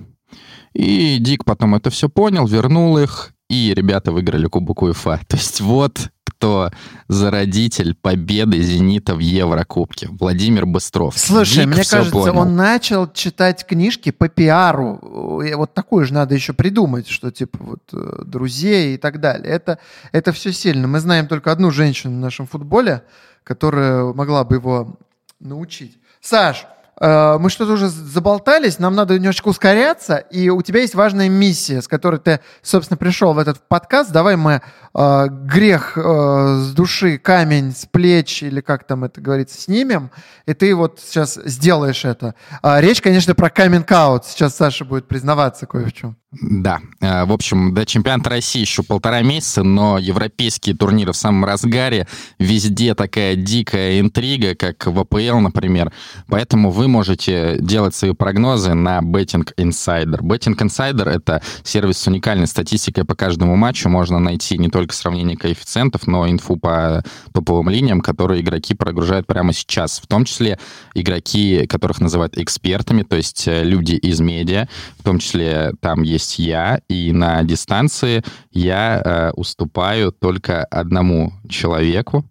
И 0.72 1.18
Дик 1.18 1.44
потом 1.44 1.74
это 1.74 1.90
все 1.90 2.08
понял, 2.08 2.46
вернул 2.46 2.96
их, 2.96 3.32
и 3.50 3.74
ребята 3.74 4.12
выиграли 4.12 4.46
Кубок 4.46 4.82
УЕФА. 4.82 5.20
То 5.26 5.36
есть 5.36 5.60
вот 5.60 6.08
кто 6.38 6.70
зародитель 7.08 7.96
победы 7.96 8.62
«Зенита» 8.62 9.16
в 9.16 9.18
Еврокубке. 9.18 10.08
Владимир 10.08 10.66
Быстров. 10.66 11.18
Слушай, 11.18 11.64
Дик 11.64 11.66
мне 11.66 11.84
кажется, 11.84 12.12
понял. 12.12 12.38
он 12.38 12.54
начал 12.54 13.10
читать 13.12 13.66
книжки 13.66 14.12
по 14.12 14.28
пиару. 14.28 15.40
И 15.44 15.52
вот 15.54 15.74
такую 15.74 16.06
же 16.06 16.14
надо 16.14 16.36
еще 16.36 16.52
придумать, 16.52 17.08
что 17.08 17.32
типа 17.32 17.58
вот 17.60 17.82
э, 17.92 18.22
друзей 18.24 18.94
и 18.94 18.98
так 18.98 19.18
далее. 19.18 19.52
Это, 19.52 19.80
это 20.12 20.30
все 20.30 20.52
сильно. 20.52 20.86
Мы 20.86 21.00
знаем 21.00 21.26
только 21.26 21.50
одну 21.50 21.72
женщину 21.72 22.16
в 22.16 22.20
нашем 22.20 22.46
футболе, 22.46 23.02
которая 23.42 24.12
могла 24.12 24.44
бы 24.44 24.56
его 24.56 24.96
научить. 25.40 25.98
Саш, 26.20 26.66
Э, 27.00 27.38
мы 27.38 27.50
что-то 27.50 27.72
уже 27.72 27.88
заболтались, 27.88 28.78
нам 28.78 28.94
надо 28.94 29.14
немножечко 29.14 29.48
ускоряться, 29.48 30.16
и 30.16 30.48
у 30.48 30.60
тебя 30.62 30.80
есть 30.80 30.94
важная 30.94 31.28
миссия, 31.28 31.80
с 31.80 31.88
которой 31.88 32.18
ты, 32.18 32.40
собственно, 32.62 32.96
пришел 32.96 33.32
в 33.34 33.38
этот 33.38 33.60
подкаст. 33.68 34.10
Давай 34.10 34.36
мы 34.36 34.62
э, 34.98 35.28
грех 35.30 35.96
э, 35.96 36.00
с 36.00 36.72
души, 36.72 37.18
камень 37.18 37.72
с 37.72 37.86
плеч, 37.86 38.42
или 38.42 38.60
как 38.60 38.86
там 38.86 39.04
это 39.04 39.20
говорится, 39.20 39.60
снимем, 39.60 40.10
и 40.46 40.54
ты 40.54 40.74
вот 40.74 41.00
сейчас 41.04 41.38
сделаешь 41.44 42.04
это. 42.04 42.34
Э, 42.62 42.80
речь, 42.80 43.00
конечно, 43.00 43.34
про 43.34 43.50
каминг-аут. 43.50 44.26
Сейчас 44.26 44.56
Саша 44.56 44.84
будет 44.84 45.06
признаваться 45.06 45.66
кое 45.66 45.86
в 45.86 45.92
чем. 45.92 46.16
Да, 46.30 46.80
э, 47.00 47.24
в 47.24 47.32
общем, 47.32 47.72
до 47.72 47.86
чемпионата 47.86 48.28
России 48.28 48.60
еще 48.60 48.82
полтора 48.82 49.22
месяца, 49.22 49.62
но 49.62 49.96
европейские 49.96 50.76
турниры 50.76 51.12
в 51.12 51.16
самом 51.16 51.46
разгаре, 51.46 52.06
везде 52.38 52.94
такая 52.94 53.34
дикая 53.34 53.98
интрига, 54.00 54.54
как 54.54 54.86
в 54.86 55.00
АПЛ, 55.00 55.38
например. 55.38 55.90
Поэтому 56.26 56.70
вы 56.70 56.86
можете 56.86 57.56
делать 57.60 57.94
свои 57.94 58.12
прогнозы 58.12 58.74
на 58.74 58.98
Betting 58.98 59.54
Insider. 59.56 60.20
Betting 60.20 60.56
Insider— 60.58 61.08
это 61.10 61.40
сервис 61.62 61.96
с 61.96 62.06
уникальной 62.06 62.46
статистикой 62.46 63.06
по 63.06 63.14
каждому 63.14 63.56
матчу. 63.56 63.88
Можно 63.88 64.18
найти 64.18 64.58
не 64.58 64.68
только 64.68 64.87
сравнение 64.92 65.36
коэффициентов, 65.36 66.06
но 66.06 66.28
инфу 66.28 66.56
по 66.56 67.02
топовым 67.32 67.68
линиям, 67.68 68.00
которые 68.00 68.40
игроки 68.40 68.74
прогружают 68.74 69.26
прямо 69.26 69.52
сейчас. 69.52 70.00
В 70.00 70.06
том 70.06 70.24
числе 70.24 70.58
игроки, 70.94 71.66
которых 71.66 72.00
называют 72.00 72.36
экспертами, 72.38 73.02
то 73.02 73.16
есть 73.16 73.46
э, 73.48 73.64
люди 73.64 73.94
из 73.94 74.20
медиа. 74.20 74.68
В 74.98 75.04
том 75.04 75.18
числе 75.18 75.72
там 75.80 76.02
есть 76.02 76.38
я, 76.38 76.80
и 76.88 77.12
на 77.12 77.42
дистанции 77.42 78.22
я 78.52 79.02
э, 79.04 79.30
уступаю 79.34 80.12
только 80.12 80.64
одному 80.64 81.32
человеку. 81.48 82.24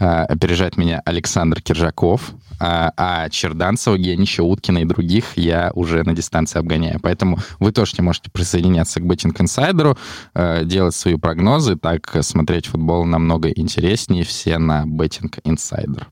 Э, 0.00 0.24
опережает 0.24 0.78
меня 0.78 1.02
Александр 1.04 1.60
Киржаков, 1.60 2.32
а, 2.58 2.90
а 2.96 3.28
Черданцева, 3.28 3.98
Генича, 3.98 4.42
Уткина 4.42 4.78
и 4.78 4.84
других 4.84 5.36
я 5.36 5.70
уже 5.74 6.02
на 6.04 6.14
дистанции 6.14 6.58
обгоняю. 6.58 6.98
Поэтому 7.00 7.38
вы 7.58 7.70
тоже 7.70 7.92
можете 8.02 8.30
присоединяться 8.30 9.00
к 9.00 9.04
Betting 9.04 9.36
Insider, 9.36 9.98
э, 10.34 10.64
делать 10.64 10.94
свои 10.94 11.16
прогнозы, 11.16 11.76
так 11.76 12.16
смотреть 12.22 12.66
футбол 12.66 13.04
намного 13.04 13.50
интереснее. 13.50 14.24
Все 14.24 14.58
на 14.58 14.84
Betting 14.84 15.38
Insider. 15.44 16.04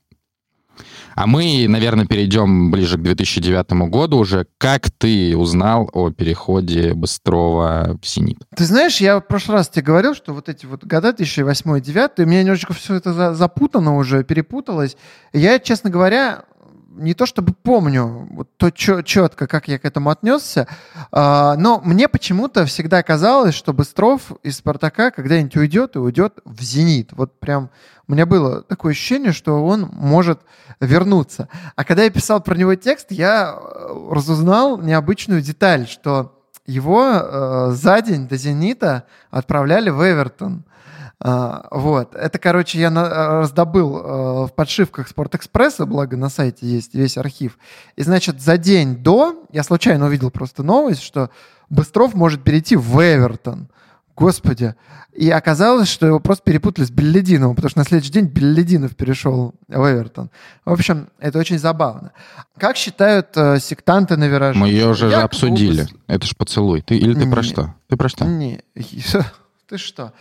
А 1.18 1.26
мы, 1.26 1.66
наверное, 1.68 2.06
перейдем 2.06 2.70
ближе 2.70 2.96
к 2.96 3.02
2009 3.02 3.72
году 3.90 4.18
уже. 4.18 4.46
Как 4.56 4.88
ты 4.88 5.36
узнал 5.36 5.90
о 5.92 6.10
переходе 6.10 6.94
Быстрова 6.94 7.98
в 8.00 8.06
«Зенит»? 8.06 8.38
Ты 8.54 8.64
знаешь, 8.64 8.98
я 8.98 9.18
в 9.18 9.26
прошлый 9.26 9.56
раз 9.56 9.68
тебе 9.68 9.82
говорил, 9.82 10.14
что 10.14 10.32
вот 10.32 10.48
эти 10.48 10.64
вот 10.64 10.84
года 10.84 11.10
2008-2009, 11.10 12.10
у 12.18 12.24
меня 12.24 12.42
немножечко 12.42 12.72
все 12.72 12.94
это 12.94 13.34
запутано 13.34 13.96
уже, 13.96 14.22
перепуталось. 14.22 14.96
Я, 15.32 15.58
честно 15.58 15.90
говоря, 15.90 16.44
не 16.98 17.14
то 17.14 17.26
чтобы 17.26 17.54
помню 17.54 18.28
вот 18.30 18.48
то 18.56 18.70
четко, 18.70 19.46
как 19.46 19.68
я 19.68 19.78
к 19.78 19.84
этому 19.84 20.10
отнесся, 20.10 20.66
а, 21.10 21.56
но 21.56 21.80
мне 21.84 22.08
почему-то 22.08 22.66
всегда 22.66 23.02
казалось, 23.02 23.54
что 23.54 23.72
Быстров 23.72 24.32
из 24.42 24.58
«Спартака» 24.58 25.10
когда-нибудь 25.10 25.56
уйдет 25.56 25.96
и 25.96 25.98
уйдет 25.98 26.38
в 26.44 26.62
«Зенит». 26.62 27.12
Вот 27.12 27.38
прям 27.38 27.70
у 28.06 28.12
меня 28.12 28.26
было 28.26 28.62
такое 28.62 28.92
ощущение, 28.92 29.32
что 29.32 29.64
он 29.64 29.90
может 29.92 30.40
вернуться. 30.80 31.48
А 31.76 31.84
когда 31.84 32.04
я 32.04 32.10
писал 32.10 32.40
про 32.42 32.56
него 32.56 32.74
текст, 32.74 33.10
я 33.10 33.54
э, 33.54 34.08
разузнал 34.10 34.78
необычную 34.78 35.42
деталь, 35.42 35.86
что 35.86 36.34
его 36.66 37.04
э, 37.04 37.70
за 37.72 38.00
день 38.02 38.28
до 38.28 38.36
«Зенита» 38.36 39.04
отправляли 39.30 39.90
в 39.90 40.02
Эвертон. 40.02 40.64
А, 41.20 41.66
вот. 41.70 42.14
Это, 42.14 42.38
короче, 42.38 42.78
я 42.78 42.90
на, 42.90 43.40
раздобыл 43.40 43.96
а, 43.96 44.46
в 44.46 44.54
подшивках 44.54 45.08
Спортэкспресса, 45.08 45.86
благо 45.86 46.16
на 46.16 46.28
сайте 46.28 46.66
есть 46.66 46.94
весь 46.94 47.18
архив. 47.18 47.58
И, 47.96 48.02
значит, 48.02 48.40
за 48.40 48.56
день 48.56 48.96
до 48.96 49.44
я 49.52 49.62
случайно 49.62 50.06
увидел 50.06 50.30
просто 50.30 50.62
новость, 50.62 51.02
что 51.02 51.30
Быстров 51.70 52.14
может 52.14 52.44
перейти 52.44 52.76
в 52.76 52.98
Эвертон. 53.00 53.68
Господи. 54.16 54.74
И 55.12 55.30
оказалось, 55.30 55.88
что 55.88 56.06
его 56.06 56.20
просто 56.20 56.44
перепутали 56.44 56.84
с 56.84 56.90
Беллидиновым, 56.90 57.56
потому 57.56 57.70
что 57.70 57.78
на 57.78 57.84
следующий 57.84 58.12
день 58.12 58.26
Беллидинов 58.26 58.96
перешел 58.96 59.54
в 59.68 59.92
Эвертон. 59.92 60.30
В 60.64 60.72
общем, 60.72 61.08
это 61.18 61.38
очень 61.38 61.58
забавно. 61.58 62.12
Как 62.56 62.76
считают 62.76 63.28
э, 63.36 63.58
сектанты 63.60 64.16
на 64.16 64.28
вираже? 64.28 64.58
Мы 64.58 64.68
ее 64.68 64.88
уже 64.88 65.12
обсудили. 65.12 65.82
Глупость. 65.82 65.96
Это 66.06 66.26
ж 66.26 66.36
поцелуй. 66.36 66.82
Ты, 66.82 66.96
или 66.96 67.14
ты 67.14 67.26
не, 67.26 67.30
про 67.30 67.42
что? 67.42 67.74
Ты 67.88 67.96
про 67.96 68.08
что? 68.08 68.24
Не, 68.24 68.60
ты 69.68 69.76
что? 69.76 70.14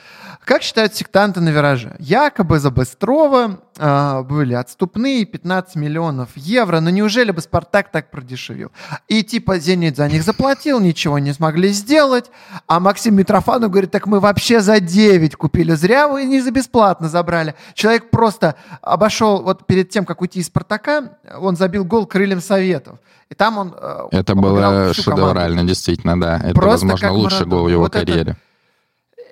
Как 0.43 0.61
считают 0.61 0.93
сектанты 0.93 1.39
на 1.39 1.47
вираже? 1.47 1.95
Якобы 1.99 2.59
за 2.59 2.69
Быстрова 2.69 3.61
э, 3.77 4.21
были 4.23 4.53
отступные 4.53 5.23
15 5.23 5.77
миллионов 5.77 6.29
евро, 6.35 6.81
но 6.81 6.89
неужели 6.89 7.31
бы 7.31 7.39
Спартак 7.39 7.89
так 7.89 8.11
продешевил? 8.11 8.73
И 9.07 9.23
типа 9.23 9.57
Зенит 9.59 9.95
за 9.95 10.09
них 10.09 10.23
заплатил, 10.23 10.81
ничего 10.81 11.17
не 11.17 11.31
смогли 11.31 11.69
сделать, 11.69 12.29
а 12.67 12.81
Максим 12.81 13.15
Митрофанов 13.15 13.71
говорит, 13.71 13.89
так 13.89 14.05
мы 14.05 14.19
вообще 14.19 14.59
за 14.59 14.81
9 14.81 15.37
купили, 15.37 15.75
зря 15.75 16.09
вы 16.09 16.25
не 16.25 16.41
за 16.41 16.51
бесплатно 16.51 17.07
забрали. 17.07 17.55
Человек 17.73 18.09
просто 18.09 18.55
обошел, 18.81 19.41
вот 19.41 19.65
перед 19.65 19.89
тем, 19.89 20.03
как 20.03 20.19
уйти 20.19 20.41
из 20.41 20.47
Спартака, 20.47 21.13
он 21.39 21.55
забил 21.55 21.85
гол 21.85 22.05
крыльям 22.05 22.41
Советов. 22.41 22.99
И 23.29 23.33
там 23.33 23.57
он... 23.57 23.73
Э, 23.79 24.07
Это 24.11 24.35
было 24.35 24.93
шедеврально, 24.93 25.63
действительно, 25.63 26.19
да. 26.19 26.37
Это, 26.43 26.53
Просто 26.53 26.85
возможно, 26.85 27.11
лучший 27.13 27.45
гол 27.45 27.63
в 27.65 27.69
его 27.69 27.83
вот 27.83 27.93
карьере. 27.93 28.31
Это 28.31 28.37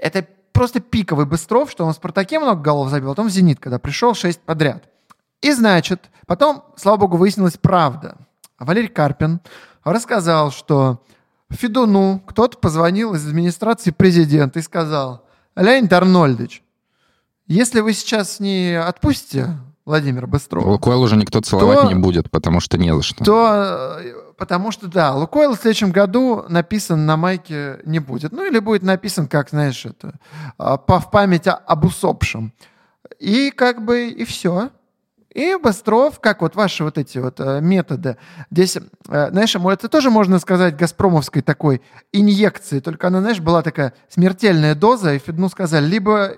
это 0.01 0.27
просто 0.51 0.79
пиковый 0.79 1.25
Быстров, 1.25 1.69
что 1.69 1.85
он 1.85 1.93
в 1.93 1.95
«Спартаке» 1.95 2.39
много 2.39 2.61
голов 2.61 2.89
забил, 2.89 3.09
а 3.09 3.11
потом 3.11 3.27
в 3.27 3.31
«Зенит», 3.31 3.59
когда 3.59 3.79
пришел 3.79 4.13
6 4.13 4.39
подряд. 4.41 4.83
И 5.41 5.51
значит, 5.51 6.09
потом, 6.25 6.63
слава 6.75 6.97
богу, 6.97 7.17
выяснилась 7.17 7.57
правда. 7.57 8.17
Валерий 8.57 8.87
Карпин 8.87 9.41
рассказал, 9.83 10.51
что 10.51 11.01
Федуну 11.49 12.21
кто-то 12.25 12.57
позвонил 12.57 13.13
из 13.13 13.27
администрации 13.27 13.91
президента 13.91 14.59
и 14.59 14.63
сказал, 14.63 15.25
Леонид 15.55 15.91
Арнольдович, 15.91 16.63
если 17.47 17.81
вы 17.81 17.93
сейчас 17.93 18.39
не 18.39 18.73
отпустите 18.79 19.57
Владимира 19.85 20.25
Быстрова... 20.25 20.67
Лукойл 20.67 21.01
уже 21.01 21.15
никто 21.15 21.41
целовать 21.41 21.81
то, 21.81 21.87
не 21.87 21.95
будет, 21.95 22.31
потому 22.31 22.59
что 22.59 22.77
не 22.77 22.93
за 22.95 23.03
что. 23.03 23.23
То 23.23 23.99
потому 24.37 24.71
что, 24.71 24.87
да, 24.87 25.13
Лукойл 25.13 25.53
в 25.55 25.59
следующем 25.59 25.91
году 25.91 26.45
написан 26.49 27.05
на 27.05 27.17
майке 27.17 27.79
не 27.85 27.99
будет. 27.99 28.31
Ну, 28.31 28.45
или 28.45 28.59
будет 28.59 28.83
написан, 28.83 29.27
как, 29.27 29.49
знаешь, 29.49 29.85
это, 29.85 30.15
а, 30.57 30.77
по, 30.77 30.99
в 30.99 31.11
память 31.11 31.47
об 31.47 31.85
усопшем. 31.85 32.53
И 33.19 33.51
как 33.51 33.83
бы, 33.83 34.09
и 34.09 34.25
все. 34.25 34.71
И 35.35 35.55
Быстров, 35.61 36.21
как 36.21 36.41
вот 36.41 36.55
ваши 36.55 36.85
вот 36.85 36.97
эти 36.97 37.17
вот 37.17 37.41
э, 37.41 37.59
методы, 37.59 38.15
здесь, 38.49 38.77
э, 38.77 39.29
знаешь, 39.31 39.53
это 39.53 39.89
тоже 39.89 40.09
можно 40.09 40.39
сказать 40.39 40.77
газпромовской 40.77 41.41
такой 41.41 41.81
инъекции, 42.13 42.79
только 42.79 43.07
она, 43.07 43.19
знаешь, 43.19 43.41
была 43.41 43.61
такая 43.61 43.93
смертельная 44.07 44.75
доза, 44.75 45.13
и 45.13 45.19
Федну 45.19 45.49
сказали, 45.49 45.85
либо 45.85 46.37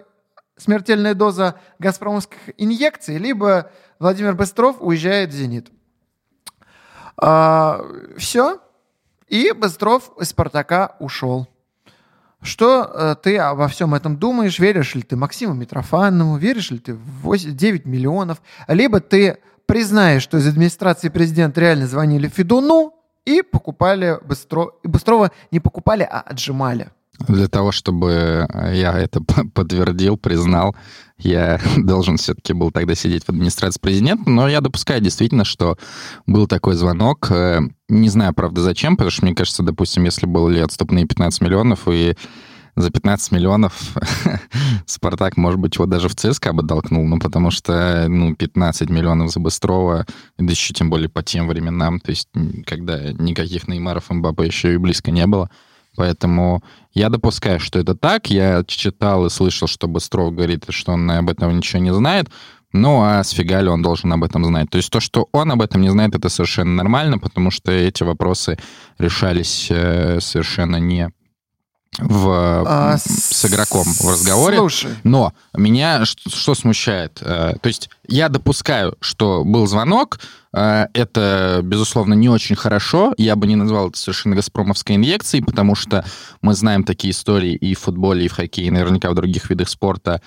смертельная 0.58 1.14
доза 1.14 1.60
газпромовских 1.78 2.39
инъекций, 2.58 3.20
либо 3.20 3.70
Владимир 4.00 4.34
Быстров 4.34 4.78
уезжает 4.80 5.30
в 5.30 5.34
«Зенит». 5.34 5.70
А, 7.20 7.82
все. 8.18 8.59
И 9.28 9.51
Быстров 9.51 10.11
из 10.20 10.30
«Спартака» 10.30 10.95
ушел. 10.99 11.47
Что 12.41 12.84
э, 12.93 13.15
ты 13.22 13.38
обо 13.38 13.68
всем 13.68 13.95
этом 13.95 14.18
думаешь? 14.18 14.59
Веришь 14.59 14.95
ли 14.95 15.01
ты 15.01 15.15
Максиму 15.15 15.53
Митрофанову? 15.53 16.38
Веришь 16.38 16.72
ли 16.72 16.80
ты 16.80 16.93
в 16.93 17.22
8, 17.22 17.55
9 17.55 17.86
миллионов? 17.86 18.41
Либо 18.68 18.99
ты 18.99 19.39
признаешь, 19.65 20.22
что 20.22 20.38
из 20.38 20.47
администрации 20.47 21.09
президента 21.09 21.59
реально 21.59 21.88
звонили 21.88 22.28
Федуну 22.28 22.93
и 23.26 23.41
покупали 23.41 24.20
Быстро... 24.24 24.72
Быстрова 24.84 25.32
не 25.51 25.59
покупали, 25.59 26.07
а 26.09 26.22
отжимали. 26.22 26.91
Для 27.20 27.47
того, 27.47 27.72
чтобы 27.72 28.47
я 28.74 28.97
это 28.97 29.22
подтвердил, 29.53 30.18
признал, 30.18 30.76
я 31.18 31.59
должен 31.78 32.18
все-таки 32.18 32.53
был 32.53 32.72
тогда 32.72 32.95
сидеть 32.95 33.24
в 33.26 33.30
администрации 33.30 33.80
президента, 33.80 34.30
но 34.30 34.47
я 34.47 34.61
допускаю 34.61 35.01
действительно, 35.01 35.45
что 35.45 35.78
был 36.26 36.47
такой 36.47 36.76
звонок. 36.76 37.28
Э, 37.32 37.61
не 37.89 38.09
знаю, 38.09 38.34
правда, 38.34 38.61
зачем, 38.61 38.95
потому 38.95 39.11
что, 39.11 39.26
мне 39.26 39.36
кажется, 39.36 39.63
допустим, 39.63 40.03
если 40.03 40.26
были 40.26 40.59
отступные 40.59 41.05
15 41.05 41.41
миллионов, 41.41 41.88
и 41.88 42.15
за 42.76 42.91
15 42.91 43.32
миллионов 43.32 43.95
Спартак, 44.86 45.36
может 45.36 45.59
быть, 45.59 45.76
его 45.76 45.88
даже 45.88 46.09
в 46.09 46.15
ЦСКА 46.15 46.53
бы 46.53 46.65
толкнул, 46.65 47.05
ну, 47.07 47.20
потому 47.20 47.49
что, 47.49 48.05
ну, 48.07 48.36
15 48.36 48.89
миллионов 48.91 49.32
за 49.32 49.39
Быстрова, 49.39 50.05
да 50.38 50.51
еще 50.51 50.76
тем 50.76 50.91
более 50.91 51.09
по 51.09 51.24
тем 51.24 51.47
временам, 51.47 51.99
то 51.99 52.11
есть 52.11 52.30
когда 52.68 53.11
никаких 53.13 53.68
Неймаров 53.68 54.11
Мбаппе 54.11 54.45
еще 54.45 54.76
и 54.76 54.78
близко 54.78 55.09
не 55.09 55.26
было, 55.26 55.49
Поэтому 55.98 56.64
я 56.93 57.10
допускаю, 57.10 57.60
что 57.60 57.80
это 57.80 57.95
так. 57.95 58.30
Я 58.30 58.64
читал 58.66 59.26
и 59.26 59.30
слышал, 59.30 59.68
что 59.68 59.88
Быстров 59.88 60.34
говорит, 60.34 60.64
что 60.70 60.93
он 60.93 61.10
об 61.10 61.30
этом 61.30 61.58
ничего 61.58 61.82
не 61.82 61.93
знает. 61.93 62.30
Ну, 62.72 63.02
а 63.02 63.24
с 63.24 63.32
фига 63.32 63.62
ли 63.62 63.70
он 63.70 63.82
должен 63.82 64.14
об 64.14 64.24
этом 64.24 64.45
знать? 64.45 64.70
То 64.70 64.78
есть 64.78 64.91
то, 64.91 65.00
что 65.00 65.28
он 65.32 65.52
об 65.52 65.62
этом 65.62 65.82
не 65.82 65.89
знает, 65.89 66.16
это 66.16 66.30
совершенно 66.30 66.76
нормально, 66.76 67.18
потому 67.18 67.50
что 67.50 67.72
эти 67.72 68.04
вопросы 68.04 68.60
решались 69.00 69.68
э, 69.72 70.20
совершенно 70.22 70.76
не 70.76 71.10
в, 71.99 72.63
а, 72.67 72.97
с 72.97 73.45
игроком 73.45 73.83
в 73.83 74.09
разговоре. 74.09 74.57
Слушай. 74.57 74.91
Но 75.03 75.33
меня 75.55 76.05
что, 76.05 76.29
что 76.29 76.55
смущает? 76.55 77.19
Э, 77.21 77.55
то 77.59 77.67
есть 77.67 77.89
я 78.07 78.29
допускаю, 78.29 78.95
что 78.99 79.43
был 79.43 79.65
звонок, 79.67 80.19
э, 80.53 80.88
это, 80.93 81.61
безусловно, 81.63 82.13
не 82.13 82.29
очень 82.29 82.55
хорошо. 82.55 83.13
Я 83.17 83.35
бы 83.35 83.47
не 83.47 83.55
назвал 83.55 83.89
это 83.89 83.97
совершенно 83.97 84.35
«Газпромовской 84.35 84.95
инъекцией», 84.95 85.43
потому 85.43 85.75
что 85.75 86.05
мы 86.41 86.53
знаем 86.53 86.83
такие 86.83 87.11
истории 87.11 87.55
и 87.55 87.73
в 87.73 87.79
футболе, 87.79 88.25
и 88.25 88.27
в 88.27 88.33
хоккее, 88.33 88.67
и 88.67 88.71
наверняка 88.71 89.09
в 89.09 89.15
других 89.15 89.49
видах 89.49 89.69
спорта, 89.69 90.21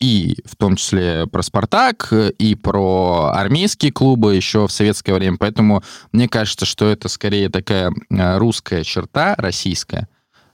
и 0.00 0.36
в 0.44 0.56
том 0.56 0.76
числе 0.76 1.26
про 1.26 1.42
«Спартак», 1.42 2.12
и 2.12 2.54
про 2.54 3.32
армейские 3.34 3.92
клубы 3.92 4.36
еще 4.36 4.66
в 4.66 4.72
советское 4.72 5.14
время. 5.14 5.38
Поэтому 5.38 5.82
мне 6.12 6.28
кажется, 6.28 6.66
что 6.66 6.86
это 6.86 7.08
скорее 7.08 7.48
такая 7.48 7.92
э, 8.10 8.38
русская 8.38 8.84
черта, 8.84 9.34
российская, 9.38 10.06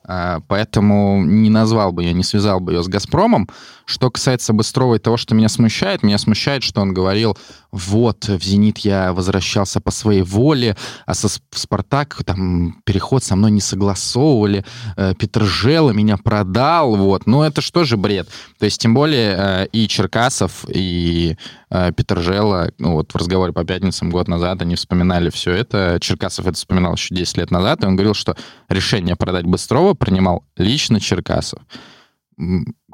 поэтому 0.07 1.25
не 1.25 1.51
назвал 1.51 1.93
бы 1.93 2.05
я, 2.05 2.13
не 2.13 2.25
связал 2.25 2.61
бы 2.61 2.73
ее 2.73 2.83
с 2.83 2.89
«Газпромом». 2.89 3.49
Что 3.87 4.11
касается 4.11 4.55
Быстрова 4.55 4.95
и 4.95 4.99
того, 4.99 5.19
что 5.19 5.35
меня 5.35 5.51
смущает, 5.51 6.03
меня 6.03 6.17
смущает, 6.17 6.63
что 6.63 6.81
он 6.81 6.95
говорил, 6.95 7.37
вот, 7.75 8.29
в 8.29 8.41
«Зенит» 8.41 8.79
я 8.79 9.13
возвращался 9.13 9.81
по 9.81 9.91
своей 9.91 10.23
воле, 10.23 10.77
а 11.07 11.15
со, 11.15 11.29
в 11.29 11.59
«Спартак» 11.59 12.23
там 12.25 12.81
переход 12.85 13.25
со 13.25 13.35
мной 13.35 13.51
не 13.51 13.61
согласовывали, 13.61 14.65
э, 14.97 15.15
Петржела 15.19 15.91
меня 15.91 16.17
продал, 16.17 16.95
вот. 16.95 17.27
Ну, 17.27 17.43
это 17.43 17.61
что 17.61 17.83
же 17.83 17.97
бред? 17.97 18.29
То 18.61 18.65
есть, 18.65 18.81
тем 18.81 18.95
более, 18.95 19.37
э, 19.37 19.67
и 19.73 19.89
Черкасов, 19.89 20.65
и 20.69 21.37
э, 21.71 21.93
Петржела, 21.93 22.71
ну, 22.79 22.93
вот 22.93 23.13
в 23.13 23.17
разговоре 23.17 23.53
по 23.53 23.65
пятницам 23.65 24.09
год 24.09 24.29
назад 24.29 24.63
они 24.63 24.77
вспоминали 24.77 25.29
все 25.31 25.51
это. 25.51 25.99
Черкасов 26.01 26.47
это 26.47 26.55
вспоминал 26.55 26.95
еще 26.95 27.13
10 27.13 27.39
лет 27.39 27.51
назад, 27.51 27.83
и 27.83 27.87
он 27.87 27.97
говорил, 27.97 28.15
что 28.15 28.37
решение 28.69 29.17
продать 29.17 29.47
Быстрова 29.47 29.95
принимал 29.95 30.45
лично 30.57 31.01
Черкасов 31.01 31.61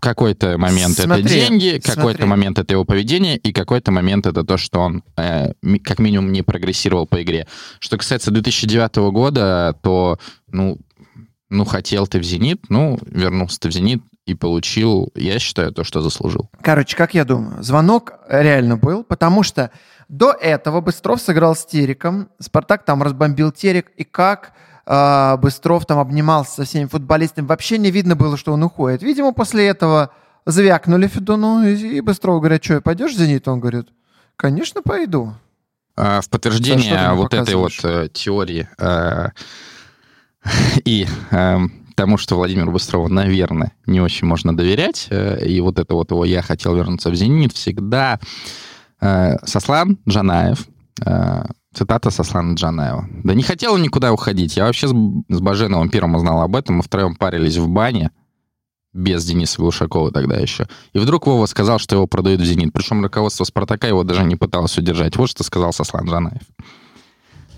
какой-то 0.00 0.58
момент 0.58 0.98
смотри, 0.98 1.24
это 1.24 1.28
деньги, 1.28 1.80
какой-то 1.84 2.26
момент 2.26 2.58
это 2.58 2.74
его 2.74 2.84
поведение, 2.84 3.36
и 3.36 3.52
какой-то 3.52 3.92
момент 3.92 4.26
это 4.26 4.42
то, 4.44 4.56
что 4.56 4.80
он 4.80 5.04
э, 5.16 5.52
как 5.84 5.98
минимум 5.98 6.32
не 6.32 6.42
прогрессировал 6.42 7.06
по 7.06 7.22
игре. 7.22 7.46
Что 7.78 7.98
касается 7.98 8.30
2009 8.30 8.96
года, 9.12 9.76
то, 9.82 10.18
ну, 10.48 10.78
ну, 11.50 11.64
хотел 11.64 12.06
ты 12.06 12.18
в 12.18 12.22
«Зенит», 12.22 12.66
ну, 12.68 12.98
вернулся 13.06 13.60
ты 13.60 13.68
в 13.68 13.72
«Зенит» 13.72 14.02
и 14.26 14.34
получил, 14.34 15.10
я 15.14 15.38
считаю, 15.38 15.72
то, 15.72 15.84
что 15.84 16.00
заслужил. 16.00 16.48
Короче, 16.62 16.96
как 16.96 17.14
я 17.14 17.24
думаю, 17.24 17.62
звонок 17.62 18.14
реально 18.28 18.76
был, 18.76 19.02
потому 19.02 19.42
что 19.42 19.70
до 20.08 20.32
этого 20.32 20.80
Быстров 20.80 21.20
сыграл 21.20 21.56
с 21.56 21.64
Териком, 21.64 22.28
Спартак 22.38 22.84
там 22.84 23.02
разбомбил 23.02 23.50
Терек, 23.52 23.90
и 23.96 24.04
как 24.04 24.52
э, 24.86 25.36
Быстров 25.38 25.86
там 25.86 25.98
обнимался 25.98 26.56
со 26.56 26.64
всеми 26.64 26.86
футболистами. 26.86 27.46
Вообще 27.46 27.78
не 27.78 27.90
видно 27.90 28.16
было, 28.16 28.36
что 28.36 28.52
он 28.52 28.62
уходит. 28.62 29.02
Видимо, 29.02 29.32
после 29.32 29.66
этого 29.66 30.10
звякнули 30.46 31.06
Федуну, 31.06 31.62
и, 31.62 31.74
и 31.74 32.00
Быстров 32.00 32.40
говорит, 32.40 32.64
что, 32.64 32.80
пойдешь 32.80 33.12
в 33.12 33.18
«Зенит»? 33.18 33.46
Он 33.48 33.60
говорит, 33.60 33.88
конечно, 34.36 34.82
пойду. 34.82 35.34
А, 35.96 36.20
в 36.20 36.28
подтверждение 36.28 37.12
вот 37.12 37.34
этой 37.34 37.54
вот 37.54 37.72
э, 37.82 38.08
теории 38.12 38.68
э, 38.78 39.28
и 40.84 41.06
э, 41.30 41.58
тому, 41.94 42.16
что 42.16 42.36
Владимиру 42.36 42.72
Быстрову, 42.72 43.08
наверное, 43.08 43.72
не 43.84 44.00
очень 44.00 44.26
можно 44.26 44.56
доверять, 44.56 45.08
э, 45.10 45.44
и 45.44 45.60
вот 45.60 45.78
это 45.78 45.94
вот 45.94 46.10
его 46.10 46.24
«я 46.24 46.40
хотел 46.40 46.74
вернуться 46.74 47.10
в 47.10 47.14
«Зенит» 47.14 47.52
всегда 47.52 48.18
э, 49.00 49.36
Сослан 49.44 49.98
Джанаев, 50.08 50.66
э, 51.04 51.44
Цитата 51.72 52.10
Сослана 52.10 52.54
Джанаева. 52.54 53.08
«Да 53.24 53.34
не 53.34 53.42
хотела 53.42 53.76
никуда 53.78 54.12
уходить. 54.12 54.56
Я 54.56 54.64
вообще 54.64 54.88
с, 54.88 54.92
Баженовым 55.40 55.88
первым 55.88 56.16
узнал 56.16 56.42
об 56.42 56.56
этом. 56.56 56.76
Мы 56.76 56.82
втроем 56.82 57.14
парились 57.14 57.58
в 57.58 57.68
бане, 57.68 58.10
без 58.92 59.24
Дениса 59.24 59.60
Глушакова 59.60 60.10
тогда 60.10 60.36
еще. 60.36 60.66
И 60.92 60.98
вдруг 60.98 61.26
Вова 61.26 61.46
сказал, 61.46 61.78
что 61.78 61.94
его 61.94 62.06
продают 62.06 62.40
в 62.40 62.44
«Зенит». 62.44 62.72
Причем 62.72 63.02
руководство 63.02 63.44
«Спартака» 63.44 63.86
его 63.86 64.02
даже 64.02 64.24
не 64.24 64.36
пыталось 64.36 64.76
удержать. 64.78 65.16
Вот 65.16 65.30
что 65.30 65.44
сказал 65.44 65.72
Сослан 65.72 66.08
Джанаев. 66.08 66.42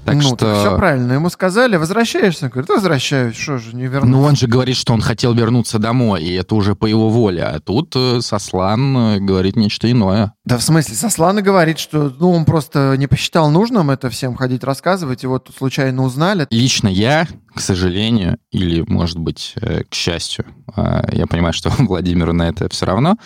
Так 0.05 0.17
ну, 0.17 0.23
что... 0.23 0.37
так 0.37 0.59
все 0.59 0.77
правильно. 0.77 1.13
Ему 1.13 1.31
сказали, 1.31 1.77
возвращаешься? 1.77 2.47
Он 2.47 2.51
говорит, 2.51 2.69
возвращаюсь, 2.69 3.37
что 3.37 3.59
же, 3.59 3.75
не 3.77 3.87
вернусь. 3.87 4.11
Ну, 4.11 4.23
он 4.23 4.35
же 4.35 4.49
говорит, 4.49 4.77
что 4.77 4.93
он 4.93 5.01
хотел 5.01 5.33
вернуться 5.33 5.79
домой, 5.79 6.25
и 6.25 6.35
это 6.35 6.55
уже 6.55 6.75
по 6.75 6.87
его 6.87 7.09
воле. 7.09 7.45
А 7.45 7.61
тут 7.61 7.95
э, 7.95 8.21
Сослан 8.21 8.97
э, 8.97 9.19
говорит 9.21 9.55
нечто 9.55 9.91
иное. 9.91 10.33
Да 10.45 10.59
в 10.59 10.63
смысле, 10.63 10.97
Сослан 10.97 11.43
говорит, 11.43 11.79
что 11.79 12.13
ну, 12.19 12.33
он 12.33 12.45
просто 12.45 12.97
не 12.99 13.07
посчитал 13.07 13.51
нужным 13.51 13.91
это 13.91 14.11
всем 14.11 14.35
ходить 14.35 14.65
рассказывать, 14.65 15.23
и 15.23 15.29
вот 15.29 15.51
случайно 15.57 16.03
узнали. 16.03 16.49
Лично 16.51 16.89
я, 16.89 17.29
к 17.55 17.61
сожалению, 17.61 18.39
или, 18.51 18.85
может 18.89 19.19
быть, 19.19 19.55
э, 19.61 19.85
к 19.89 19.95
счастью, 19.95 20.47
я 20.77 21.27
понимаю, 21.29 21.53
что 21.53 21.71
Владимиру 21.79 22.33
на 22.33 22.49
это 22.49 22.69
все 22.71 22.87
равно, 22.87 23.17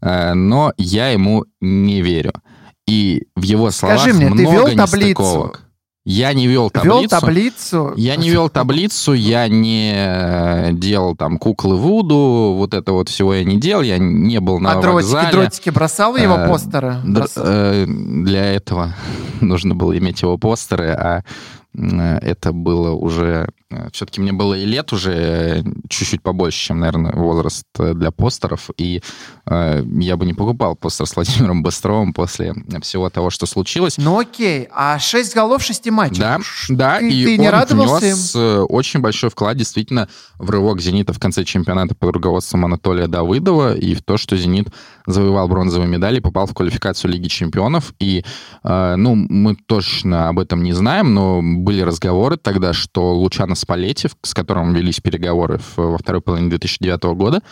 но 0.00 0.72
я 0.76 1.08
ему 1.10 1.44
не 1.60 2.02
верю. 2.02 2.32
И 2.86 3.26
в 3.34 3.42
его 3.42 3.70
словах 3.70 4.00
Скажи 4.00 4.14
мне, 4.14 4.26
много 4.26 4.38
ты 4.38 4.50
вел 4.50 4.64
таблицу? 4.64 4.96
нестыковок. 4.96 5.65
Я 6.08 6.32
не 6.34 6.46
вел 6.46 6.70
таблицу. 6.70 7.00
Вел 7.00 7.08
таблицу? 7.08 7.94
Я 7.96 8.14
не 8.14 8.30
вел 8.30 8.48
таблицу, 8.48 9.12
я 9.12 9.48
не 9.48 9.92
э, 9.92 10.72
делал 10.72 11.16
там 11.16 11.36
куклы 11.36 11.74
Вуду, 11.74 12.54
вот 12.56 12.74
это 12.74 12.92
вот 12.92 13.08
всего 13.08 13.34
я 13.34 13.42
не 13.42 13.58
делал, 13.58 13.82
я 13.82 13.98
не 13.98 14.38
был 14.38 14.60
на 14.60 14.72
а 14.72 14.80
вокзале. 14.80 15.32
дротики, 15.32 15.32
дротики 15.32 15.70
бросал 15.70 16.16
его 16.16 16.36
э, 16.36 16.48
постеры? 16.48 16.96
Э, 17.36 17.86
для 17.86 18.54
этого 18.54 18.94
нужно 19.40 19.74
было 19.74 19.98
иметь 19.98 20.22
его 20.22 20.38
постеры, 20.38 20.90
а 20.90 21.24
Э, 21.76 22.18
это 22.18 22.52
было 22.52 22.92
уже... 22.92 23.48
Э, 23.70 23.88
Все-таки 23.92 24.20
мне 24.20 24.32
было 24.32 24.54
и 24.54 24.64
лет 24.64 24.92
уже 24.92 25.12
э, 25.12 25.62
чуть-чуть 25.88 26.22
побольше, 26.22 26.66
чем, 26.66 26.78
наверное, 26.80 27.12
возраст 27.12 27.66
для 27.76 28.10
постеров, 28.12 28.70
и 28.76 29.02
э, 29.46 29.84
я 30.00 30.16
бы 30.16 30.24
не 30.24 30.34
покупал 30.34 30.76
постер 30.76 31.06
с 31.06 31.16
Владимиром 31.16 31.62
Быстровым 31.62 32.12
после 32.12 32.54
всего 32.82 33.10
того, 33.10 33.30
что 33.30 33.46
случилось. 33.46 33.98
Ну 33.98 34.18
окей, 34.18 34.68
а 34.72 34.98
6 34.98 35.34
голов 35.34 35.62
6 35.62 35.90
матчей. 35.90 36.20
Да, 36.20 36.38
да, 36.68 36.98
ты, 37.00 37.10
и 37.10 37.24
ты 37.24 37.38
не 37.38 37.50
радовался 37.50 38.06
внес 38.06 38.34
им? 38.36 38.66
очень 38.68 39.00
большой 39.00 39.30
вклад 39.30 39.56
действительно 39.56 40.08
в 40.38 40.50
рывок 40.50 40.80
«Зенита» 40.80 41.12
в 41.12 41.18
конце 41.18 41.44
чемпионата 41.44 41.94
под 41.94 42.14
руководством 42.14 42.64
Анатолия 42.64 43.08
Давыдова 43.08 43.74
и 43.76 43.94
в 43.94 44.02
то, 44.02 44.16
что 44.16 44.36
«Зенит» 44.36 44.68
завоевал 45.06 45.48
бронзовые 45.48 45.88
медали, 45.88 46.20
попал 46.20 46.46
в 46.46 46.54
квалификацию 46.54 47.10
Лиги 47.10 47.28
чемпионов, 47.28 47.94
и, 47.98 48.24
э, 48.62 48.94
ну, 48.96 49.14
мы 49.14 49.56
точно 49.56 50.28
об 50.28 50.38
этом 50.38 50.62
не 50.62 50.72
знаем, 50.72 51.14
но 51.14 51.40
были 51.42 51.80
разговоры 51.80 52.36
тогда, 52.36 52.72
что 52.72 53.14
Лучано 53.16 53.55
Спалетти, 53.56 54.08
с 54.22 54.34
которым 54.34 54.72
велись 54.74 55.00
переговоры 55.00 55.60
во 55.76 55.98
второй 55.98 56.20
половине 56.22 56.50
2009 56.50 57.02
года, 57.16 57.42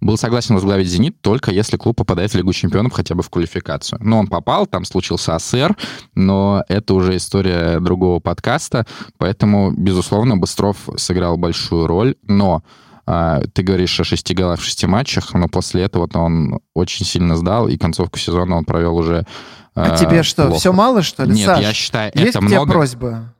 был 0.00 0.16
согласен 0.18 0.54
возглавить 0.54 0.88
«Зенит» 0.88 1.20
только 1.20 1.50
если 1.50 1.76
клуб 1.76 1.96
попадает 1.96 2.32
в 2.32 2.34
Лигу 2.36 2.52
чемпионов 2.52 2.92
хотя 2.92 3.14
бы 3.14 3.22
в 3.22 3.30
квалификацию. 3.30 3.98
Но 4.02 4.18
он 4.18 4.26
попал, 4.26 4.66
там 4.66 4.84
случился 4.84 5.34
АСР, 5.34 5.76
но 6.14 6.62
это 6.68 6.94
уже 6.94 7.16
история 7.16 7.80
другого 7.80 8.20
подкаста, 8.20 8.86
поэтому, 9.18 9.70
безусловно, 9.72 10.36
Быстров 10.36 10.76
сыграл 10.96 11.36
большую 11.36 11.86
роль, 11.86 12.16
но 12.26 12.62
а, 13.06 13.42
ты 13.52 13.62
говоришь 13.62 13.98
о 14.00 14.04
шести 14.04 14.34
голах 14.34 14.60
в 14.60 14.64
шести 14.64 14.86
матчах, 14.86 15.34
но 15.34 15.46
после 15.48 15.82
этого 15.82 16.08
он 16.14 16.60
очень 16.74 17.04
сильно 17.04 17.36
сдал, 17.36 17.68
и 17.68 17.76
концовку 17.76 18.18
сезона 18.18 18.56
он 18.56 18.64
провел 18.64 18.96
уже 18.96 19.26
А, 19.74 19.94
а 19.94 19.96
тебе 19.98 20.22
что, 20.22 20.46
плохо. 20.46 20.60
все 20.60 20.72
мало, 20.72 21.02
что 21.02 21.24
ли, 21.24 21.32
Нет, 21.34 21.46
Саш, 21.46 21.60
я 21.60 21.72
считаю, 21.72 22.12
есть 22.14 22.30
это 22.30 22.40
много. 22.40 22.72
просьба? 22.72 23.34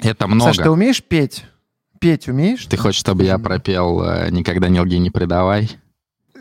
Это 0.00 0.26
много. 0.28 0.52
Саш, 0.52 0.62
ты 0.62 0.70
умеешь 0.70 1.02
петь? 1.02 1.44
Петь 2.00 2.28
умеешь? 2.28 2.66
Ты 2.66 2.76
хочешь, 2.76 3.00
чтобы 3.00 3.24
я 3.24 3.38
пропел 3.38 4.02
«Никогда 4.30 4.68
не 4.68 4.80
лги, 4.80 4.96
не 4.96 5.10
предавай»? 5.10 5.70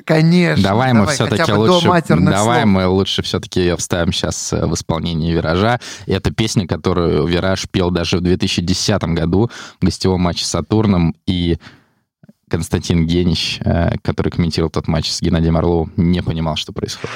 Конечно. 0.06 0.64
Давай, 0.64 0.94
давай 0.94 1.06
мы 1.06 1.12
все-таки 1.12 1.52
лучше, 1.52 1.88
давай 2.08 2.62
слов. 2.62 2.66
мы 2.66 2.88
лучше 2.88 3.22
все-таки 3.24 3.60
ее 3.60 3.76
вставим 3.76 4.14
сейчас 4.14 4.54
в 4.54 4.74
исполнении 4.74 5.34
Виража. 5.34 5.80
И 6.06 6.14
это 6.14 6.32
песня, 6.32 6.68
которую 6.68 7.26
Вираж 7.26 7.68
пел 7.70 7.92
даже 7.92 8.18
в 8.18 8.22
2010 8.22 9.04
году 9.04 9.50
в 9.82 9.86
гостевом 9.86 10.22
матче 10.22 10.46
с 10.46 10.50
Сатурном. 10.50 11.16
И 11.26 11.58
Константин 12.50 13.06
Генич, 13.06 13.60
э, 13.66 13.98
который 14.02 14.30
комментировал 14.30 14.70
тот 14.70 14.88
матч 14.88 15.12
с 15.12 15.22
Геннадием 15.22 15.58
Орловым, 15.58 15.92
не 15.98 16.24
понимал, 16.24 16.56
что 16.56 16.72
происходит. 16.72 17.14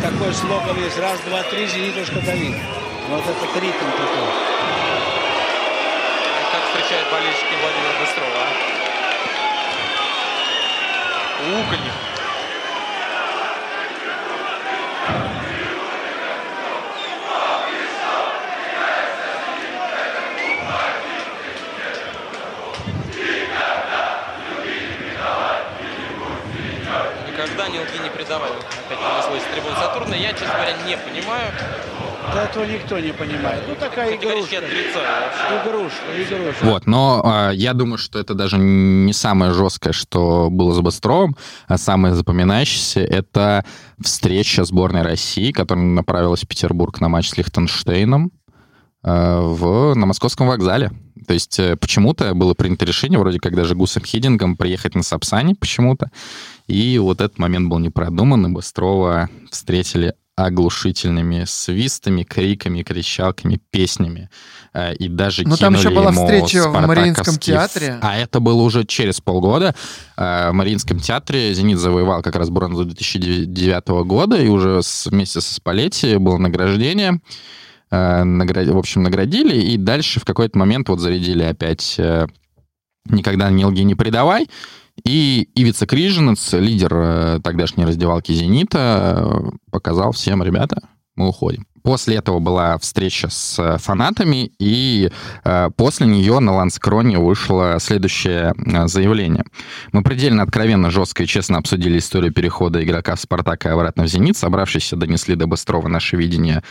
Такой 0.00 0.32
слоган 0.32 0.82
есть. 0.82 0.98
Раз, 0.98 1.20
два, 1.28 1.42
три, 1.42 1.66
зенитушка 1.66 2.24
дави. 2.24 2.54
Вот 3.10 3.20
это 3.20 3.60
ритм 3.60 3.90
такой. 3.98 4.30
Как 6.52 6.64
болельщики 7.50 7.54
Владимира 7.62 7.92
Быстрова, 7.98 8.30
а? 8.36 8.48
Уканье. 11.60 11.92
давай, 28.28 28.50
опять 28.50 28.98
понеслось 28.98 29.42
с 29.42 29.46
трибун 29.52 29.74
Сатурна. 29.74 30.14
Я, 30.14 30.32
честно 30.32 30.54
говоря, 30.54 30.74
не 30.86 30.96
понимаю. 30.96 31.52
Этого 32.60 32.72
никто 32.74 32.98
не 32.98 33.12
понимает. 33.12 33.62
Ну, 33.68 33.74
такая 33.74 34.16
игрушка. 34.16 34.56
Игрушка, 34.56 36.04
игрушка. 36.18 36.64
Вот, 36.64 36.86
но 36.86 37.48
э, 37.50 37.56
я 37.56 37.72
думаю, 37.72 37.96
что 37.96 38.18
это 38.18 38.34
даже 38.34 38.58
не 38.58 39.12
самое 39.14 39.52
жесткое, 39.52 39.92
что 39.92 40.48
было 40.50 40.72
с 40.72 40.80
Быстровым, 40.80 41.36
а 41.68 41.78
самое 41.78 42.14
запоминающееся— 42.14 43.00
это 43.00 43.64
встреча 43.98 44.64
сборной 44.64 45.02
России, 45.02 45.52
которая 45.52 45.84
направилась 45.84 46.42
в 46.42 46.48
Петербург 46.48 47.00
на 47.00 47.08
матч 47.08 47.30
с 47.30 47.36
Лихтенштейном 47.38 48.30
э, 49.04 49.40
в, 49.40 49.94
на 49.94 50.06
московском 50.06 50.46
вокзале. 50.46 50.90
То 51.26 51.32
есть 51.32 51.58
э, 51.58 51.76
почему-то 51.76 52.34
было 52.34 52.52
принято 52.52 52.84
решение, 52.84 53.18
вроде 53.18 53.38
как 53.40 53.54
даже 53.54 53.74
Гусом 53.74 54.04
Хидингом, 54.04 54.56
приехать 54.56 54.94
на 54.94 55.02
Сапсане 55.02 55.54
почему-то. 55.54 56.10
И 56.66 56.98
вот 56.98 57.22
этот 57.22 57.38
момент 57.38 57.70
был 57.70 57.78
не 57.78 57.88
продуман, 57.90 58.46
и 58.46 58.50
Быстрова 58.50 59.30
встретили 59.50 60.14
оглушительными 60.44 61.44
свистами, 61.46 62.22
криками, 62.22 62.82
кричалками, 62.82 63.60
песнями. 63.70 64.30
Э, 64.72 64.94
и 64.94 65.08
даже 65.08 65.46
Ну, 65.46 65.56
там 65.56 65.74
еще 65.74 65.90
была 65.90 66.12
встреча 66.12 66.68
в 66.68 66.86
Мариинском 66.86 67.38
театре. 67.38 67.98
А 68.00 68.16
это 68.16 68.40
было 68.40 68.62
уже 68.62 68.84
через 68.84 69.20
полгода. 69.20 69.74
Э, 70.16 70.50
в 70.50 70.52
Мариинском 70.52 70.98
театре 70.98 71.52
«Зенит» 71.54 71.78
завоевал 71.78 72.22
как 72.22 72.36
раз 72.36 72.50
бронзу 72.50 72.84
2009 72.84 73.88
года, 74.04 74.36
и 74.36 74.48
уже 74.48 74.80
вместе 75.06 75.40
со 75.40 75.54
Спалетти 75.54 76.16
было 76.16 76.38
награждение. 76.38 77.20
Э, 77.90 78.22
в 78.24 78.78
общем, 78.78 79.02
наградили, 79.02 79.60
и 79.60 79.76
дальше 79.76 80.20
в 80.20 80.24
какой-то 80.24 80.58
момент 80.58 80.88
вот 80.88 81.00
зарядили 81.00 81.42
опять 81.42 82.00
«Никогда 83.06 83.50
не 83.50 83.64
лги, 83.64 83.80
не 83.80 83.94
предавай», 83.94 84.46
и 85.04 85.48
Ивица 85.54 85.86
Крижинец, 85.86 86.52
лидер 86.52 86.92
э, 86.94 87.40
тогдашней 87.42 87.84
раздевалки 87.84 88.32
«Зенита», 88.32 89.24
э, 89.24 89.50
показал 89.70 90.12
всем, 90.12 90.42
ребята, 90.42 90.88
мы 91.16 91.28
уходим. 91.28 91.66
После 91.82 92.16
этого 92.16 92.38
была 92.38 92.78
встреча 92.78 93.28
с 93.30 93.58
э, 93.58 93.78
фанатами, 93.78 94.52
и 94.58 95.10
э, 95.44 95.70
после 95.76 96.06
нее 96.06 96.38
на 96.40 96.54
Ланскроне 96.54 97.18
вышло 97.18 97.78
следующее 97.80 98.54
э, 98.56 98.86
заявление. 98.86 99.44
Мы 99.92 100.02
предельно 100.02 100.42
откровенно, 100.42 100.90
жестко 100.90 101.22
и 101.22 101.26
честно 101.26 101.58
обсудили 101.58 101.98
историю 101.98 102.32
перехода 102.32 102.82
игрока 102.84 103.14
в 103.14 103.20
«Спартак» 103.20 103.66
и 103.66 103.68
обратно 103.68 104.04
в 104.04 104.08
«Зенит». 104.08 104.36
Собравшиеся 104.36 104.96
донесли 104.96 105.34
до 105.36 105.46
Быстрова 105.46 105.88
наше 105.88 106.16
видение 106.16 106.62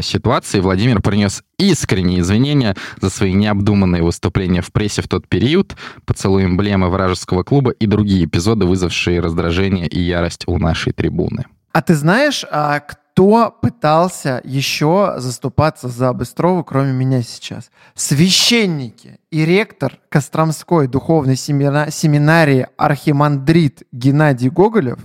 ситуации. 0.00 0.60
Владимир 0.60 1.00
принес 1.00 1.42
искренние 1.58 2.20
извинения 2.20 2.74
за 3.00 3.10
свои 3.10 3.32
необдуманные 3.32 4.02
выступления 4.02 4.62
в 4.62 4.72
прессе 4.72 5.02
в 5.02 5.08
тот 5.08 5.28
период, 5.28 5.76
поцелуй 6.06 6.44
эмблемы 6.44 6.88
вражеского 6.88 7.42
клуба 7.42 7.70
и 7.70 7.86
другие 7.86 8.24
эпизоды, 8.24 8.66
вызвавшие 8.66 9.20
раздражение 9.20 9.86
и 9.86 10.00
ярость 10.00 10.44
у 10.46 10.58
нашей 10.58 10.92
трибуны. 10.92 11.44
А 11.72 11.82
ты 11.82 11.94
знаешь, 11.94 12.44
а 12.50 12.80
кто 12.80 13.03
кто 13.14 13.56
пытался 13.62 14.40
еще 14.42 15.14
заступаться 15.18 15.88
за 15.88 16.12
Быстрова, 16.12 16.64
кроме 16.64 16.92
меня 16.92 17.22
сейчас? 17.22 17.70
Священники 17.94 19.20
и 19.30 19.44
ректор 19.44 20.00
Костромской 20.08 20.88
духовной 20.88 21.36
семинарии 21.36 22.66
архимандрит 22.76 23.84
Геннадий 23.92 24.50
Гоголев 24.50 24.98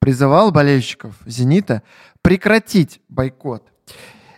призывал 0.00 0.50
болельщиков 0.50 1.14
«Зенита» 1.26 1.84
прекратить 2.22 3.00
бойкот 3.08 3.68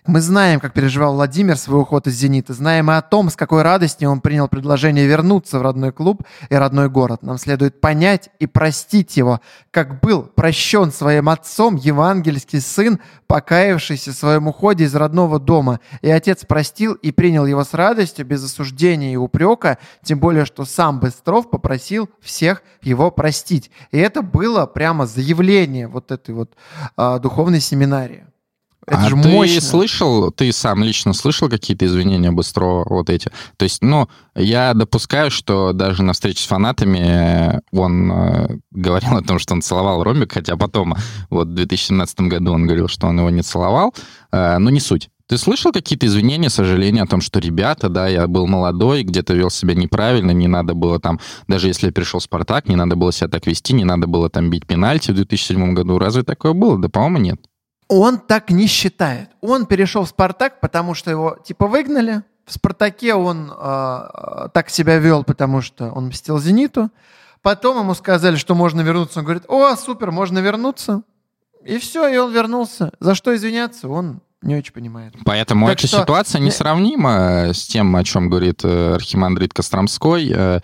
мы 0.09 0.21
знаем, 0.21 0.61
как 0.61 0.73
переживал 0.73 1.15
Владимир 1.15 1.57
свой 1.57 1.81
уход 1.81 2.07
из 2.07 2.15
«Зенита», 2.15 2.55
знаем 2.55 2.91
и 2.91 2.95
о 2.95 3.03
том, 3.03 3.31
с 3.31 3.37
какой 3.37 3.63
радостью 3.63 4.11
он 4.11 4.21
принял 4.21 4.49
предложение 4.49 5.07
вернуться 5.07 5.59
в 5.59 5.63
родной 5.63 5.93
клуб 5.93 6.23
и 6.49 6.55
родной 6.55 6.89
город. 6.89 7.23
Нам 7.23 7.39
следует 7.39 7.81
понять 7.81 8.31
и 8.39 8.47
простить 8.47 9.17
его, 9.17 9.41
как 9.71 10.01
был 10.01 10.23
прощен 10.23 10.93
своим 10.93 11.29
отцом 11.29 11.77
евангельский 11.77 12.61
сын, 12.61 13.01
покаявшийся 13.27 14.13
в 14.13 14.17
своем 14.17 14.49
уходе 14.49 14.85
из 14.85 14.95
родного 14.95 15.39
дома. 15.39 15.81
И 16.03 16.11
отец 16.11 16.45
простил 16.45 16.95
и 16.95 17.13
принял 17.13 17.47
его 17.47 17.65
с 17.65 17.75
радостью, 17.75 18.27
без 18.27 18.45
осуждения 18.45 19.13
и 19.13 19.17
упрека, 19.17 19.79
тем 20.03 20.19
более, 20.19 20.45
что 20.45 20.65
сам 20.65 21.01
Быстров 21.01 21.51
попросил 21.51 22.09
всех 22.21 22.63
его 22.83 23.11
простить. 23.11 23.71
И 23.91 23.99
это 23.99 24.23
было 24.23 24.67
прямо 24.67 25.07
заявление 25.07 25.89
вот 25.89 26.11
этой 26.11 26.35
вот 26.35 26.53
э, 26.97 27.19
духовной 27.21 27.61
семинарии. 27.61 28.27
Это 28.87 28.99
а 28.99 29.09
же 29.09 29.17
ты 29.17 29.29
мощно. 29.29 29.61
слышал, 29.61 30.31
ты 30.31 30.53
сам 30.53 30.85
лично 30.85 31.13
слышал 31.13 31.49
какие-то 31.49 31.87
извинения 31.87 32.31
быстро 32.31 32.85
вот 32.87 33.11
эти? 33.11 33.31
То 33.57 33.65
есть, 33.65 33.83
ну, 33.83 34.09
я 34.37 34.75
допускаю, 34.75 35.31
что 35.33 35.73
даже 35.73 36.05
на 36.05 36.13
встрече 36.13 36.45
с 36.45 36.47
фанатами 36.47 37.61
он 37.73 38.13
э, 38.13 38.59
говорил 38.71 39.17
о 39.17 39.23
том, 39.23 39.41
что 39.41 39.55
он 39.55 39.63
целовал 39.63 40.05
Ромик, 40.05 40.33
хотя 40.33 40.57
потом, 40.57 40.95
вот 41.31 41.49
в 41.49 41.55
2017 41.55 42.21
году 42.21 42.53
он 42.53 42.67
говорил, 42.67 42.87
что 42.87 43.09
он 43.09 43.19
его 43.19 43.31
не 43.31 43.43
целовал, 43.43 43.93
э, 44.31 44.59
но 44.59 44.71
не 44.71 44.81
суть. 44.81 45.11
Ты 45.29 45.39
слышал 45.39 45.73
какие-то 45.73 46.07
извинения, 46.07 46.49
сожаления 46.49 47.03
о 47.03 47.07
том, 47.07 47.21
что 47.21 47.41
ребята, 47.41 47.89
да, 47.89 48.07
я 48.07 48.29
был 48.29 48.47
молодой, 48.47 49.03
где-то 49.03 49.35
вел 49.35 49.51
себя 49.51 49.75
неправильно, 49.75 50.31
не 50.31 50.47
надо 50.47 50.75
было 50.75 51.01
там, 51.01 51.19
даже 51.49 51.67
если 51.67 51.87
я 51.87 51.93
пришел 51.93 52.21
в 52.21 52.23
«Спартак», 52.23 52.69
не 52.69 52.77
надо 52.77 52.95
было 52.95 53.13
себя 53.13 53.27
так 53.27 53.45
вести, 53.49 53.75
не 53.75 53.85
надо 53.85 54.07
было 54.07 54.31
там 54.31 54.51
бить 54.51 54.67
пенальти 54.67 55.11
в 55.11 55.15
2007 55.15 55.75
году. 55.75 55.99
Разве 55.99 56.23
такое 56.23 56.53
было? 56.53 56.79
Да, 56.79 56.89
по-моему, 56.89 57.19
нет. 57.19 57.41
Он 57.89 58.19
так 58.19 58.51
не 58.51 58.67
считает. 58.67 59.31
Он 59.41 59.67
перешел 59.67 60.05
в 60.05 60.09
«Спартак», 60.09 60.61
потому 60.61 60.95
что 60.95 61.11
его 61.11 61.39
типа 61.45 61.67
выгнали. 61.67 62.23
В 62.45 62.53
«Спартаке» 62.53 63.15
он 63.15 63.53
э, 63.57 64.49
так 64.53 64.71
себя 64.71 64.99
вел, 64.99 65.25
потому 65.25 65.61
что 65.61 65.91
он 65.91 66.09
мстил 66.09 66.39
«Зениту». 66.39 66.91
Потом 67.43 67.79
ему 67.79 67.95
сказали, 67.95 68.37
что 68.37 68.57
можно 68.57 68.81
вернуться. 68.81 69.21
Он 69.21 69.25
говорит, 69.25 69.45
о, 69.49 69.77
супер, 69.77 70.11
можно 70.11 70.41
вернуться. 70.41 71.03
И 71.65 71.79
все, 71.79 72.09
и 72.09 72.17
он 72.17 72.33
вернулся. 72.33 72.93
За 72.99 73.15
что 73.15 73.35
извиняться, 73.37 73.89
он 73.89 74.21
не 74.43 74.57
очень 74.57 74.73
понимает. 74.73 75.15
Поэтому 75.25 75.67
так 75.67 75.79
эта 75.79 75.87
что... 75.87 76.01
ситуация 76.01 76.41
несравнима 76.41 77.53
с 77.53 77.67
тем, 77.67 77.95
о 77.95 78.05
чем 78.05 78.31
говорит 78.31 78.65
э, 78.65 78.95
архимандрит 78.95 79.53
Костромской. 79.53 80.33
Э, 80.35 80.61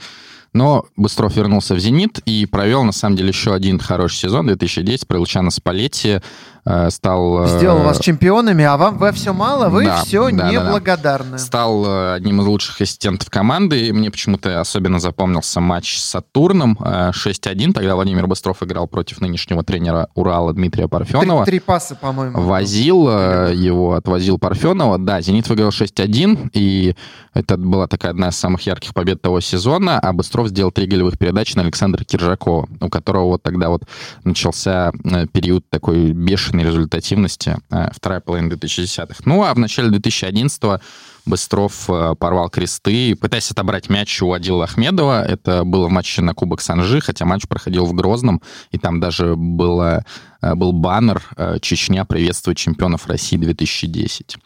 но 0.52 0.84
Быстров 0.96 1.34
вернулся 1.34 1.74
в 1.74 1.78
«Зенит» 1.78 2.18
и 2.26 2.46
провел, 2.46 2.84
на 2.84 2.92
самом 2.92 3.16
деле, 3.16 3.28
еще 3.28 3.54
один 3.54 3.78
хороший 3.78 4.16
сезон, 4.16 4.46
2010, 4.46 5.08
про 5.08 5.18
Лучано 5.18 5.50
Спалетти. 5.50 6.20
Э, 6.64 6.90
стал... 6.90 7.44
Э, 7.44 7.58
Сделал 7.58 7.78
вас 7.78 7.98
чемпионами, 7.98 8.64
а 8.64 8.76
вам 8.76 8.96
вы 8.96 9.10
все 9.12 9.32
мало, 9.32 9.68
вы 9.68 9.84
да, 9.84 10.04
все 10.04 10.30
да, 10.30 10.48
неблагодарны. 10.48 11.32
Да, 11.32 11.36
да. 11.36 11.38
Стал 11.38 11.84
э, 11.84 12.14
одним 12.14 12.40
из 12.40 12.46
лучших 12.46 12.80
ассистентов 12.80 13.30
команды. 13.30 13.88
И 13.88 13.92
мне 13.92 14.10
почему-то 14.10 14.60
особенно 14.60 15.00
запомнился 15.00 15.60
матч 15.60 15.98
с 15.98 16.04
Сатурном 16.04 16.78
6-1. 16.80 17.72
Тогда 17.72 17.96
Владимир 17.96 18.28
Быстров 18.28 18.62
играл 18.62 18.86
против 18.86 19.20
нынешнего 19.20 19.64
тренера 19.64 20.08
Урала 20.14 20.52
Дмитрия 20.52 20.86
Парфенова. 20.86 21.44
Три, 21.44 21.58
три 21.58 21.60
паса, 21.60 21.96
по-моему. 21.96 22.40
Возил 22.40 23.08
его, 23.08 23.94
отвозил 23.94 24.38
Парфенова. 24.38 24.98
Да, 24.98 25.20
«Зенит» 25.20 25.48
выиграл 25.48 25.70
6-1, 25.70 26.50
и 26.52 26.94
это 27.34 27.56
была 27.56 27.86
такая 27.86 28.12
одна 28.12 28.28
из 28.28 28.36
самых 28.36 28.62
ярких 28.62 28.94
побед 28.94 29.20
того 29.20 29.40
сезона, 29.40 29.98
а 29.98 30.12
Быстров 30.12 30.48
сделал 30.48 30.70
три 30.70 30.86
голевых 30.86 31.18
передачи 31.18 31.56
на 31.56 31.62
Александра 31.62 32.04
Киржакова, 32.04 32.68
у 32.80 32.88
которого 32.88 33.24
вот 33.26 33.42
тогда 33.42 33.70
вот 33.70 33.84
начался 34.24 34.92
период 35.32 35.68
такой 35.70 36.12
бешеный 36.12 36.51
повышенной 36.52 36.64
результативности, 36.64 37.56
э, 37.70 37.88
вторая 37.92 38.20
половина 38.20 38.52
2010-х. 38.52 39.22
Ну, 39.24 39.42
а 39.42 39.54
в 39.54 39.58
начале 39.58 39.88
2011-го 39.90 40.80
Быстров 41.24 41.88
э, 41.88 42.14
порвал 42.18 42.50
кресты, 42.50 43.14
пытаясь 43.14 43.50
отобрать 43.50 43.88
мяч 43.88 44.22
у 44.22 44.32
Адила 44.32 44.64
Ахмедова. 44.64 45.24
Это 45.24 45.64
было 45.64 45.88
в 45.88 45.90
матче 45.90 46.22
на 46.22 46.34
Кубок 46.34 46.60
Санжи, 46.60 47.00
хотя 47.00 47.24
матч 47.24 47.46
проходил 47.46 47.86
в 47.86 47.92
Грозном, 47.92 48.42
и 48.70 48.78
там 48.78 49.00
даже 49.00 49.36
было 49.36 50.04
Э, 50.42 50.54
был 50.54 50.72
баннер 50.72 51.22
э, 51.36 51.58
«Чечня 51.60 52.04
приветствует 52.04 52.58
чемпионов 52.58 53.06
России 53.06 53.38
2010». 53.38 54.36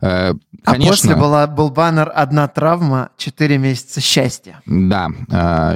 Конечно, 0.00 0.40
а 0.64 0.92
после 0.92 1.14
была, 1.14 1.46
был 1.46 1.70
баннер 1.70 2.10
«Одна 2.14 2.48
травма, 2.48 3.10
четыре 3.16 3.58
месяца 3.58 4.00
счастья». 4.00 4.62
Да, 4.64 5.10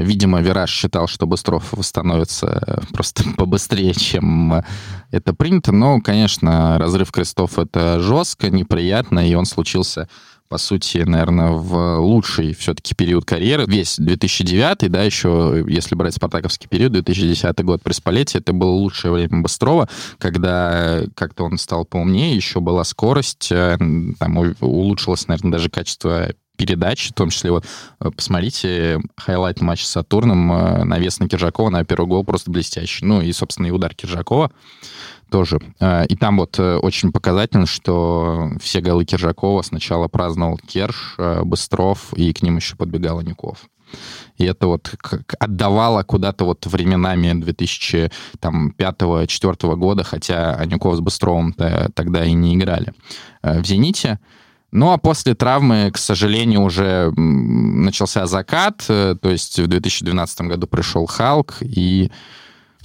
видимо, 0.00 0.40
Вираж 0.40 0.70
считал, 0.70 1.06
что 1.06 1.26
Быстров 1.26 1.72
восстановится 1.72 2.82
просто 2.92 3.22
побыстрее, 3.36 3.92
чем 3.92 4.64
это 5.10 5.34
принято. 5.34 5.72
Но, 5.72 6.00
конечно, 6.00 6.78
разрыв 6.78 7.12
крестов— 7.12 7.58
это 7.58 8.00
жестко, 8.00 8.48
неприятно, 8.48 9.28
и 9.28 9.34
он 9.34 9.44
случился 9.44 10.08
по 10.48 10.58
сути, 10.58 10.98
наверное, 10.98 11.50
в 11.50 11.98
лучший 11.98 12.54
все-таки 12.54 12.94
период 12.94 13.24
карьеры. 13.24 13.64
Весь 13.66 13.96
2009, 13.98 14.90
да, 14.90 15.02
еще, 15.02 15.64
если 15.68 15.94
брать 15.94 16.14
спартаковский 16.14 16.68
период, 16.68 16.92
2010 16.92 17.64
год 17.64 17.82
при 17.82 17.92
Спалете, 17.92 18.38
это 18.38 18.52
было 18.52 18.70
лучшее 18.70 19.12
время 19.12 19.42
Быстрова, 19.42 19.88
когда 20.18 21.02
как-то 21.14 21.44
он 21.44 21.58
стал 21.58 21.84
поумнее, 21.84 22.34
еще 22.34 22.60
была 22.60 22.84
скорость, 22.84 23.52
э, 23.52 23.76
там 24.18 24.54
улучшилось, 24.60 25.28
наверное, 25.28 25.52
даже 25.52 25.68
качество 25.68 26.28
передачи, 26.58 27.10
в 27.10 27.14
том 27.14 27.30
числе 27.30 27.52
вот 27.52 27.64
э, 28.00 28.10
посмотрите 28.10 29.00
хайлайт 29.16 29.60
матча 29.60 29.86
с 29.86 29.90
Сатурном, 29.90 30.52
э, 30.52 30.84
навес 30.84 31.20
на 31.20 31.28
Кержакова 31.28 31.70
на 31.70 31.84
первый 31.84 32.08
гол 32.08 32.24
просто 32.24 32.50
блестящий. 32.50 33.04
Ну 33.04 33.22
и, 33.22 33.32
собственно, 33.32 33.68
и 33.68 33.70
удар 33.70 33.94
Кержакова 33.94 34.50
тоже. 35.28 35.60
Э, 35.80 36.06
и 36.06 36.16
там 36.16 36.38
вот 36.38 36.58
э, 36.58 36.76
очень 36.76 37.12
показательно, 37.12 37.66
что 37.66 38.50
все 38.60 38.80
голы 38.80 39.04
Кержакова 39.04 39.62
сначала 39.62 40.08
праздновал 40.08 40.58
Керж, 40.58 41.14
э, 41.18 41.42
Быстров, 41.44 42.12
и 42.14 42.32
к 42.32 42.42
ним 42.42 42.56
еще 42.56 42.76
подбегал 42.76 43.18
Анюков. 43.18 43.68
И 44.36 44.44
это 44.44 44.66
вот 44.66 44.94
отдавало 45.38 46.02
куда-то 46.02 46.44
вот 46.44 46.66
временами 46.66 47.32
2005-2004 48.40 49.76
года, 49.76 50.04
хотя 50.04 50.54
Анюков 50.54 50.96
с 50.96 51.00
Быстровым 51.00 51.54
тогда 51.54 52.24
и 52.24 52.32
не 52.32 52.54
играли 52.54 52.92
в 53.42 53.64
«Зените». 53.64 54.18
Ну, 54.70 54.92
а 54.92 54.98
после 54.98 55.34
травмы, 55.34 55.90
к 55.90 55.96
сожалению, 55.96 56.60
уже 56.60 57.10
начался 57.16 58.26
закат, 58.26 58.84
то 58.86 59.18
есть 59.22 59.58
в 59.58 59.66
2012 59.66 60.42
году 60.42 60.66
пришел 60.66 61.06
Халк, 61.06 61.56
и 61.62 62.10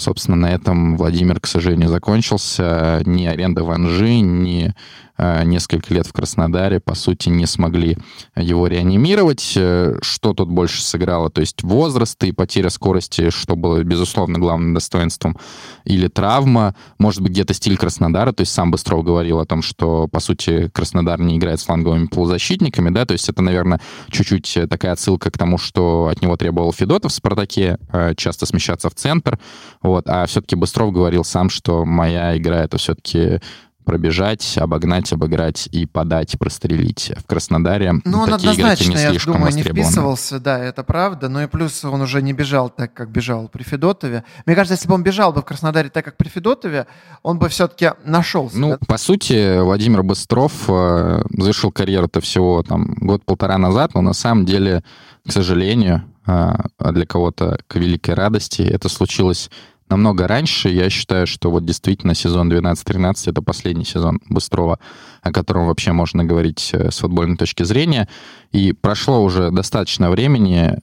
Собственно, 0.04 0.36
на 0.36 0.52
этом 0.52 0.98
Владимир, 0.98 1.40
к 1.40 1.48
сожалению, 1.48 1.88
закончился. 1.88 3.02
Ни 3.06 3.26
аренда 3.26 3.64
в 3.64 3.72
Анжи, 3.72 4.20
ни 4.20 4.74
несколько 5.18 5.94
лет 5.94 6.08
в 6.08 6.14
Краснодаре, 6.14 6.80
по 6.80 6.96
сути, 6.96 7.30
не 7.30 7.46
смогли 7.46 7.98
его 8.36 8.68
реанимировать. 8.68 9.54
Э, 9.56 9.98
что 10.02 10.34
тут 10.34 10.50
больше 10.50 10.82
сыграло? 10.82 11.30
То 11.30 11.42
есть 11.42 11.64
возраст 11.64 12.22
и 12.24 12.32
потеря 12.32 12.70
скорости, 12.70 13.30
что 13.30 13.56
было, 13.56 13.84
безусловно, 13.84 14.40
главным 14.40 14.74
достоинством, 14.74 15.38
или 15.86 16.08
травма, 16.08 16.76
может 16.98 17.22
быть, 17.22 17.32
где-то 17.32 17.54
стиль 17.54 17.78
Краснодара, 17.78 18.32
то 18.32 18.42
есть 18.42 18.52
сам 18.52 18.72
Быстров 18.72 19.04
говорил 19.04 19.40
о 19.40 19.46
том, 19.46 19.62
что, 19.62 20.08
по 20.08 20.20
сути, 20.20 20.70
Краснодар 20.74 21.20
не 21.20 21.38
играет 21.38 21.60
с 21.60 21.66
фланговыми 21.66 22.08
полузащитниками, 22.08 22.90
да, 22.90 23.06
то 23.06 23.14
есть 23.14 23.30
это, 23.30 23.42
наверное, 23.42 23.80
чуть-чуть 24.10 24.58
такая 24.70 24.94
отсылка 24.94 25.32
к 25.32 25.38
тому, 25.38 25.58
что 25.58 26.08
от 26.12 26.22
него 26.22 26.38
требовал 26.38 26.74
Федотов 26.74 27.12
в 27.12 27.16
«Спартаке», 27.16 27.78
э, 27.92 28.14
часто 28.16 28.46
смещаться 28.46 28.90
в 28.90 28.96
центр, 28.96 29.40
вот, 29.82 30.08
а 30.08 30.26
все-таки 30.26 30.56
Быстров 30.56 30.92
говорил 30.92 31.24
сам, 31.24 31.50
что 31.50 31.86
моя 31.86 32.38
игра— 32.38 32.64
это 32.64 32.78
все-таки 32.78 33.40
пробежать, 33.84 34.58
обогнать, 34.58 35.12
обыграть 35.14 35.68
и 35.72 35.86
подать, 35.86 36.38
прострелить. 36.40 37.12
В 37.18 37.26
Краснодаре 37.26 37.94
ну, 38.04 38.20
он 38.20 38.30
такие 38.30 38.52
однозначно, 38.52 38.64
игроки 38.64 38.90
не 38.90 38.98
слишком 38.98 39.34
я 39.34 39.40
думаю, 39.40 39.56
не 39.56 39.64
вписывался, 39.64 40.40
да, 40.40 40.60
это 40.60 40.84
правда. 40.84 41.30
Ну 41.30 41.42
и 41.42 41.48
плюс 41.48 41.84
он 41.86 42.02
уже 42.02 42.22
не 42.22 42.34
бежал 42.34 42.70
так, 42.70 42.94
как 42.94 43.10
бежал 43.10 43.48
при 43.48 43.64
Федотове. 43.64 44.24
Мне 44.46 44.56
кажется, 44.56 44.74
если 44.74 44.88
бы 44.88 44.96
он 44.96 45.04
бежал 45.04 45.34
бы 45.34 45.42
в 45.42 45.46
Краснодаре 45.46 45.90
так, 45.90 46.06
как 46.06 46.18
при 46.18 46.30
Федотове, 46.30 46.88
он 47.22 47.40
бы 47.40 47.50
все-таки 47.50 47.92
нашелся. 48.04 48.58
Ну, 48.58 48.78
по 48.88 48.98
сути, 48.98 49.60
Владимир 49.62 50.04
Быстров 50.04 50.52
э, 50.68 51.24
завершил 51.38 51.72
карьеру-то 51.72 52.22
всего 52.22 52.64
там 52.64 52.96
год-полтора 53.00 53.58
назад, 53.58 53.94
но 53.94 54.02
на 54.02 54.14
самом 54.14 54.46
деле, 54.46 54.84
к 55.28 55.32
сожалению, 55.32 56.04
э, 56.26 56.32
а 56.32 56.92
для 56.92 57.06
кого-то 57.06 57.60
к 57.68 57.76
великой 57.76 58.16
радости, 58.16 58.62
это 58.62 58.90
случилось 58.90 59.50
намного 59.94 60.28
раньше. 60.28 60.70
Я 60.70 60.90
считаю, 60.90 61.28
что 61.28 61.52
вот 61.52 61.66
действительно 61.66 62.16
сезон 62.16 62.52
12-13— 62.52 63.14
это 63.30 63.42
последний 63.42 63.86
сезон 63.86 64.20
Быстрова, 64.28 64.80
о 65.22 65.32
котором 65.32 65.68
вообще 65.68 65.92
можно 65.92 66.26
говорить 66.26 66.72
э, 66.74 66.90
с 66.90 66.98
футбольной 66.98 67.38
точки 67.38 67.64
зрения. 67.64 68.10
И 68.52 68.74
прошло 68.74 69.24
уже 69.24 69.52
достаточно 69.52 70.10
времени. 70.10 70.80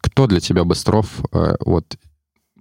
Кто 0.00 0.26
для 0.26 0.40
тебя 0.40 0.64
Быстров 0.64 1.20
э, 1.32 1.56
вот 1.60 1.96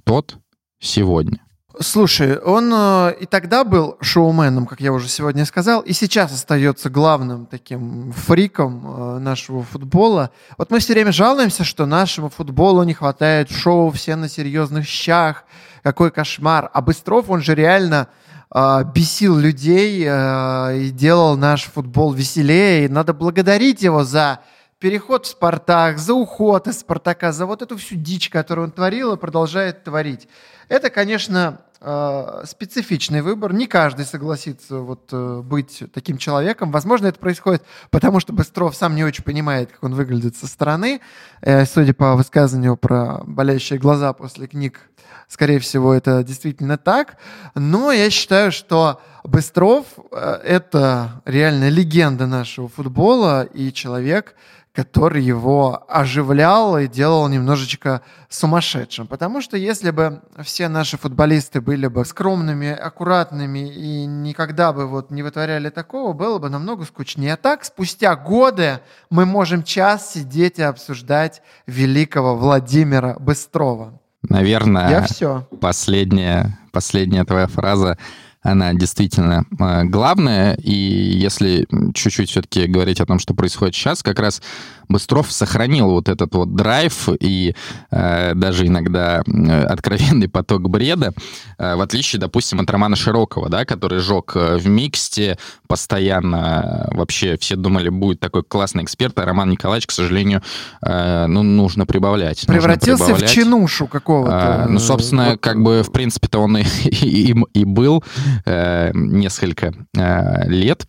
тот 0.03 0.37
сегодня? 0.79 1.39
Слушай, 1.81 2.37
он 2.37 2.73
э, 2.73 3.15
и 3.21 3.25
тогда 3.25 3.63
был 3.63 3.97
шоуменом, 4.01 4.65
как 4.65 4.81
я 4.81 4.91
уже 4.91 5.07
сегодня 5.07 5.45
сказал, 5.45 5.79
и 5.79 5.93
сейчас 5.93 6.33
остается 6.33 6.89
главным 6.89 7.45
таким 7.45 8.11
фриком 8.11 8.83
э, 8.85 9.19
нашего 9.19 9.63
футбола. 9.63 10.31
Вот 10.57 10.71
мы 10.71 10.79
все 10.79 10.91
время 10.91 11.13
жалуемся, 11.13 11.63
что 11.63 11.85
нашему 11.85 12.29
футболу 12.29 12.83
не 12.83 12.93
хватает 12.93 13.49
шоу, 13.49 13.91
все 13.91 14.17
на 14.17 14.27
серьезных 14.27 14.87
щах, 14.87 15.45
какой 15.83 16.11
кошмар. 16.11 16.69
А 16.73 16.81
Быстров, 16.81 17.29
он 17.29 17.41
же 17.41 17.55
реально 17.55 18.07
э, 18.53 18.83
бесил 18.93 19.37
людей 19.37 20.05
э, 20.05 20.77
и 20.77 20.89
делал 20.89 21.37
наш 21.37 21.63
футбол 21.63 22.13
веселее. 22.13 22.85
И 22.85 22.89
надо 22.89 23.13
благодарить 23.13 23.81
его 23.81 24.03
за 24.03 24.39
переход 24.79 25.25
в 25.25 25.29
«Спартак», 25.29 25.99
за 25.99 26.13
уход 26.13 26.67
из 26.67 26.79
«Спартака», 26.79 27.31
за 27.31 27.45
вот 27.45 27.61
эту 27.61 27.77
всю 27.77 27.95
дичь, 27.95 28.29
которую 28.29 28.67
он 28.67 28.71
творил 28.71 29.13
и 29.13 29.17
продолжает 29.17 29.83
творить. 29.83 30.27
Это, 30.69 30.89
конечно, 30.89 31.61
специфичный 31.81 33.21
выбор. 33.21 33.53
Не 33.53 33.65
каждый 33.65 34.05
согласится 34.05 34.79
вот, 34.79 35.09
э, 35.13 35.41
быть 35.41 35.83
таким 35.93 36.17
человеком. 36.17 36.71
Возможно, 36.71 37.07
это 37.07 37.19
происходит 37.19 37.63
потому, 37.89 38.19
что 38.19 38.33
Быстров 38.33 38.75
сам 38.75 38.95
не 38.95 39.05
очень 39.05 39.23
понимает, 39.23 39.71
как 39.71 39.83
он 39.83 39.95
выглядит 39.95 40.35
со 40.35 40.47
стороны. 40.47 40.99
Э, 41.41 41.65
судя 41.65 41.93
по 41.93 42.15
высказыванию 42.15 42.75
про 42.75 43.21
болящие 43.23 43.79
глаза 43.79 44.11
после 44.11 44.47
книг, 44.47 44.89
скорее 45.29 45.59
всего, 45.59 45.93
это 45.93 46.21
действительно 46.23 46.77
так. 46.77 47.15
Но 47.55 47.93
я 47.93 48.09
считаю, 48.09 48.51
что 48.51 49.01
Быстров— 49.23 49.85
это 50.11 51.21
реально 51.25 51.69
легенда 51.69 52.25
нашего 52.25 52.67
футбола 52.67 53.43
и 53.43 53.71
человек, 53.71 54.35
который 54.73 55.23
его 55.23 55.85
оживлял 55.89 56.77
и 56.77 56.87
делал 56.87 57.27
немножечко 57.27 58.01
сумасшедшим. 58.29 59.07
Потому 59.07 59.41
что 59.41 59.57
если 59.57 59.91
бы 59.91 60.21
все 60.43 60.67
наши 60.69 60.97
футболисты 60.97 61.59
были 61.59 61.87
бы 61.87 62.05
скромными, 62.05 62.69
аккуратными 62.69 63.67
и 63.67 64.05
никогда 64.05 64.71
бы 64.71 64.87
вот 64.87 65.11
не 65.11 65.23
вытворяли 65.23 65.69
такого, 65.69 66.13
было 66.13 66.37
бы 66.37 66.49
намного 66.49 66.85
скучнее. 66.85 67.33
А 67.33 67.37
так, 67.37 67.65
спустя 67.65 68.15
годы 68.15 68.79
мы 69.09 69.25
можем 69.25 69.63
час 69.63 70.13
сидеть 70.13 70.59
и 70.59 70.63
обсуждать 70.63 71.41
великого 71.65 72.35
Владимира 72.35 73.15
Быстрова. 73.19 73.99
Наверное, 74.21 74.89
Я 74.89 75.01
все. 75.03 75.47
Последняя, 75.61 76.59
последняя 76.71 77.23
твоя 77.23 77.47
фраза 77.47 77.97
она 78.41 78.73
действительно 78.73 79.45
э, 79.59 79.83
главная. 79.85 80.55
И 80.55 80.71
если 80.71 81.67
чуть-чуть 81.93 82.29
все-таки 82.29 82.67
говорить 82.67 83.01
о 83.01 83.05
том, 83.05 83.19
что 83.19 83.33
происходит 83.33 83.75
сейчас, 83.75 84.01
как 84.01 84.19
раз 84.19 84.41
Быстров 84.89 85.31
сохранил 85.31 85.91
вот 85.91 86.09
этот 86.09 86.33
вот 86.33 86.55
драйв 86.55 87.09
и 87.19 87.55
э, 87.91 88.33
даже 88.33 88.65
иногда 88.65 89.21
э, 89.25 89.63
откровенный 89.63 90.27
поток 90.27 90.67
бреда, 90.69 91.13
э, 91.59 91.75
в 91.75 91.81
отличие, 91.81 92.19
допустим, 92.19 92.59
от 92.59 92.69
Романа 92.71 92.95
Широкого, 92.95 93.49
да, 93.49 93.65
который 93.65 93.99
жег 93.99 94.33
э, 94.35 94.57
в 94.57 94.67
миксте 94.67 95.37
постоянно. 95.67 96.89
Вообще 96.91 97.37
все 97.37 97.55
думали, 97.55 97.89
будет 97.89 98.19
такой 98.19 98.43
классный 98.43 98.83
эксперт, 98.83 99.17
а 99.19 99.25
Роман 99.25 99.51
Николаевич, 99.51 99.85
к 99.87 99.91
сожалению, 99.91 100.41
э, 100.83 101.27
ну, 101.27 101.43
нужно 101.43 101.85
прибавлять. 101.85 102.45
Превратился 102.47 103.03
нужно 103.03 103.05
прибавлять. 103.15 103.29
в 103.29 103.33
чинушу 103.33 103.87
какого-то. 103.87 104.65
Э, 104.67 104.69
ну, 104.69 104.79
собственно, 104.79 105.31
вот. 105.31 105.39
как 105.39 105.61
бы, 105.61 105.83
в 105.83 105.91
принципе-то 105.91 106.39
он 106.39 106.57
и, 106.57 106.63
и, 106.89 107.35
и 107.53 107.65
был 107.65 108.03
э, 108.45 108.91
несколько 108.93 109.73
э, 109.95 110.47
лет 110.49 110.87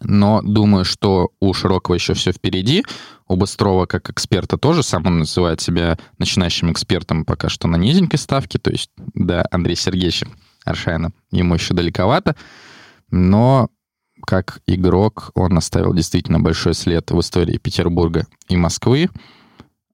но 0.00 0.40
думаю, 0.42 0.84
что 0.84 1.30
у 1.40 1.52
Широкого 1.52 1.94
еще 1.94 2.14
все 2.14 2.32
впереди. 2.32 2.84
У 3.28 3.36
Быстрова 3.36 3.86
как 3.86 4.10
эксперта 4.10 4.58
тоже, 4.58 4.82
сам 4.82 5.06
он 5.06 5.20
называет 5.20 5.60
себя 5.60 5.98
начинающим 6.18 6.72
экспертом 6.72 7.24
пока 7.24 7.48
что 7.48 7.68
на 7.68 7.76
низенькой 7.76 8.18
ставке, 8.18 8.58
то 8.58 8.70
есть 8.70 8.90
до 8.96 9.46
Андрея 9.50 9.76
Сергеевича 9.76 10.28
Аршайна 10.64 11.12
ему 11.30 11.54
еще 11.54 11.74
далековато, 11.74 12.36
но 13.10 13.68
как 14.26 14.60
игрок 14.66 15.30
он 15.34 15.56
оставил 15.56 15.94
действительно 15.94 16.40
большой 16.40 16.74
след 16.74 17.10
в 17.10 17.20
истории 17.20 17.58
Петербурга 17.58 18.26
и 18.48 18.56
Москвы, 18.56 19.10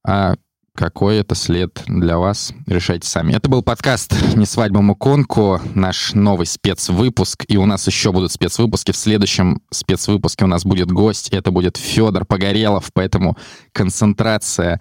а 0.04 0.36
какой 0.76 1.16
это 1.16 1.34
след 1.34 1.82
для 1.86 2.18
вас, 2.18 2.52
решайте 2.66 3.08
сами. 3.08 3.32
Это 3.32 3.48
был 3.48 3.62
подкаст 3.62 4.14
«Не 4.36 4.46
свадьба 4.46 4.82
Муконку», 4.82 5.60
наш 5.74 6.14
новый 6.14 6.46
спецвыпуск, 6.46 7.44
и 7.48 7.56
у 7.56 7.66
нас 7.66 7.86
еще 7.86 8.12
будут 8.12 8.30
спецвыпуски. 8.30 8.92
В 8.92 8.96
следующем 8.96 9.62
спецвыпуске 9.70 10.44
у 10.44 10.48
нас 10.48 10.64
будет 10.64 10.92
гость, 10.92 11.30
это 11.30 11.50
будет 11.50 11.76
Федор 11.78 12.24
Погорелов, 12.26 12.90
поэтому 12.92 13.36
концентрация 13.72 14.80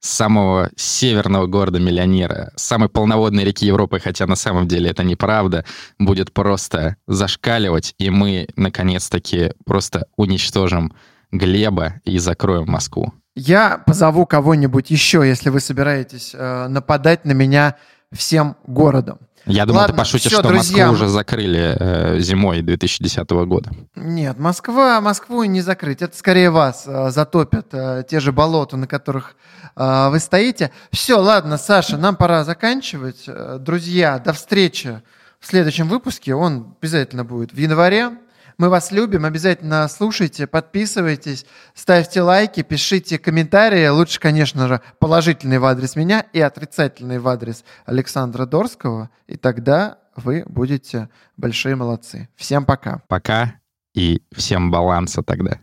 самого 0.00 0.70
северного 0.76 1.46
города-миллионера, 1.46 2.52
самой 2.56 2.88
полноводной 2.88 3.44
реки 3.44 3.66
Европы, 3.66 3.98
хотя 3.98 4.26
на 4.26 4.36
самом 4.36 4.68
деле 4.68 4.90
это 4.90 5.02
неправда, 5.02 5.64
будет 5.98 6.32
просто 6.32 6.96
зашкаливать, 7.06 7.94
и 7.98 8.10
мы, 8.10 8.46
наконец-таки, 8.56 9.52
просто 9.64 10.06
уничтожим 10.16 10.94
Глеба 11.32 12.00
и 12.04 12.18
закроем 12.18 12.66
Москву. 12.70 13.12
Я 13.34 13.78
позову 13.78 14.26
кого-нибудь 14.26 14.90
еще, 14.90 15.26
если 15.26 15.48
вы 15.48 15.60
собираетесь 15.60 16.34
э, 16.34 16.68
нападать 16.68 17.24
на 17.24 17.32
меня 17.32 17.76
всем 18.12 18.56
городом. 18.66 19.18
Я 19.46 19.66
думал, 19.66 19.80
Ладно, 19.80 19.94
ты 19.94 19.98
пошутишь, 19.98 20.32
всё, 20.32 20.38
что 20.38 20.48
друзья, 20.48 20.86
Москву 20.86 21.06
уже 21.06 21.12
закрыли 21.12 21.76
э, 21.78 22.18
зимой 22.20 22.62
2010 22.62 23.28
года. 23.46 23.72
Нет, 23.94 24.38
Москва, 24.38 25.00
Москву 25.00 25.44
не 25.44 25.60
закрыть. 25.60 26.00
Это 26.00 26.16
скорее 26.16 26.50
вас 26.50 26.84
э, 26.86 27.10
затопят 27.10 27.66
э, 27.72 28.04
те 28.08 28.20
же 28.20 28.32
болота, 28.32 28.76
на 28.76 28.86
которых 28.86 29.36
э, 29.76 30.08
вы 30.10 30.18
стоите. 30.20 30.70
Все, 30.92 31.18
ладно, 31.18 31.58
Саша, 31.58 31.98
нам 31.98 32.16
пора 32.16 32.44
заканчивать. 32.44 33.24
Э, 33.26 33.58
друзья, 33.60 34.18
до 34.18 34.32
встречи 34.32 35.02
в 35.40 35.46
следующем 35.46 35.88
выпуске. 35.88 36.34
Он 36.34 36.74
обязательно 36.80 37.24
будет 37.24 37.52
в 37.52 37.58
январе. 37.58 38.12
Мы 38.56 38.68
вас 38.68 38.92
любим, 38.92 39.24
обязательно 39.24 39.88
слушайте, 39.88 40.46
подписывайтесь, 40.46 41.44
ставьте 41.74 42.22
лайки, 42.22 42.62
пишите 42.62 43.18
комментарии. 43.18 43.88
Лучше, 43.88 44.20
конечно 44.20 44.68
же, 44.68 44.80
положительный 45.00 45.58
в 45.58 45.64
адрес 45.64 45.96
меня 45.96 46.24
и 46.32 46.40
отрицательный 46.40 47.18
в 47.18 47.26
адрес 47.26 47.64
Александра 47.84 48.46
Дорского. 48.46 49.10
И 49.26 49.36
тогда 49.36 49.98
вы 50.14 50.44
будете 50.46 51.08
большие 51.36 51.74
молодцы. 51.74 52.28
Всем 52.36 52.64
пока. 52.64 53.02
Пока 53.08 53.54
и 53.94 54.22
всем 54.32 54.70
баланса 54.70 55.22
тогда. 55.22 55.58